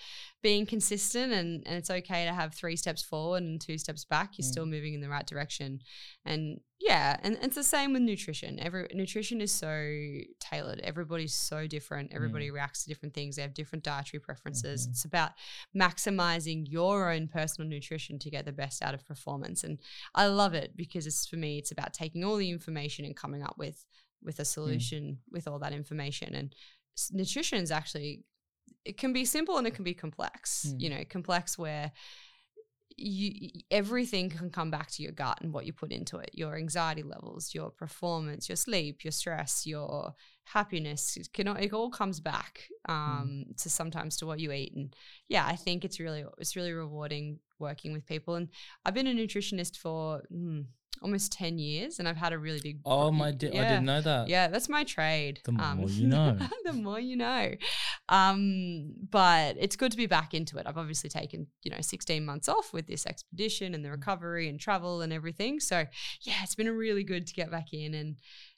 being 0.42 0.66
consistent 0.66 1.32
and, 1.32 1.62
and 1.66 1.76
it's 1.76 1.90
okay 1.90 2.24
to 2.26 2.32
have 2.32 2.54
three 2.54 2.76
steps 2.76 3.02
forward 3.02 3.42
and 3.42 3.60
two 3.60 3.78
steps 3.78 4.04
back. 4.04 4.38
You're 4.38 4.44
Mm. 4.46 4.52
still 4.52 4.66
moving 4.66 4.94
in 4.94 5.00
the 5.00 5.08
right 5.08 5.26
direction. 5.26 5.80
And 6.24 6.60
yeah, 6.78 7.16
and, 7.22 7.36
and 7.36 7.44
it's 7.46 7.56
the 7.56 7.64
same 7.64 7.94
with 7.94 8.02
nutrition. 8.02 8.60
Every 8.60 8.86
nutrition 8.92 9.40
is 9.40 9.50
so 9.50 9.68
tailored. 10.40 10.80
Everybody's 10.80 11.34
so 11.34 11.66
different. 11.66 12.12
Everybody 12.12 12.50
reacts 12.50 12.82
to 12.82 12.88
different 12.88 13.14
things. 13.14 13.36
They 13.36 13.42
have 13.42 13.54
different 13.54 13.82
dietary 13.82 14.20
preferences. 14.20 14.86
Mhm. 14.86 14.90
It's 14.90 15.04
about 15.04 15.30
maximizing 15.74 16.66
your 16.68 17.10
own 17.10 17.28
personal 17.28 17.68
nutrition 17.68 18.18
to 18.18 18.30
get 18.30 18.44
the 18.44 18.52
best 18.52 18.82
out 18.82 18.94
of 18.94 19.06
performance. 19.06 19.64
And 19.64 19.78
I 20.14 20.26
love 20.26 20.52
it 20.52 20.76
because 20.76 21.06
it's 21.06 21.26
for 21.26 21.36
me, 21.36 21.58
it's 21.58 21.72
about 21.72 21.94
taking 21.94 22.24
all 22.24 22.36
the 22.36 22.50
information 22.50 23.04
and 23.04 23.16
coming 23.16 23.42
up 23.42 23.56
with 23.58 23.84
with 24.22 24.38
a 24.38 24.44
solution 24.44 25.18
with 25.30 25.46
all 25.48 25.58
that 25.60 25.72
information. 25.72 26.34
And 26.34 26.54
nutrition 27.12 27.58
is 27.58 27.70
actually 27.70 28.24
it 28.84 28.96
can 28.96 29.12
be 29.12 29.24
simple 29.24 29.58
and 29.58 29.66
it 29.66 29.74
can 29.74 29.84
be 29.84 29.94
complex. 29.94 30.66
Mm. 30.68 30.80
You 30.80 30.90
know, 30.90 31.04
complex 31.08 31.58
where 31.58 31.92
you 32.96 33.50
everything 33.70 34.30
can 34.30 34.48
come 34.50 34.70
back 34.70 34.90
to 34.90 35.02
your 35.02 35.12
gut 35.12 35.38
and 35.42 35.52
what 35.52 35.66
you 35.66 35.72
put 35.72 35.92
into 35.92 36.16
it. 36.18 36.30
Your 36.32 36.56
anxiety 36.56 37.02
levels 37.02 37.54
your 37.54 37.70
performance 37.70 38.48
your 38.48 38.56
sleep 38.56 39.04
your 39.04 39.12
stress 39.12 39.66
your 39.66 40.14
happiness 40.44 41.16
it, 41.16 41.32
can, 41.32 41.48
all- 41.48 41.56
it 41.56 41.72
all 41.72 41.90
comes 41.90 42.20
back 42.20 42.68
um 42.88 43.44
to 43.58 43.68
sometimes 43.68 44.16
to 44.16 44.26
what 44.26 44.40
you 44.40 44.52
eat. 44.52 44.72
And 44.74 44.94
yeah 45.28 45.44
i 45.46 45.56
think 45.56 45.84
it's 45.84 46.00
really 46.00 46.24
it's 46.38 46.56
really 46.56 46.72
rewarding 46.72 47.38
working 47.58 47.92
with 47.92 48.06
people. 48.06 48.34
And 48.36 48.48
i've 48.84 48.94
been 48.94 49.06
a 49.06 49.12
nutritionist 49.14 49.76
for 49.76 50.22
mm, 50.32 50.64
almost 51.02 51.32
10 51.32 51.58
years 51.58 51.98
and 51.98 52.08
i've 52.08 52.16
had 52.16 52.32
a 52.32 52.38
really 52.38 52.60
big 52.60 52.78
Oh 52.84 53.10
my! 53.10 53.30
Di- 53.32 53.48
I 53.48 53.68
didn't 53.68 53.84
know 53.84 54.00
that. 54.00 54.28
Yeah, 54.28 54.48
that's 54.48 54.68
my 54.68 54.84
trade. 54.84 55.40
The 55.44 55.52
more 55.52 55.88
you 55.88 56.06
know. 56.16 56.36
the 56.64 56.72
more 56.72 57.00
you 57.00 57.16
know. 57.16 57.52
Um, 58.08 58.94
but 59.10 59.56
it's 59.58 59.76
good 59.76 59.90
to 59.90 59.96
be 59.96 60.06
back 60.06 60.34
into 60.34 60.58
it. 60.58 60.66
I've 60.66 60.78
obviously 60.78 61.10
taken, 61.10 61.48
you 61.62 61.70
know, 61.70 61.80
16 61.80 62.24
months 62.24 62.48
off 62.48 62.72
with 62.72 62.86
this 62.86 63.06
expedition 63.06 63.74
and 63.74 63.84
the 63.84 63.90
recovery 63.90 64.48
and 64.48 64.60
travel 64.60 65.00
and 65.02 65.12
everything. 65.12 65.58
So 65.60 65.84
yeah, 66.22 66.34
it's 66.42 66.54
been 66.54 66.70
really 66.76 67.04
good 67.04 67.26
to 67.26 67.34
get 67.34 67.50
back 67.50 67.72
in 67.72 67.94
and 67.94 68.16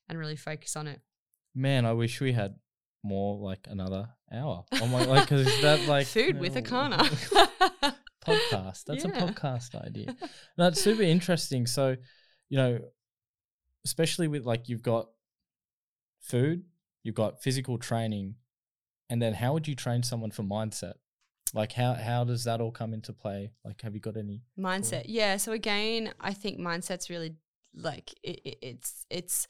and 0.08 0.18
really 0.18 0.36
focus 0.36 0.76
on 0.76 0.86
it. 0.86 1.00
Man, 1.54 1.86
I 1.86 1.92
wish 1.92 2.20
we 2.20 2.32
had 2.32 2.56
more 3.02 3.36
like 3.38 3.66
another 3.68 4.08
hour. 4.32 4.64
Oh 4.72 4.86
my! 4.86 5.04
Like, 5.04 5.28
cause 5.28 5.46
that 5.62 5.80
like 5.88 6.06
Food 6.06 6.38
with 6.38 6.54
Erchana. 6.54 6.98
podcast. 8.24 8.84
That's 8.86 9.04
a 9.04 9.08
podcast 9.24 9.74
idea. 9.74 10.14
That's 10.56 10.80
super 10.80 11.02
interesting. 11.02 11.66
So, 11.66 11.96
you 12.48 12.56
know, 12.56 12.80
especially 13.84 14.28
with 14.28 14.44
like 14.44 14.68
you've 14.68 14.82
got 14.82 15.08
food, 16.20 16.64
you've 17.02 17.14
got 17.14 17.42
physical 17.42 17.78
training, 17.78 18.36
and 19.10 19.20
then 19.20 19.34
how 19.34 19.52
would 19.52 19.68
you 19.68 19.74
train 19.74 20.02
someone 20.02 20.30
for 20.30 20.42
mindset? 20.42 20.94
Like 21.54 21.72
how 21.72 21.94
how 21.94 22.24
does 22.24 22.44
that 22.44 22.60
all 22.60 22.70
come 22.72 22.92
into 22.92 23.12
play? 23.12 23.52
Like, 23.64 23.80
have 23.82 23.94
you 23.94 24.00
got 24.00 24.16
any? 24.16 24.42
mindset 24.58 25.04
yeah 25.06 25.36
so 25.36 25.52
again 25.52 26.12
i 26.20 26.32
think 26.34 26.58
mindset's 26.58 27.08
really 27.08 27.34
like 27.74 28.12
it, 28.22 28.40
it, 28.44 28.58
it's 28.60 29.06
it's 29.08 29.46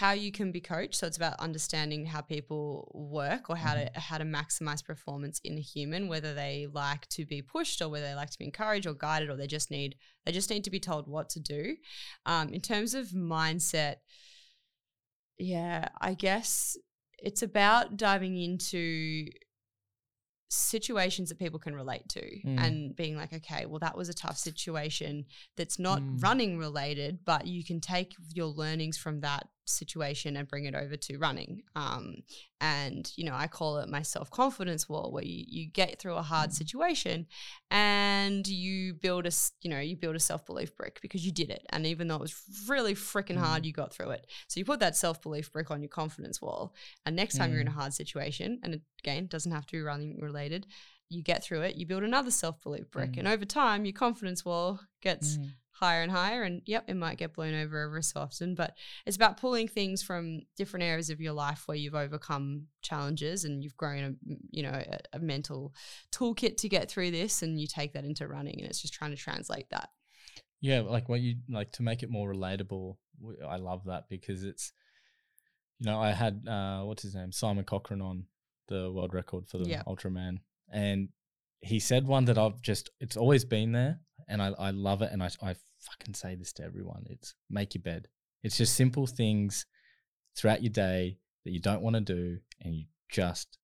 how 0.00 0.10
you 0.10 0.32
can 0.32 0.50
be 0.50 0.60
coached 0.60 0.96
so 0.96 1.06
it's 1.06 1.16
about 1.16 1.38
understanding 1.38 2.04
how 2.04 2.20
people 2.20 2.90
work 2.94 3.48
or 3.48 3.56
how 3.56 3.74
to 3.74 3.88
how 3.94 4.18
to 4.18 4.24
maximize 4.24 4.84
performance 4.84 5.40
in 5.44 5.56
a 5.56 5.60
human 5.60 6.08
whether 6.08 6.34
they 6.34 6.66
like 6.72 7.06
to 7.08 7.24
be 7.24 7.40
pushed 7.40 7.80
or 7.80 7.88
whether 7.88 8.06
they 8.06 8.14
like 8.14 8.30
to 8.30 8.38
be 8.38 8.44
encouraged 8.44 8.86
or 8.88 8.94
guided 8.94 9.30
or 9.30 9.36
they 9.36 9.46
just 9.46 9.70
need 9.70 9.94
they 10.24 10.32
just 10.32 10.50
need 10.50 10.64
to 10.64 10.70
be 10.70 10.80
told 10.80 11.06
what 11.06 11.28
to 11.28 11.38
do 11.38 11.76
um, 12.26 12.48
in 12.48 12.60
terms 12.60 12.92
of 12.94 13.08
mindset 13.10 13.96
yeah 15.38 15.88
i 16.00 16.12
guess 16.14 16.76
it's 17.18 17.42
about 17.42 17.96
diving 17.96 18.36
into 18.36 19.26
situations 20.50 21.28
that 21.30 21.38
people 21.38 21.58
can 21.58 21.74
relate 21.74 22.08
to 22.08 22.20
Mm. 22.44 22.58
and 22.64 22.96
being 22.96 23.16
like 23.16 23.32
okay 23.32 23.66
well 23.66 23.80
that 23.80 23.96
was 23.96 24.08
a 24.08 24.14
tough 24.14 24.38
situation 24.38 25.24
that's 25.56 25.78
not 25.78 26.00
Mm. 26.00 26.22
running 26.22 26.58
related 26.58 27.24
but 27.24 27.46
you 27.46 27.64
can 27.64 27.80
take 27.80 28.14
your 28.34 28.46
learnings 28.46 28.96
from 28.96 29.20
that 29.20 29.48
situation 29.66 30.36
and 30.36 30.46
bring 30.48 30.64
it 30.66 30.74
over 30.74 30.96
to 30.96 31.16
running 31.18 31.62
um, 31.74 32.16
and 32.60 33.10
you 33.16 33.24
know 33.24 33.34
i 33.34 33.46
call 33.46 33.78
it 33.78 33.88
my 33.88 34.02
self-confidence 34.02 34.88
wall 34.88 35.10
where 35.12 35.24
you, 35.24 35.44
you 35.48 35.70
get 35.70 35.98
through 35.98 36.14
a 36.14 36.22
hard 36.22 36.50
Mm. 36.50 36.54
situation 36.54 37.26
and 37.70 38.46
you 38.46 38.94
build 38.94 39.26
a 39.26 39.30
you 39.62 39.70
know 39.70 39.80
you 39.80 39.96
build 39.96 40.16
a 40.16 40.20
self-belief 40.20 40.76
brick 40.76 40.98
because 41.02 41.24
you 41.24 41.32
did 41.32 41.50
it 41.50 41.64
and 41.70 41.86
even 41.86 42.08
though 42.08 42.16
it 42.16 42.20
was 42.20 42.40
really 42.68 42.94
freaking 42.94 43.36
hard 43.38 43.62
Mm. 43.62 43.66
you 43.66 43.72
got 43.72 43.92
through 43.92 44.10
it 44.10 44.26
so 44.48 44.58
you 44.60 44.64
put 44.64 44.80
that 44.80 44.96
self-belief 44.96 45.50
brick 45.52 45.70
on 45.70 45.82
your 45.82 45.88
confidence 45.88 46.40
wall 46.42 46.74
and 47.06 47.16
next 47.16 47.36
time 47.38 47.50
you're 47.50 47.60
in 47.60 47.68
a 47.68 47.70
Mm. 47.70 47.74
hard 47.74 47.92
situation 47.94 48.60
and 48.62 48.80
again 49.02 49.26
doesn't 49.26 49.52
have 49.52 49.66
to 49.66 49.72
be 49.72 49.80
running 49.80 50.18
related 50.20 50.66
you 51.08 51.22
get 51.22 51.42
through 51.44 51.62
it 51.62 51.76
you 51.76 51.86
build 51.86 52.02
another 52.02 52.30
self-belief 52.30 52.90
brick 52.90 53.12
Mm. 53.12 53.18
and 53.20 53.28
over 53.28 53.44
time 53.44 53.84
your 53.84 53.92
confidence 53.94 54.44
wall 54.44 54.80
gets 55.02 55.38
Mm. 55.38 55.50
Higher 55.74 56.02
and 56.02 56.12
higher 56.12 56.42
and 56.42 56.62
yep 56.66 56.84
it 56.88 56.96
might 56.96 57.18
get 57.18 57.34
blown 57.34 57.54
over 57.54 57.80
every 57.82 58.02
so 58.02 58.20
often 58.20 58.54
but 58.54 58.76
it's 59.06 59.16
about 59.16 59.36
pulling 59.40 59.68
things 59.68 60.02
from 60.02 60.40
different 60.56 60.84
areas 60.84 61.10
of 61.10 61.20
your 61.20 61.32
life 61.32 61.64
where 61.66 61.76
you've 61.76 61.94
overcome 61.94 62.66
challenges 62.80 63.44
and 63.44 63.62
you've 63.62 63.76
grown 63.76 64.04
a 64.04 64.34
you 64.50 64.62
know 64.62 64.70
a, 64.70 64.98
a 65.14 65.18
mental 65.18 65.74
toolkit 66.12 66.56
to 66.56 66.68
get 66.68 66.88
through 66.90 67.10
this 67.10 67.42
and 67.42 67.60
you 67.60 67.66
take 67.66 67.92
that 67.92 68.04
into 68.04 68.26
running 68.28 68.54
and 68.60 68.68
it's 68.68 68.80
just 68.80 68.94
trying 68.94 69.10
to 69.10 69.16
translate 69.16 69.68
that 69.70 69.90
Yeah, 70.60 70.80
like 70.80 71.08
what 71.08 71.20
you 71.20 71.36
like 71.48 71.72
to 71.72 71.82
make 71.82 72.02
it 72.02 72.10
more 72.10 72.32
relatable. 72.32 72.96
I 73.46 73.56
love 73.56 73.82
that 73.84 74.08
because 74.08 74.44
it's, 74.44 74.72
you 75.78 75.86
know, 75.86 76.00
I 76.00 76.12
had 76.12 76.46
uh, 76.48 76.82
what's 76.82 77.02
his 77.02 77.14
name, 77.14 77.32
Simon 77.32 77.64
Cochran 77.64 78.00
on 78.00 78.26
the 78.68 78.90
world 78.90 79.12
record 79.12 79.46
for 79.46 79.58
the 79.58 79.68
Yeah. 79.68 79.82
Ultraman, 79.86 80.38
and 80.72 81.08
he 81.64 81.80
said 81.80 82.06
one 82.06 82.26
that 82.26 82.38
I've 82.38 82.60
just 82.60 82.90
it's 83.00 83.16
always 83.16 83.44
been 83.44 83.72
there, 83.72 84.00
and 84.28 84.42
I 84.42 84.52
I 84.58 84.70
love 84.70 85.02
it, 85.02 85.10
and 85.12 85.22
I 85.22 85.30
I 85.42 85.54
fucking 85.80 86.14
say 86.14 86.34
this 86.34 86.52
to 86.54 86.64
everyone. 86.64 87.04
It's 87.08 87.34
make 87.50 87.74
your 87.74 87.82
bed. 87.82 88.08
It's 88.42 88.56
just 88.56 88.74
simple 88.76 89.06
things 89.06 89.66
throughout 90.36 90.62
your 90.62 90.72
day 90.72 91.18
that 91.44 91.52
you 91.52 91.60
don't 91.60 91.82
want 91.82 91.94
to 91.94 92.00
do, 92.00 92.38
and 92.60 92.74
you 92.74 92.84
just 93.08 93.58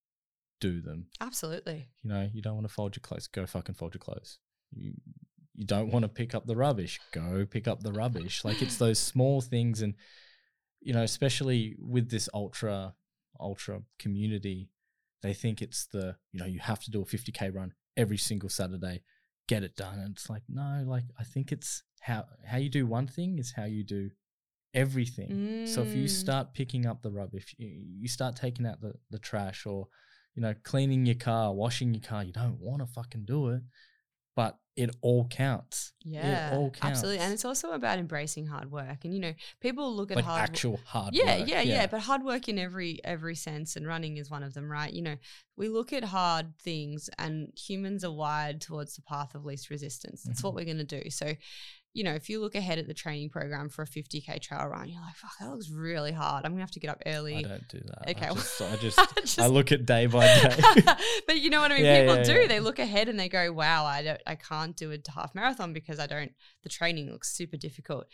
do 0.61 0.81
them. 0.83 1.07
absolutely 1.21 1.89
You 2.03 2.11
know, 2.11 2.29
you 2.33 2.43
don't 2.43 2.55
want 2.55 2.69
to 2.69 2.73
fold 2.73 2.95
your 2.95 3.01
clothes, 3.01 3.27
go 3.27 3.47
fucking 3.47 3.75
fold 3.75 3.95
your 3.95 4.01
clothes. 4.01 4.39
You 4.73 4.93
you 5.55 5.67
don't 5.67 5.91
want 5.91 6.05
to 6.05 6.09
pick 6.09 6.35
up 6.35 6.47
the 6.47 6.57
rubbish, 6.57 7.01
go 7.13 7.45
pick 7.45 7.69
up 7.69 7.83
the 7.83 7.93
rubbish. 7.93 8.45
Like 8.45 8.63
it's 8.63 8.77
those 8.77 8.99
small 8.99 9.41
things 9.41 9.83
and 9.83 9.95
you 10.81 10.95
know, 10.95 11.03
especially 11.03 11.77
with 11.79 12.11
this 12.11 12.29
ultra 12.33 12.95
ultra 13.39 13.83
community, 13.99 14.71
they 15.23 15.35
think 15.35 15.61
it's 15.61 15.87
the, 15.87 16.17
you 16.33 16.41
know, 16.41 16.47
you 16.47 16.61
have 16.61 16.81
to 16.85 16.91
do 16.91 17.03
a 17.03 17.05
50k 17.05 17.55
run 17.55 17.75
every 17.97 18.19
single 18.19 18.49
Saturday, 18.49 19.03
get 19.49 19.63
it 19.63 19.77
done. 19.77 19.99
And 19.99 20.13
it's 20.17 20.31
like, 20.31 20.43
no, 20.49 20.85
like 20.87 21.05
I 21.19 21.25
think 21.25 21.53
it's 21.53 21.83
how 22.01 22.25
how 22.47 22.57
you 22.59 22.69
do 22.71 22.87
one 22.87 23.07
thing 23.07 23.39
is 23.39 23.53
how 23.57 23.65
you 23.65 23.85
do 23.85 24.11
everything. 24.75 25.41
So 25.65 25.83
if 25.83 25.95
you 25.95 26.05
Mm. 26.05 26.11
start 26.11 26.55
picking 26.55 26.87
up 26.87 27.03
the 27.03 27.11
rubbish, 27.11 27.55
you, 27.59 27.69
you 28.03 28.09
start 28.09 28.37
taking 28.37 28.67
out 28.67 28.81
the, 28.81 28.95
the 29.11 29.19
trash 29.19 29.67
or, 29.67 29.89
you 30.35 30.43
know, 30.43 30.55
cleaning 30.65 31.07
your 31.07 31.17
car, 31.17 31.53
washing 31.55 31.93
your 31.95 32.03
car, 32.03 32.25
you 32.25 32.33
don't 32.33 32.59
want 32.61 32.81
to 32.83 32.87
fucking 32.87 33.25
do 33.25 33.49
it, 33.51 33.63
but 34.41 34.57
it 34.77 34.91
all 35.03 35.27
counts. 35.29 35.93
yeah 36.05 36.53
it 36.53 36.57
all 36.57 36.71
counts. 36.71 36.99
absolutely 36.99 37.19
and 37.23 37.33
it's 37.35 37.45
also 37.45 37.73
about 37.73 37.99
embracing 37.99 38.47
hard 38.47 38.71
work 38.71 38.99
and 39.05 39.13
you 39.13 39.21
know 39.21 39.35
people 39.61 39.95
look 39.95 40.11
at 40.11 40.17
like 40.17 40.25
hard 40.25 40.39
wo- 40.41 40.45
actual 40.45 40.81
hard 40.87 41.13
yeah, 41.15 41.39
work. 41.41 41.49
yeah, 41.49 41.61
yeah, 41.61 41.75
yeah. 41.81 41.87
But 41.87 42.01
hard 42.01 42.23
work 42.25 42.49
in 42.49 42.59
every 42.59 43.01
every 43.05 43.35
sense, 43.35 43.77
and 43.77 43.87
running 43.87 44.17
is 44.17 44.31
one 44.31 44.43
of 44.49 44.55
them, 44.55 44.71
right? 44.79 44.93
You 44.99 45.03
know, 45.03 45.17
we 45.57 45.69
look 45.69 45.93
at 45.93 46.05
hard 46.05 46.47
things, 46.59 47.11
and 47.19 47.53
humans 47.69 48.05
are 48.05 48.13
wired 48.25 48.61
towards 48.63 48.95
the 48.97 49.03
path 49.03 49.35
of 49.35 49.45
least 49.45 49.69
resistance. 49.71 50.23
That's 50.23 50.43
what 50.43 50.53
Mhm. 50.53 50.57
we're 50.57 50.71
going 50.73 50.87
to 50.87 51.03
do. 51.03 51.11
So, 51.11 51.35
you 51.93 52.05
know, 52.05 52.13
if 52.15 52.29
you 52.29 52.41
look 52.41 52.55
ahead 52.55 52.79
at 52.79 52.87
the 52.87 52.95
training 52.95 53.31
program 53.31 53.69
for 53.69 53.83
a 53.83 53.87
50k 53.87 54.41
trail 54.41 54.67
run, 54.67 54.89
you're 54.89 55.01
like, 55.03 55.17
"Fuck, 55.17 55.33
that 55.41 55.51
looks 55.51 55.71
really 55.71 56.13
hard. 56.13 56.45
I'm 56.45 56.53
gonna 56.53 56.63
have 56.63 56.71
to 56.73 56.81
get 56.81 56.89
up 56.91 57.03
early. 57.05 57.35
I 57.35 57.39
early." 57.39 57.49
don't 57.49 57.69
do 57.69 57.81
that. 57.85 58.11
Okay, 58.11 58.27
I 58.27 58.35
just, 58.35 58.63
I 58.63 58.77
just, 58.81 58.99
Just- 59.17 59.41
I 59.41 59.47
look 59.49 59.73
at 59.73 59.87
day 59.87 60.07
by 60.07 60.25
day. 60.27 60.83
but 61.27 61.41
you 61.41 61.51
know 61.51 61.61
what 61.61 61.73
I 61.73 61.77
mean. 61.77 61.85
Yeah, 61.87 62.01
People 62.03 62.17
yeah, 62.17 62.23
do. 62.23 62.33
yeah. 62.43 62.47
They 62.47 62.61
look 62.61 62.79
ahead 62.79 63.09
and 63.09 63.19
they 63.19 63.29
go, 63.29 63.53
"Wow, 63.53 63.87
I 63.87 64.03
don't, 64.03 64.21
I 64.27 64.37
can't 64.37 64.77
do 64.77 64.93
a 64.93 64.99
half 65.13 65.35
marathon 65.35 65.73
because 65.73 65.99
I 65.99 66.07
don't. 66.07 66.33
The 66.63 66.69
training 66.69 67.11
looks 67.11 67.35
super 67.35 67.57
difficult." 67.57 68.07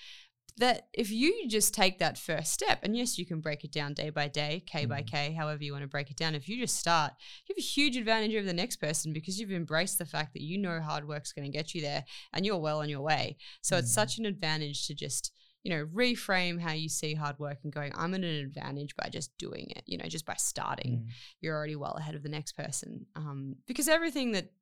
That 0.58 0.88
if 0.94 1.10
you 1.10 1.48
just 1.48 1.74
take 1.74 1.98
that 1.98 2.16
first 2.16 2.52
step, 2.52 2.78
and 2.82 2.96
yes, 2.96 3.18
you 3.18 3.26
can 3.26 3.40
break 3.40 3.62
it 3.62 3.72
down 3.72 3.92
day 3.92 4.08
by 4.08 4.28
day, 4.28 4.62
K 4.66 4.86
by 4.86 5.02
Mm. 5.02 5.06
K, 5.06 5.32
however 5.32 5.62
you 5.62 5.72
want 5.72 5.82
to 5.82 5.88
break 5.88 6.10
it 6.10 6.16
down. 6.16 6.34
If 6.34 6.48
you 6.48 6.58
just 6.58 6.76
start, 6.76 7.12
you 7.46 7.54
have 7.54 7.58
a 7.62 7.66
huge 7.66 7.96
advantage 7.98 8.34
over 8.34 8.46
the 8.46 8.54
next 8.54 8.76
person 8.76 9.12
because 9.12 9.38
you've 9.38 9.52
embraced 9.52 9.98
the 9.98 10.06
fact 10.06 10.32
that 10.32 10.42
you 10.42 10.56
know 10.56 10.80
hard 10.80 11.06
work's 11.06 11.32
going 11.32 11.50
to 11.50 11.56
get 11.56 11.74
you 11.74 11.82
there, 11.82 12.04
and 12.32 12.46
you're 12.46 12.56
well 12.58 12.80
on 12.80 12.88
your 12.88 13.02
way. 13.02 13.36
So 13.60 13.76
it's 13.76 13.90
Mm. 13.90 13.94
such 13.94 14.18
an 14.18 14.24
advantage 14.24 14.86
to 14.86 14.94
just 14.94 15.30
you 15.62 15.70
know 15.70 15.84
reframe 15.86 16.60
how 16.60 16.72
you 16.72 16.88
see 16.88 17.12
hard 17.14 17.38
work 17.38 17.58
and 17.64 17.72
going, 17.72 17.92
I'm 17.94 18.14
at 18.14 18.20
an 18.20 18.24
advantage 18.24 18.94
by 18.96 19.08
just 19.10 19.36
doing 19.36 19.66
it. 19.76 19.82
You 19.84 19.98
know, 19.98 20.06
just 20.06 20.24
by 20.24 20.36
starting 20.36 21.00
Mm. 21.00 21.08
you're 21.42 21.54
already 21.56 21.76
well 21.76 21.96
ahead 21.98 22.14
of 22.14 22.22
the 22.22 22.28
next 22.30 22.52
person. 22.52 23.04
Um, 23.14 23.56
because 23.66 23.88
everything 23.88 24.32
that 24.32 24.52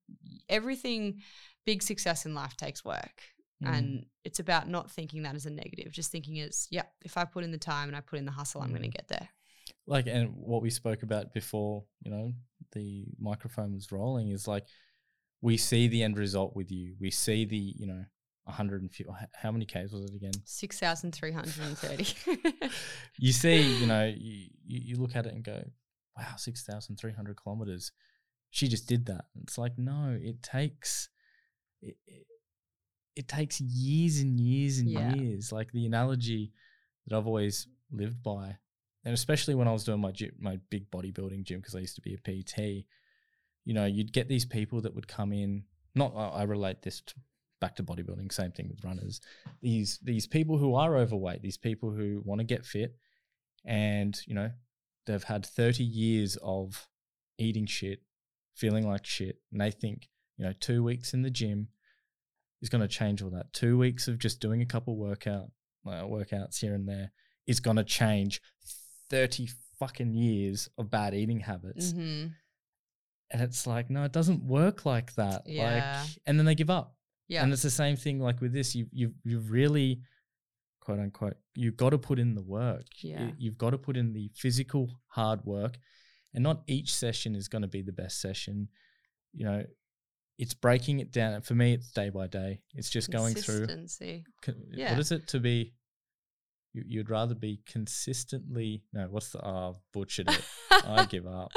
everything 0.49 1.23
big 1.65 1.83
success 1.83 2.27
in 2.27 2.35
life 2.35 2.57
takes 2.57 2.85
work. 2.85 3.23
Mm. 3.63 3.79
And 3.79 4.07
it's 4.25 4.41
about 4.41 4.69
not 4.69 4.91
thinking 4.91 5.23
that 5.23 5.35
as 5.35 5.47
a 5.47 5.51
negative, 5.51 5.93
just 5.93 6.11
thinking 6.11 6.41
as, 6.41 6.67
yeah, 6.71 6.83
if 7.05 7.17
I 7.17 7.25
put 7.25 7.45
in 7.45 7.53
the 7.53 7.59
time 7.59 7.89
and 7.89 7.97
I 7.97 8.01
put 8.01 8.19
in 8.19 8.25
the 8.25 8.33
hustle, 8.33 8.63
I'm 8.63 8.71
going 8.71 8.83
to 8.83 8.89
Mm. 8.89 8.93
get 8.97 9.09
there. 9.09 9.29
like 9.87 10.07
and 10.07 10.35
what 10.37 10.63
we 10.63 10.71
spoke 10.71 11.03
about 11.03 11.33
before 11.35 11.85
you 12.03 12.11
know 12.11 12.33
the 12.73 13.07
microphone 13.19 13.75
was 13.75 13.93
rolling 13.93 14.31
is 14.31 14.49
like 14.49 14.67
we 15.41 15.57
see 15.57 15.89
the 15.89 16.03
end 16.03 16.17
result 16.19 16.55
with 16.57 16.71
you 16.71 16.95
we 17.01 17.11
see 17.11 17.45
the 17.45 17.57
you 17.57 17.87
know 17.87 18.05
150 18.45 19.05
h- 19.05 19.29
how 19.35 19.51
many 19.53 19.65
k's 19.67 19.93
was 19.93 20.05
it 20.05 20.15
again 20.15 20.33
6,330. 20.45 22.69
you 23.19 23.33
see 23.33 23.61
you 23.81 23.87
know 23.87 24.05
you, 24.05 24.49
you 24.67 24.81
you 24.89 24.97
look 24.97 25.17
at 25.17 25.27
it 25.27 25.35
and 25.35 25.45
go 25.45 25.63
wow 26.17 26.35
6300 26.37 27.37
kilometers 27.37 27.93
she 28.51 28.69
just 28.69 28.89
did 28.89 29.07
that 29.07 29.25
it's 29.43 29.59
like 29.59 29.77
no 29.79 30.17
it 30.21 30.43
takes 30.43 31.09
it, 31.83 31.97
it, 32.07 32.27
it 33.17 33.29
takes 33.29 33.61
years 33.61 34.19
and 34.19 34.41
years 34.41 34.79
and 34.79 34.89
Yeah. 34.89 35.13
years 35.13 35.53
like 35.53 35.73
the 35.73 35.87
analogy 35.87 36.53
that 37.07 37.17
i've 37.17 37.27
always 37.27 37.69
lived 37.91 38.23
by 38.23 38.57
and 39.05 39.15
especially 39.15 39.55
when 39.55 39.69
i 39.69 39.73
was 39.73 39.85
doing 39.85 40.01
my 40.01 40.11
gym, 40.11 40.33
my 40.39 40.59
big 40.71 40.91
bodybuilding 40.91 41.45
gym 41.45 41.61
because 41.61 41.75
i 41.75 41.79
used 41.81 41.95
to 41.97 42.01
be 42.01 42.15
a 42.15 42.19
pt 42.19 42.87
you 43.65 43.75
know 43.75 43.85
you'd 43.85 44.13
get 44.13 44.29
these 44.29 44.45
people 44.45 44.81
that 44.81 44.95
would 44.95 45.09
come 45.09 45.33
in 45.33 45.65
not 45.95 46.13
i 46.17 46.43
relate 46.43 46.83
this 46.83 47.01
to, 47.01 47.15
back 47.61 47.77
to 47.77 47.83
bodybuilding 47.83 48.31
same 48.33 48.51
thing 48.51 48.69
with 48.69 48.85
runners 48.85 49.21
these 49.63 49.99
these 50.03 50.27
people 50.27 50.59
who 50.59 50.75
are 50.75 50.97
overweight 50.97 51.41
these 51.43 51.57
people 51.57 51.91
who 51.91 52.21
want 52.25 52.41
to 52.41 52.45
get 52.45 52.65
fit 52.65 52.97
and 53.65 54.21
you 54.27 54.35
know 54.35 54.51
they've 55.07 55.25
had 55.25 55.47
30 55.47 55.85
years 55.85 56.37
of 56.43 56.89
eating 57.39 57.67
shit 57.67 58.03
feeling 58.55 58.87
like 58.87 59.07
shit 59.07 59.39
and 59.53 59.61
they 59.61 59.71
think 59.71 60.09
you 60.37 60.45
know 60.45 60.53
two 60.61 60.83
weeks 60.83 61.15
in 61.15 61.23
the 61.23 61.31
gym 61.31 61.69
is 62.65 62.69
going 62.71 62.81
to 62.83 62.89
change 62.89 63.23
all 63.23 63.31
that 63.31 63.53
two 63.53 63.79
weeks 63.79 64.09
of 64.09 64.19
just 64.19 64.41
doing 64.41 64.61
a 64.63 64.67
couple 64.67 64.97
workout 64.97 65.51
uh, 65.87 66.03
workouts 66.03 66.59
here 66.61 66.75
and 66.75 66.89
there 66.89 67.13
is 67.47 67.61
going 67.61 67.77
to 67.77 67.85
change 67.85 68.41
30 69.11 69.49
fucking 69.79 70.15
years 70.15 70.69
of 70.79 70.91
bad 70.91 71.15
eating 71.15 71.41
habits 71.41 71.93
hmm 71.93 72.27
and 73.31 73.41
it's 73.43 73.67
like 73.67 73.89
no 73.91 74.05
it 74.05 74.13
doesn't 74.13 74.43
work 74.45 74.85
like 74.87 75.15
that 75.15 75.43
Yeah. 75.47 76.01
like 76.03 76.11
and 76.27 76.39
then 76.39 76.47
they 76.47 76.55
give 76.55 76.71
up 76.71 76.95
Yeah. 77.29 77.43
and 77.43 77.53
it's 77.53 77.63
the 77.63 77.71
same 77.71 77.97
thing 77.97 78.21
like 78.21 78.41
with 78.41 78.53
this. 78.53 78.75
You 78.75 78.87
you 78.93 79.15
you 79.25 79.41
really, 79.41 80.03
quote 80.81 81.01
unquote, 81.01 81.37
you've 81.55 81.77
got 81.77 81.91
to 81.91 81.99
put 81.99 82.19
in 82.19 82.35
the 82.35 82.43
work. 82.43 82.85
You- 83.03 83.11
Yeah. 83.13 83.31
You've 83.39 83.59
got 83.59 83.71
to 83.71 83.79
put 83.79 83.97
in 83.97 84.13
the 84.13 84.31
physical 84.35 84.91
hard 85.07 85.41
work, 85.45 85.79
and 86.35 86.43
not 86.45 86.63
each 86.67 86.95
session 86.95 87.35
is 87.35 87.49
going 87.49 87.63
to 87.63 87.69
be 87.77 87.83
the 87.83 87.93
best 88.03 88.21
session. 88.21 88.69
You 89.33 89.45
know, 89.47 89.65
it's 90.39 90.55
breaking 90.55 91.01
it 91.01 91.13
down. 91.13 91.35
And 91.35 91.45
for 91.45 91.55
me, 91.55 91.75
it's 91.75 91.91
day 91.91 92.11
by 92.11 92.27
day. 92.27 92.61
It's 92.75 92.91
just 92.91 93.11
going 93.11 93.35
through. 93.35 93.67
Consistency. 93.67 94.25
Yeah. 94.71 94.91
What 94.91 95.01
is 95.01 95.13
it 95.13 95.29
to 95.29 95.41
be? 95.41 95.75
You, 96.73 96.83
you'd 96.87 97.11
rather 97.11 97.37
be 97.37 97.61
consistently. 97.71 98.83
No, 98.93 99.07
what's 99.09 99.31
the? 99.31 99.47
Oh, 99.47 99.71
I've 99.71 99.81
butchered 99.93 100.29
it. 100.29 100.43
I 100.73 101.05
give 101.09 101.25
up. 101.27 101.53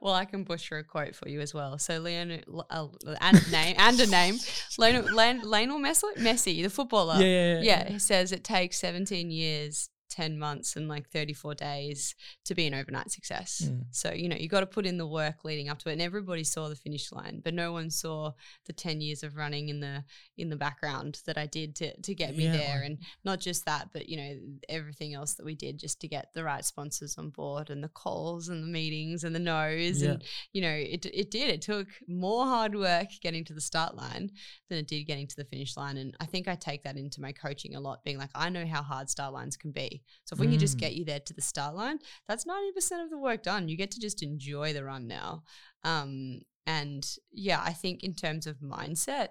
well, 0.00 0.14
I 0.14 0.24
can 0.24 0.44
butcher 0.44 0.78
a 0.78 0.84
quote 0.84 1.16
for 1.16 1.28
you 1.28 1.40
as 1.40 1.52
well. 1.52 1.76
So 1.78 1.98
Leon 1.98 2.40
uh, 2.70 2.86
and 3.20 3.50
name 3.50 3.74
and 3.78 3.98
a 3.98 4.06
name, 4.06 4.36
Lionel, 4.78 5.12
Lionel 5.12 5.80
Messi, 5.80 6.14
Messi, 6.18 6.62
the 6.62 6.70
footballer. 6.70 7.16
yeah, 7.16 7.26
yeah, 7.26 7.54
yeah. 7.54 7.60
Yeah, 7.62 7.88
he 7.88 7.98
says 7.98 8.30
it 8.30 8.44
takes 8.44 8.78
17 8.78 9.32
years, 9.32 9.90
10 10.10 10.38
months, 10.38 10.76
and 10.76 10.88
like 10.88 11.08
34 11.08 11.54
days 11.54 12.14
to 12.44 12.54
be 12.54 12.66
an 12.66 12.74
overnight 12.74 13.10
success. 13.10 13.62
Mm. 13.64 13.84
So, 13.90 14.12
you 14.12 14.28
know, 14.28 14.36
you 14.36 14.48
got 14.48 14.60
to 14.60 14.66
put 14.66 14.86
in 14.86 14.98
the 14.98 15.06
work 15.06 15.44
leading 15.44 15.68
up 15.68 15.78
to 15.80 15.88
it. 15.88 15.92
And 15.92 16.02
everybody 16.02 16.44
saw 16.44 16.68
the 16.68 16.76
finish 16.76 17.12
line, 17.12 17.40
but 17.42 17.54
no 17.54 17.72
one 17.72 17.90
saw 17.90 18.32
the 18.66 18.72
10 18.72 19.00
years 19.00 19.22
of 19.22 19.36
running 19.36 19.68
in 19.68 19.80
the 19.80 20.04
in 20.36 20.50
the 20.50 20.56
background 20.56 21.20
that 21.26 21.38
I 21.38 21.46
did 21.46 21.76
to, 21.76 22.00
to 22.00 22.14
get 22.14 22.36
me 22.36 22.44
Yeah, 22.44 22.56
there. 22.56 22.82
And 22.82 22.98
not 23.24 23.40
just 23.40 23.64
that, 23.66 23.88
but 23.92 24.08
you 24.08 24.16
know, 24.16 24.36
everything 24.68 25.14
else 25.14 25.34
that 25.34 25.46
we 25.46 25.54
did 25.54 25.78
just 25.78 26.00
to 26.00 26.08
get 26.08 26.32
the 26.34 26.44
right 26.44 26.64
sponsors 26.64 27.16
on 27.18 27.30
board 27.30 27.70
and 27.70 27.82
the 27.82 27.88
calls 27.88 28.48
and 28.48 28.62
the 28.62 28.68
meetings 28.68 29.24
and 29.24 29.34
the 29.34 29.40
no's. 29.40 30.02
Yeah. 30.02 30.10
And, 30.10 30.24
you 30.52 30.62
know, 30.62 30.74
it 30.74 31.06
it 31.06 31.30
did. 31.30 31.50
It 31.50 31.62
took 31.62 31.88
more 32.08 32.44
hard 32.44 32.74
work 32.74 33.08
getting 33.22 33.44
to 33.44 33.52
the 33.52 33.60
start 33.60 33.96
line 33.96 34.30
than 34.68 34.78
it 34.78 34.88
did 34.88 35.04
getting 35.04 35.26
to 35.26 35.36
the 35.36 35.44
finish 35.44 35.76
line. 35.76 35.96
And 35.96 36.16
I 36.20 36.26
think 36.26 36.48
I 36.48 36.54
take 36.54 36.82
that 36.84 36.96
into 36.96 37.20
my 37.20 37.32
coaching 37.32 37.74
a 37.74 37.80
lot, 37.80 38.04
being 38.04 38.18
like, 38.18 38.30
I 38.34 38.48
know 38.48 38.66
how 38.66 38.82
hard 38.82 39.08
start 39.10 39.32
lines 39.32 39.56
can 39.56 39.72
be. 39.72 39.99
So 40.24 40.34
if 40.34 40.40
we 40.40 40.46
can 40.46 40.58
just 40.58 40.76
Mm. 40.76 40.80
get 40.80 40.94
you 40.94 41.04
there 41.04 41.20
to 41.20 41.34
the 41.34 41.42
start 41.42 41.74
line, 41.74 41.98
that's 42.28 42.46
90% 42.46 43.02
of 43.02 43.10
the 43.10 43.18
work 43.18 43.42
done. 43.42 43.68
You 43.68 43.76
get 43.76 43.90
to 43.92 44.00
just 44.00 44.22
enjoy 44.22 44.72
the 44.72 44.84
run 44.84 45.06
now. 45.06 45.44
Um, 45.84 46.42
and 46.66 47.04
yeah, 47.32 47.62
I 47.62 47.72
think 47.72 48.02
in 48.02 48.14
terms 48.14 48.46
of 48.46 48.58
mindset, 48.58 49.28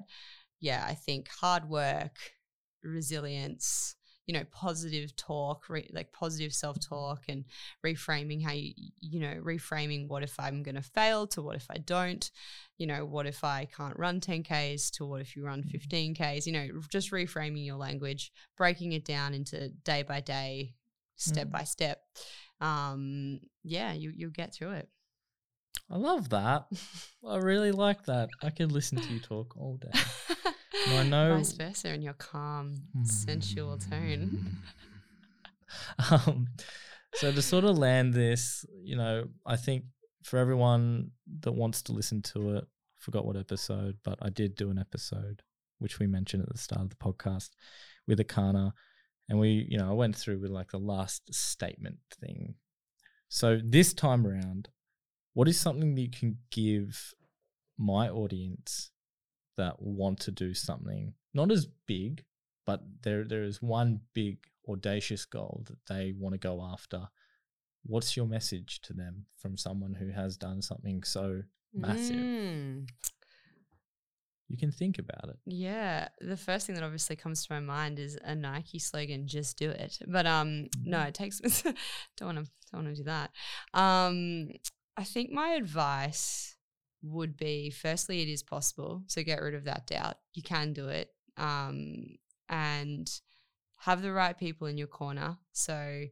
yeah, 0.60 0.86
I 0.88 0.94
think 0.94 1.30
hard 1.30 1.70
work, 1.70 2.18
resilience, 2.84 3.96
you 4.30 4.34
know, 4.34 4.44
positive 4.52 5.16
talk, 5.16 5.68
re- 5.70 5.90
like 5.92 6.12
positive 6.12 6.54
self 6.54 6.78
talk, 6.80 7.24
and 7.28 7.46
reframing 7.84 8.44
how 8.46 8.52
you, 8.52 8.74
you 9.00 9.20
know, 9.20 9.34
reframing 9.42 10.08
what 10.08 10.22
if 10.22 10.40
I'm 10.40 10.62
going 10.62 10.76
to 10.76 10.84
fail 10.84 11.26
to 11.30 11.42
what 11.42 11.56
if 11.56 11.66
I 11.72 11.78
don't, 11.80 12.30
you 12.78 12.86
know, 12.86 13.06
what 13.06 13.26
if 13.26 13.44
I 13.44 13.66
can't 13.76 13.98
run 13.98 14.22
10Ks 14.22 14.92
to 14.98 15.06
what 15.08 15.22
if 15.22 15.36
you 15.36 15.44
run 15.44 15.64
15Ks, 15.64 16.46
you 16.46 16.54
know, 16.54 16.68
just 16.92 17.10
reframing 17.12 17.66
your 17.66 17.78
language, 17.78 18.32
breaking 18.56 18.92
it 18.92 19.04
down 19.04 19.34
into 19.34 19.70
day 19.84 20.04
by 20.04 20.22
day, 20.22 20.76
step 21.16 21.48
Mm. 21.48 21.52
by 21.52 21.64
step. 21.64 22.04
Um, 22.62 23.40
yeah, 23.64 23.94
you, 23.94 24.12
you'll 24.16 24.30
get 24.30 24.54
through 24.54 24.74
it. 24.74 24.90
I 25.90 25.98
love 25.98 26.30
that. 26.30 26.68
I 27.28 27.38
really 27.38 27.72
like 27.72 28.06
that. 28.06 28.30
I 28.44 28.52
could 28.52 28.72
listen 28.72 29.02
to 29.02 29.12
you 29.12 29.20
talk 29.20 29.58
all 29.58 29.78
day. 29.78 30.00
I 30.88 31.04
know- 31.04 31.38
Vice 31.38 31.54
versa 31.54 31.94
in 31.94 32.02
your 32.02 32.14
calm, 32.14 32.84
sensual 33.04 33.78
tone. 33.78 34.58
um, 36.12 36.48
so 37.16 37.32
to 37.32 37.42
sort 37.42 37.64
of 37.64 37.78
land 37.78 38.14
this, 38.14 38.66
you 38.84 38.96
know, 38.96 39.26
I 39.46 39.56
think 39.56 39.86
for 40.24 40.38
everyone 40.38 41.12
that 41.42 41.54
wants 41.54 41.82
to 41.84 41.92
listen 41.92 42.22
to 42.22 42.58
it, 42.58 42.66
forgot 42.98 43.26
what 43.26 43.38
episode, 43.38 43.98
but 44.04 44.20
I 44.22 44.30
did 44.30 44.56
do 44.56 44.70
an 44.70 44.78
episode 44.78 45.42
which 45.80 45.98
we 45.98 46.08
mentioned 46.08 46.44
at 46.44 46.50
the 46.50 46.58
start 46.58 46.82
of 46.82 46.90
the 46.90 46.96
podcast 46.98 47.52
with 48.06 48.20
Erchana, 48.20 48.74
and 49.30 49.40
we, 49.40 49.66
you 49.70 49.78
know, 49.78 49.90
I 49.90 49.94
went 49.94 50.16
through 50.16 50.40
with 50.40 50.52
like 50.52 50.72
the 50.72 50.78
last 50.78 51.34
statement 51.34 52.00
thing. 52.20 52.56
So 53.30 53.60
this 53.64 53.94
time 53.94 54.28
around, 54.28 54.70
what 55.34 55.48
is 55.48 55.60
something 55.60 55.96
that 55.96 56.02
you 56.02 56.10
can 56.10 56.38
give 56.52 57.14
my 57.78 58.10
audience 58.10 58.92
that 59.60 59.82
want 59.82 60.20
to 60.22 60.32
do 60.32 60.54
something 60.54 61.14
not 61.34 61.52
as 61.52 61.68
big, 61.86 62.24
but 62.66 62.82
there 63.04 63.24
there 63.24 63.44
is 63.44 63.62
one 63.62 64.02
big 64.14 64.38
audacious 64.68 65.26
goal 65.26 65.64
that 65.68 65.78
they 65.88 66.14
want 66.18 66.34
to 66.34 66.40
go 66.40 66.62
after. 66.74 67.08
What's 67.84 68.18
your 68.18 68.26
message 68.28 68.82
to 68.82 68.94
them 68.94 69.26
from 69.38 69.56
someone 69.58 69.94
who 69.94 70.10
has 70.10 70.38
done 70.38 70.62
something 70.62 71.04
so 71.04 71.44
massive? 71.74 72.16
Mm. 72.18 72.88
You 74.48 74.58
can 74.58 74.72
think 74.72 74.98
about 74.98 75.30
it. 75.30 75.38
Yeah, 75.46 76.08
the 76.20 76.36
first 76.38 76.66
thing 76.66 76.76
that 76.76 76.84
obviously 76.84 77.16
comes 77.16 77.46
to 77.46 77.54
my 77.54 77.60
mind 77.60 78.00
is 78.00 78.18
a 78.24 78.34
Nike 78.36 78.80
slogan, 78.80 79.28
"Just 79.28 79.58
do 79.60 79.70
it." 79.70 80.00
But 80.08 80.26
um, 80.26 80.68
no, 80.84 80.98
Mm. 80.98 81.08
it 81.10 81.14
takes. 81.14 81.40
don't 82.18 82.36
want 82.36 82.38
to. 82.46 82.52
Don't 82.72 82.84
want 82.86 82.96
to 82.96 83.02
do 83.04 83.06
that. 83.06 83.30
Um, 83.74 84.50
I 84.98 85.04
think 85.04 85.32
my 85.32 85.50
advice 85.50 86.56
would 87.02 87.38
be: 87.38 87.70
firstly, 87.70 88.22
it 88.22 88.30
is 88.30 88.44
possible, 88.44 89.04
so 89.08 89.24
get 89.24 89.42
rid 89.42 89.56
of 89.56 89.66
that 89.66 89.88
doubt. 89.88 90.18
You 90.34 90.44
can 90.44 90.74
do 90.74 90.90
it. 90.90 91.10
Um, 91.38 92.18
and 92.50 93.10
have 93.78 94.02
the 94.02 94.12
right 94.12 94.38
people 94.38 94.68
in 94.68 94.78
your 94.78 94.88
corner. 94.88 95.38
So 95.54 96.04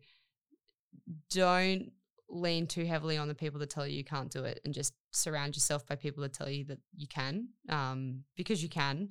don't 1.31 1.91
lean 2.29 2.67
too 2.67 2.85
heavily 2.85 3.17
on 3.17 3.27
the 3.27 3.35
people 3.35 3.59
that 3.59 3.69
tell 3.69 3.87
you 3.87 3.97
you 3.97 4.03
can't 4.03 4.31
do 4.31 4.43
it 4.43 4.59
and 4.65 4.73
just 4.73 4.93
surround 5.11 5.55
yourself 5.55 5.85
by 5.87 5.95
people 5.95 6.21
that 6.21 6.33
tell 6.33 6.49
you 6.49 6.65
that 6.65 6.79
you 6.95 7.07
can 7.07 7.47
um, 7.69 8.23
because 8.35 8.61
you 8.61 8.69
can 8.69 9.09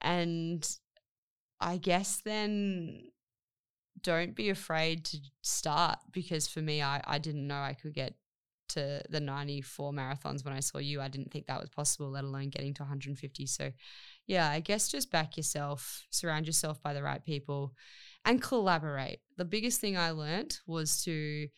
and 0.00 0.76
i 1.60 1.76
guess 1.76 2.20
then 2.24 3.00
don't 4.02 4.34
be 4.34 4.50
afraid 4.50 5.04
to 5.04 5.18
start 5.42 5.98
because 6.12 6.46
for 6.46 6.60
me 6.60 6.82
i, 6.82 7.00
I 7.06 7.18
didn't 7.18 7.46
know 7.46 7.60
i 7.60 7.74
could 7.74 7.94
get 7.94 8.14
to 8.68 9.02
the 9.08 9.20
94 9.20 9.92
marathons 9.92 10.44
when 10.44 10.54
i 10.54 10.60
saw 10.60 10.78
you 10.78 11.00
i 11.00 11.08
didn't 11.08 11.30
think 11.30 11.46
that 11.46 11.60
was 11.60 11.70
possible 11.70 12.10
let 12.10 12.24
alone 12.24 12.48
getting 12.48 12.74
to 12.74 12.82
150 12.82 13.46
so 13.46 13.70
yeah 14.26 14.50
i 14.50 14.60
guess 14.60 14.88
just 14.88 15.10
back 15.10 15.36
yourself 15.36 16.06
surround 16.10 16.46
yourself 16.46 16.82
by 16.82 16.92
the 16.92 17.02
right 17.02 17.24
people 17.24 17.74
and 18.26 18.42
collaborate. 18.42 19.20
The 19.36 19.44
biggest 19.44 19.80
thing 19.80 19.96
i 19.96 20.10
learnt 20.10 20.60
was 20.66 21.02
to 21.04 21.48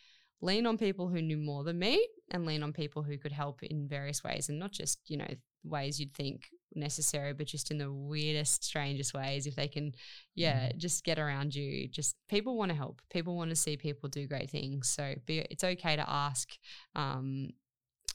lean 0.41 0.67
on 0.67 0.79
people 0.79 1.09
who 1.09 1.21
knew 1.21 1.39
more 1.39 1.65
than 1.65 1.79
me 1.79 2.07
and 2.31 2.47
lean 2.47 2.63
on 2.63 2.73
people 2.73 3.03
who 3.03 3.19
could 3.19 3.33
help 3.33 3.63
in 3.63 3.89
various 3.89 4.23
ways 4.23 4.49
and 4.49 4.59
not 4.59 4.71
just 4.71 5.01
you 5.07 5.17
know 5.17 5.27
ways 5.65 5.99
you'd 5.99 6.15
think 6.15 6.49
necessary 6.75 7.33
but 7.33 7.47
just 7.47 7.71
in 7.71 7.79
the 7.79 7.93
weirdest 7.93 8.65
strangest 8.65 9.15
ways 9.15 9.47
if 9.47 9.57
they 9.57 9.69
can 9.69 9.93
yeah 10.35 10.71
just 10.77 11.05
get 11.05 11.19
around 11.19 11.55
you 11.55 11.89
just 11.89 12.17
people 12.29 12.57
want 12.57 12.71
to 12.71 12.77
help 12.77 13.01
people 13.11 13.37
want 13.37 13.51
to 13.51 13.57
see 13.57 13.77
people 13.77 14.09
do 14.09 14.27
great 14.27 14.51
things 14.51 14.89
so 14.89 15.15
be, 15.27 15.39
it's 15.51 15.65
okay 15.65 15.97
to 15.97 16.09
ask 16.09 16.51
um 16.95 17.51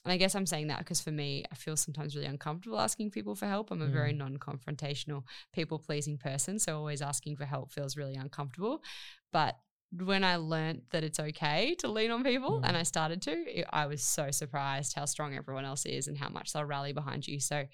and 0.05 0.11
I 0.11 0.17
guess 0.17 0.35
I'm 0.35 0.45
saying 0.45 0.67
that 0.67 0.79
because 0.79 0.99
for 0.99 1.11
me, 1.11 1.45
I 1.49 1.55
feel 1.55 1.77
sometimes 1.77 2.13
really 2.13 2.27
uncomfortable 2.27 2.77
asking 2.77 3.11
people 3.11 3.35
for 3.35 3.45
help. 3.45 3.71
I'm 3.71 3.81
a 3.81 3.87
very 3.87 4.11
Mm. 4.13 4.17
non 4.17 4.37
confrontational, 4.37 5.23
people 5.53 5.79
pleasing 5.79 6.17
person. 6.17 6.59
So 6.59 6.77
always 6.77 7.01
asking 7.01 7.37
for 7.37 7.45
help 7.45 7.71
feels 7.71 7.95
really 7.95 8.15
uncomfortable. 8.15 8.83
But 9.31 9.57
when 9.95 10.25
I 10.25 10.35
learnt 10.35 10.89
that 10.89 11.05
it's 11.05 11.21
okay 11.21 11.75
to 11.75 11.87
lean 11.87 12.11
on 12.11 12.21
people 12.23 12.59
Mm. 12.59 12.67
and 12.67 12.75
I 12.75 12.83
started 12.83 13.21
to, 13.21 13.63
I 13.73 13.85
was 13.85 14.01
so 14.03 14.29
surprised 14.31 14.93
how 14.93 15.05
strong 15.05 15.35
everyone 15.35 15.63
else 15.63 15.85
is 15.85 16.09
and 16.09 16.17
how 16.17 16.27
much 16.27 16.51
they'll 16.51 16.65
rally 16.65 16.91
behind 16.91 17.25
you. 17.25 17.39
So, 17.39 17.65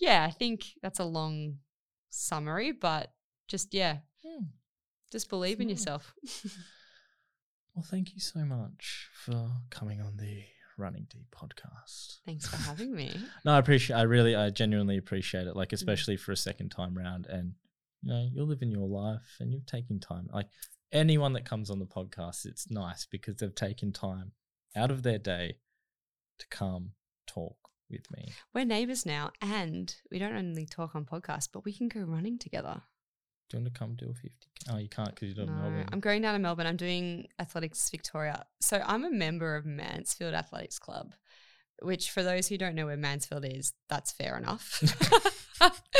yeah, 0.00 0.24
I 0.26 0.30
think 0.30 0.64
that's 0.82 0.98
a 0.98 1.04
long 1.04 1.58
summary, 2.10 2.72
but 2.72 3.12
just, 3.48 3.74
yeah, 3.74 3.98
Hmm. 4.24 4.44
just 5.12 5.28
believe 5.28 5.60
in 5.60 5.68
nice. 5.68 5.78
yourself. 5.80 6.14
Well, 7.74 7.84
thank 7.90 8.14
you 8.14 8.20
so 8.20 8.44
much 8.44 9.08
for 9.24 9.50
coming 9.70 10.00
on 10.00 10.16
the 10.16 10.44
Running 10.78 11.06
Deep 11.10 11.26
podcast. 11.34 12.18
Thanks 12.24 12.46
for 12.46 12.56
having 12.56 12.94
me. 12.94 13.12
No, 13.44 13.54
I 13.54 13.58
appreciate. 13.58 13.96
I 13.96 14.02
really, 14.02 14.36
I 14.36 14.50
genuinely 14.50 14.96
appreciate 14.96 15.48
it. 15.48 15.56
Like, 15.56 15.72
especially 15.72 16.16
for 16.16 16.30
a 16.30 16.36
second 16.36 16.68
time 16.70 16.96
round, 16.96 17.26
and 17.26 17.54
you 18.02 18.10
know, 18.12 18.28
you're 18.32 18.44
living 18.46 18.70
your 18.70 18.86
life, 18.86 19.38
and 19.40 19.50
you're 19.50 19.60
taking 19.66 19.98
time. 19.98 20.28
Like 20.32 20.46
anyone 20.92 21.32
that 21.32 21.44
comes 21.44 21.68
on 21.68 21.80
the 21.80 21.84
podcast, 21.86 22.46
it's 22.46 22.70
nice 22.70 23.06
because 23.10 23.36
they've 23.38 23.52
taken 23.54 23.92
time 23.92 24.32
out 24.76 24.92
of 24.92 25.02
their 25.02 25.18
day 25.18 25.56
to 26.38 26.46
come 26.50 26.92
talk 27.26 27.56
with 27.90 28.10
me. 28.16 28.32
We're 28.54 28.64
neighbors 28.64 29.04
now, 29.06 29.30
and 29.40 29.94
we 30.10 30.18
don't 30.18 30.36
only 30.36 30.66
talk 30.66 30.94
on 30.94 31.04
podcasts, 31.04 31.48
but 31.52 31.64
we 31.64 31.72
can 31.72 31.88
go 31.88 32.00
running 32.00 32.38
together. 32.38 32.82
Do 33.50 33.58
you 33.58 33.62
want 33.62 33.74
to 33.74 33.78
come 33.78 33.94
do 33.94 34.06
a 34.10 34.14
fifty? 34.14 34.48
Oh, 34.70 34.78
you 34.78 34.88
can't 34.88 35.14
because 35.14 35.28
you 35.28 35.34
don't 35.34 35.46
No, 35.46 35.62
Melbourne. 35.62 35.88
I'm 35.92 36.00
going 36.00 36.22
down 36.22 36.32
to 36.34 36.38
Melbourne. 36.40 36.66
I'm 36.66 36.76
doing 36.76 37.26
Athletics 37.38 37.88
Victoria. 37.90 38.46
So 38.60 38.82
I'm 38.84 39.04
a 39.04 39.10
member 39.10 39.54
of 39.56 39.66
Mansfield 39.66 40.32
Athletics 40.34 40.78
Club, 40.78 41.12
which 41.82 42.10
for 42.10 42.22
those 42.22 42.48
who 42.48 42.56
don't 42.56 42.74
know 42.74 42.86
where 42.86 42.96
Mansfield 42.96 43.44
is, 43.44 43.74
that's 43.88 44.12
fair 44.12 44.36
enough. 44.38 44.80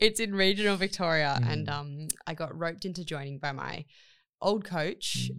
it's 0.00 0.20
in 0.20 0.34
regional 0.34 0.76
Victoria, 0.76 1.38
and 1.42 1.66
Mm. 1.66 1.72
um, 1.72 2.08
I 2.26 2.34
got 2.34 2.56
roped 2.56 2.84
into 2.84 3.04
joining 3.04 3.38
by 3.38 3.52
my 3.52 3.84
old 4.40 4.64
coach. 4.64 5.30
Mm. 5.32 5.36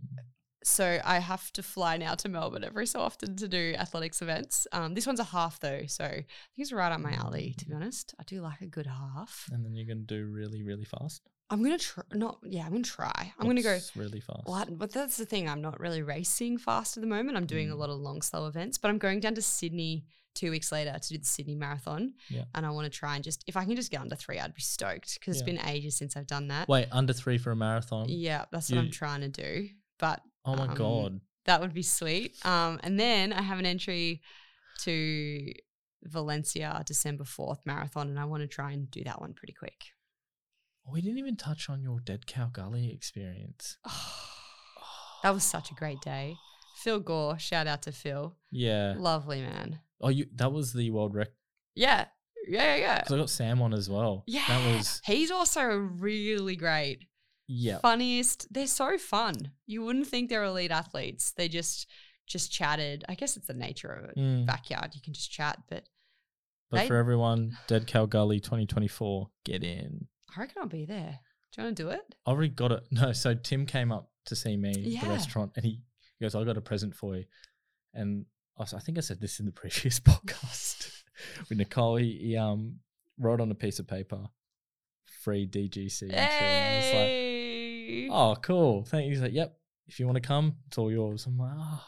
So 0.63 0.99
I 1.03 1.19
have 1.19 1.51
to 1.53 1.63
fly 1.63 1.97
now 1.97 2.13
to 2.15 2.29
Melbourne 2.29 2.63
every 2.63 2.85
so 2.85 2.99
often 2.99 3.35
to 3.37 3.47
do 3.47 3.73
athletics 3.77 4.21
events. 4.21 4.67
Um, 4.71 4.93
this 4.93 5.07
one's 5.07 5.19
a 5.19 5.23
half 5.23 5.59
though, 5.59 5.83
so 5.87 6.05
I 6.05 6.09
think 6.11 6.25
it's 6.57 6.71
right 6.71 6.91
up 6.91 6.99
my 7.01 7.13
alley. 7.13 7.55
To 7.57 7.65
be 7.65 7.73
honest, 7.73 8.13
I 8.19 8.23
do 8.23 8.41
like 8.41 8.61
a 8.61 8.67
good 8.67 8.85
half. 8.87 9.49
And 9.51 9.65
then 9.65 9.75
you're 9.75 9.87
gonna 9.87 10.01
do 10.05 10.25
really, 10.27 10.61
really 10.63 10.85
fast. 10.85 11.21
I'm 11.49 11.63
gonna 11.63 11.77
try. 11.79 12.03
Not 12.13 12.37
yeah, 12.43 12.63
I'm 12.65 12.71
gonna 12.71 12.83
try. 12.83 13.33
I'm 13.39 13.47
gonna 13.47 13.61
go. 13.63 13.73
What's 13.73 13.95
really 13.97 14.19
fast. 14.21 14.43
Well, 14.45 14.65
but 14.69 14.91
that's 14.93 15.17
the 15.17 15.25
thing. 15.25 15.49
I'm 15.49 15.61
not 15.61 15.79
really 15.79 16.01
racing 16.03 16.59
fast 16.59 16.95
at 16.95 17.01
the 17.01 17.07
moment. 17.09 17.37
I'm 17.37 17.45
doing 17.47 17.71
a 17.71 17.75
Mm. 17.75 17.79
lot 17.79 17.89
of 17.89 17.99
long, 17.99 18.21
slow 18.21 18.47
events, 18.47 18.77
but 18.77 18.89
I'm 18.89 18.97
going 18.99 19.19
down 19.19 19.35
to 19.35 19.41
Sydney 19.41 20.05
two 20.33 20.49
weeks 20.51 20.71
later 20.71 20.97
to 20.97 21.09
do 21.09 21.17
the 21.17 21.25
Sydney 21.25 21.55
Marathon. 21.55 22.13
Yeah. 22.29 22.45
And 22.55 22.65
I 22.65 22.69
want 22.69 22.85
to 22.85 22.89
try 22.89 23.15
and 23.15 23.23
just, 23.23 23.43
if 23.47 23.57
I 23.57 23.65
can 23.65 23.75
just 23.75 23.91
get 23.91 23.99
under 23.99 24.15
three, 24.15 24.39
I'd 24.39 24.53
be 24.53 24.61
stoked 24.61 25.15
because 25.19 25.35
Yeah. 25.35 25.39
it's 25.41 25.45
been 25.45 25.67
ages 25.67 25.97
since 25.97 26.15
I've 26.15 26.27
done 26.27 26.47
that. 26.47 26.69
Wait, 26.69 26.87
under 26.91 27.11
three 27.11 27.37
for 27.37 27.51
a 27.51 27.55
marathon? 27.55 28.05
Yeah, 28.07 28.45
that's 28.49 28.69
what 28.69 28.79
I'm 28.79 28.91
trying 28.91 29.19
to 29.21 29.27
do. 29.27 29.67
But 29.99 30.21
Oh 30.45 30.55
my 30.55 30.67
um, 30.67 30.75
god. 30.75 31.21
that 31.45 31.61
would 31.61 31.73
be 31.73 31.83
sweet. 31.83 32.35
Um, 32.45 32.79
and 32.83 32.99
then 32.99 33.33
I 33.33 33.41
have 33.41 33.59
an 33.59 33.65
entry 33.65 34.21
to 34.81 35.53
Valencia 36.03 36.81
December 36.85 37.23
4th 37.23 37.59
marathon, 37.65 38.09
and 38.09 38.19
I 38.19 38.25
want 38.25 38.41
to 38.41 38.47
try 38.47 38.71
and 38.71 38.89
do 38.89 39.03
that 39.03 39.21
one 39.21 39.33
pretty 39.33 39.53
quick. 39.53 39.85
We 40.91 41.01
didn't 41.01 41.19
even 41.19 41.35
touch 41.35 41.69
on 41.69 41.81
your 41.81 41.99
Dead 41.99 42.25
Cow 42.25 42.49
Gully 42.51 42.91
experience. 42.91 43.77
that 45.23 45.33
was 45.33 45.43
such 45.43 45.71
a 45.71 45.75
great 45.75 46.01
day. 46.01 46.35
Phil 46.81 46.99
Gore, 46.99 47.37
shout 47.37 47.67
out 47.67 47.83
to 47.83 47.91
Phil. 47.91 48.35
Yeah. 48.49 48.95
Lovely 48.97 49.41
man. 49.41 49.79
Oh, 49.99 50.09
you 50.09 50.25
that 50.35 50.51
was 50.51 50.73
the 50.73 50.89
world 50.89 51.13
record. 51.13 51.33
Yeah. 51.75 52.05
Yeah, 52.47 52.75
yeah, 52.75 52.75
yeah. 52.75 53.03
I 53.05 53.17
got 53.17 53.29
Sam 53.29 53.61
on 53.61 53.73
as 53.73 53.87
well. 53.87 54.23
Yeah. 54.25 54.45
That 54.47 54.75
was 54.75 55.01
He's 55.05 55.29
also 55.29 55.63
really 55.63 56.55
great. 56.55 57.05
Yeah. 57.53 57.79
Funniest. 57.79 58.47
They're 58.53 58.67
so 58.67 58.97
fun. 58.97 59.51
You 59.67 59.83
wouldn't 59.83 60.07
think 60.07 60.29
they're 60.29 60.43
elite 60.43 60.71
athletes. 60.71 61.33
They 61.35 61.47
just 61.49 61.87
just 62.27 62.51
chatted. 62.51 63.03
I 63.09 63.15
guess 63.15 63.35
it's 63.35 63.47
the 63.47 63.53
nature 63.53 63.91
of 63.91 64.05
it. 64.05 64.15
Mm. 64.17 64.45
Backyard, 64.45 64.91
you 64.95 65.01
can 65.01 65.13
just 65.13 65.31
chat, 65.31 65.57
but 65.69 65.83
But 66.69 66.77
they- 66.81 66.87
for 66.87 66.95
everyone, 66.95 67.57
Dead 67.67 67.87
Cow 67.87 68.05
Gully 68.05 68.39
2024, 68.39 69.29
get 69.43 69.63
in. 69.63 70.07
I 70.35 70.39
reckon 70.39 70.61
I'll 70.61 70.67
be 70.69 70.85
there. 70.85 71.19
Do 71.51 71.61
you 71.61 71.65
want 71.65 71.75
to 71.77 71.83
do 71.83 71.89
it? 71.89 72.15
I 72.25 72.29
already 72.31 72.49
got 72.53 72.71
it. 72.71 72.83
No, 72.91 73.11
so 73.11 73.33
Tim 73.33 73.65
came 73.65 73.91
up 73.91 74.09
to 74.27 74.35
see 74.37 74.55
me 74.55 74.69
at 74.95 75.03
the 75.03 75.09
restaurant 75.09 75.51
and 75.57 75.65
he 75.65 75.81
goes, 76.21 76.33
I 76.35 76.43
got 76.45 76.55
a 76.55 76.61
present 76.61 76.95
for 76.95 77.17
you. 77.17 77.25
And 77.93 78.25
I, 78.57 78.61
was, 78.61 78.73
I 78.73 78.79
think 78.79 78.97
I 78.97 79.01
said 79.01 79.19
this 79.19 79.39
in 79.41 79.45
the 79.45 79.51
previous 79.61 79.99
podcast 79.99 81.03
with 81.49 81.57
Nicole. 81.57 81.97
He, 81.97 82.17
he 82.21 82.37
um 82.37 82.79
wrote 83.19 83.41
on 83.41 83.51
a 83.51 83.55
piece 83.55 83.79
of 83.79 83.87
paper, 83.87 84.27
free 85.23 85.45
DGC. 85.47 86.03
entry," 86.13 86.17
and 87.91 88.11
I 88.13 88.15
was 88.15 88.33
like, 88.35 88.37
Hey. 88.37 88.49
oh, 88.51 88.55
cool. 88.55 88.83
Thank 88.85 89.05
you. 89.05 89.11
He's 89.11 89.21
like, 89.21 89.33
yep. 89.33 89.55
If 89.87 89.99
you 89.99 90.05
want 90.05 90.15
to 90.15 90.21
come, 90.21 90.55
it's 90.67 90.77
all 90.77 90.91
yours. 90.91 91.25
I'm 91.25 91.37
like, 91.37 91.51
oh, 91.57 91.83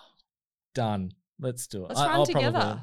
done. 0.75 1.11
Let's 1.39 1.67
do 1.67 1.83
it. 1.85 1.89
Let's 1.89 1.99
I- 2.01 2.07
run 2.07 2.15
I'll 2.15 2.25
together. 2.25 2.51
Probably, 2.51 2.81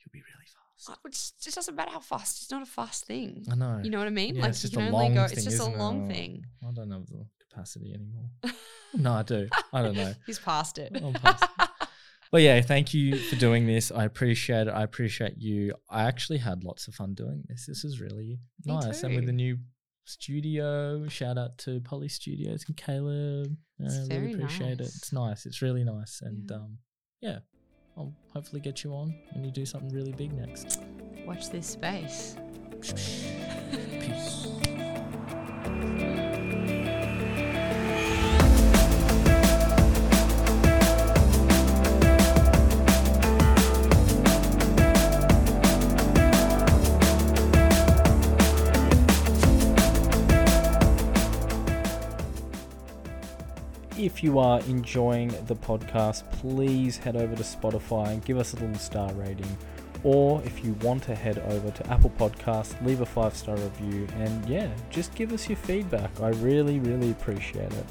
you'll 0.00 0.12
be 0.12 0.20
really 0.20 0.46
fast. 0.46 0.90
Uh, 0.90 0.94
Which 1.02 1.12
just 1.40 1.54
doesn't 1.54 1.74
matter 1.74 1.90
how 1.92 2.00
fast. 2.00 2.42
It's 2.42 2.50
not 2.50 2.62
a 2.62 2.66
fast 2.66 3.06
thing. 3.06 3.44
I 3.50 3.54
know. 3.54 3.80
You 3.82 3.90
know 3.90 3.98
what 3.98 4.06
I 4.06 4.10
mean? 4.10 4.36
Yeah, 4.36 4.42
like 4.42 4.50
it's 4.50 4.62
you 4.64 4.68
just 4.70 4.74
can 4.78 4.82
a 4.92 4.96
only 4.96 5.06
long 5.06 5.14
go. 5.14 5.26
thing, 5.28 5.36
it's 5.38 5.44
just 5.44 5.58
a 5.58 5.62
isn't 5.62 5.72
it? 5.74 5.78
long 5.78 6.04
Oh, 6.04 6.08
thing. 6.14 6.44
I 6.68 6.72
don't 6.72 6.90
have 6.90 7.06
the 7.06 7.26
capacity 7.50 7.94
anymore. 7.94 8.30
no, 8.94 9.12
I 9.14 9.22
do. 9.22 9.48
I 9.72 9.82
don't 9.82 9.96
know. 9.96 10.12
He's 10.26 10.38
past 10.38 10.78
it. 10.78 10.92
I'm 11.02 11.12
past 11.14 11.44
But 12.32 12.40
yeah, 12.40 12.62
thank 12.62 12.94
you 12.94 13.16
for 13.18 13.36
doing 13.36 13.66
this. 13.66 13.92
I 13.92 14.04
appreciate 14.04 14.66
it. 14.66 14.70
I 14.70 14.84
appreciate 14.84 15.34
you. 15.36 15.74
I 15.90 16.04
actually 16.04 16.38
had 16.38 16.64
lots 16.64 16.88
of 16.88 16.94
fun 16.94 17.12
doing 17.12 17.44
this. 17.46 17.66
This 17.66 17.84
is 17.84 18.00
really 18.00 18.38
Me 18.64 18.72
nice. 18.74 19.02
And 19.02 19.14
with 19.14 19.24
too. 19.24 19.26
the 19.26 19.32
new 19.32 19.58
studio, 20.04 21.06
shout 21.08 21.38
out 21.38 21.58
to 21.58 21.80
Polly 21.80 22.08
Studios 22.08 22.64
and 22.66 22.76
Caleb. 22.76 23.56
I 23.80 23.84
It's 23.84 24.08
really 24.08 24.34
appreciate 24.34 24.80
it. 24.80 24.86
It's 24.86 25.12
nice. 25.12 25.46
It's 25.46 25.62
really 25.62 25.84
nice. 25.84 26.20
And 26.22 26.48
Yeah. 26.50 26.56
um, 26.56 26.78
yeah, 27.20 27.38
I'll 27.96 28.14
hopefully 28.32 28.60
get 28.60 28.82
you 28.84 28.92
on 28.94 29.14
when 29.32 29.44
you 29.44 29.50
do 29.50 29.64
something 29.66 29.90
really 29.90 30.12
big 30.12 30.32
next. 30.32 30.80
Watch 31.26 31.50
this 31.50 31.66
space. 31.66 32.36
Peace. 34.00 34.46
If 54.02 54.24
you 54.24 54.40
are 54.40 54.58
enjoying 54.62 55.28
the 55.46 55.54
podcast, 55.54 56.28
please 56.32 56.96
head 56.96 57.14
over 57.14 57.36
to 57.36 57.42
Spotify 57.44 58.08
and 58.08 58.24
give 58.24 58.36
us 58.36 58.52
a 58.52 58.56
little 58.56 58.74
star 58.74 59.12
rating. 59.12 59.56
Or 60.02 60.42
if 60.42 60.64
you 60.64 60.72
want 60.82 61.04
to 61.04 61.14
head 61.14 61.38
over 61.38 61.70
to 61.70 61.86
Apple 61.88 62.10
Podcasts, 62.18 62.84
leave 62.84 63.00
a 63.00 63.06
five 63.06 63.36
star 63.36 63.56
review 63.56 64.08
and 64.16 64.44
yeah, 64.48 64.68
just 64.90 65.14
give 65.14 65.32
us 65.32 65.48
your 65.48 65.56
feedback. 65.56 66.10
I 66.20 66.30
really, 66.30 66.80
really 66.80 67.12
appreciate 67.12 67.72
it. 67.72 67.86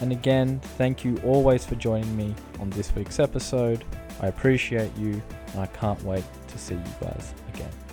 And 0.00 0.12
again, 0.12 0.60
thank 0.76 1.04
you 1.04 1.20
always 1.24 1.66
for 1.66 1.74
joining 1.74 2.16
me 2.16 2.36
on 2.60 2.70
this 2.70 2.94
week's 2.94 3.18
episode. 3.18 3.84
I 4.20 4.28
appreciate 4.28 4.96
you 4.96 5.20
and 5.54 5.60
I 5.60 5.66
can't 5.66 6.00
wait 6.04 6.22
to 6.46 6.56
see 6.56 6.76
you 6.76 6.94
guys 7.00 7.34
again. 7.52 7.87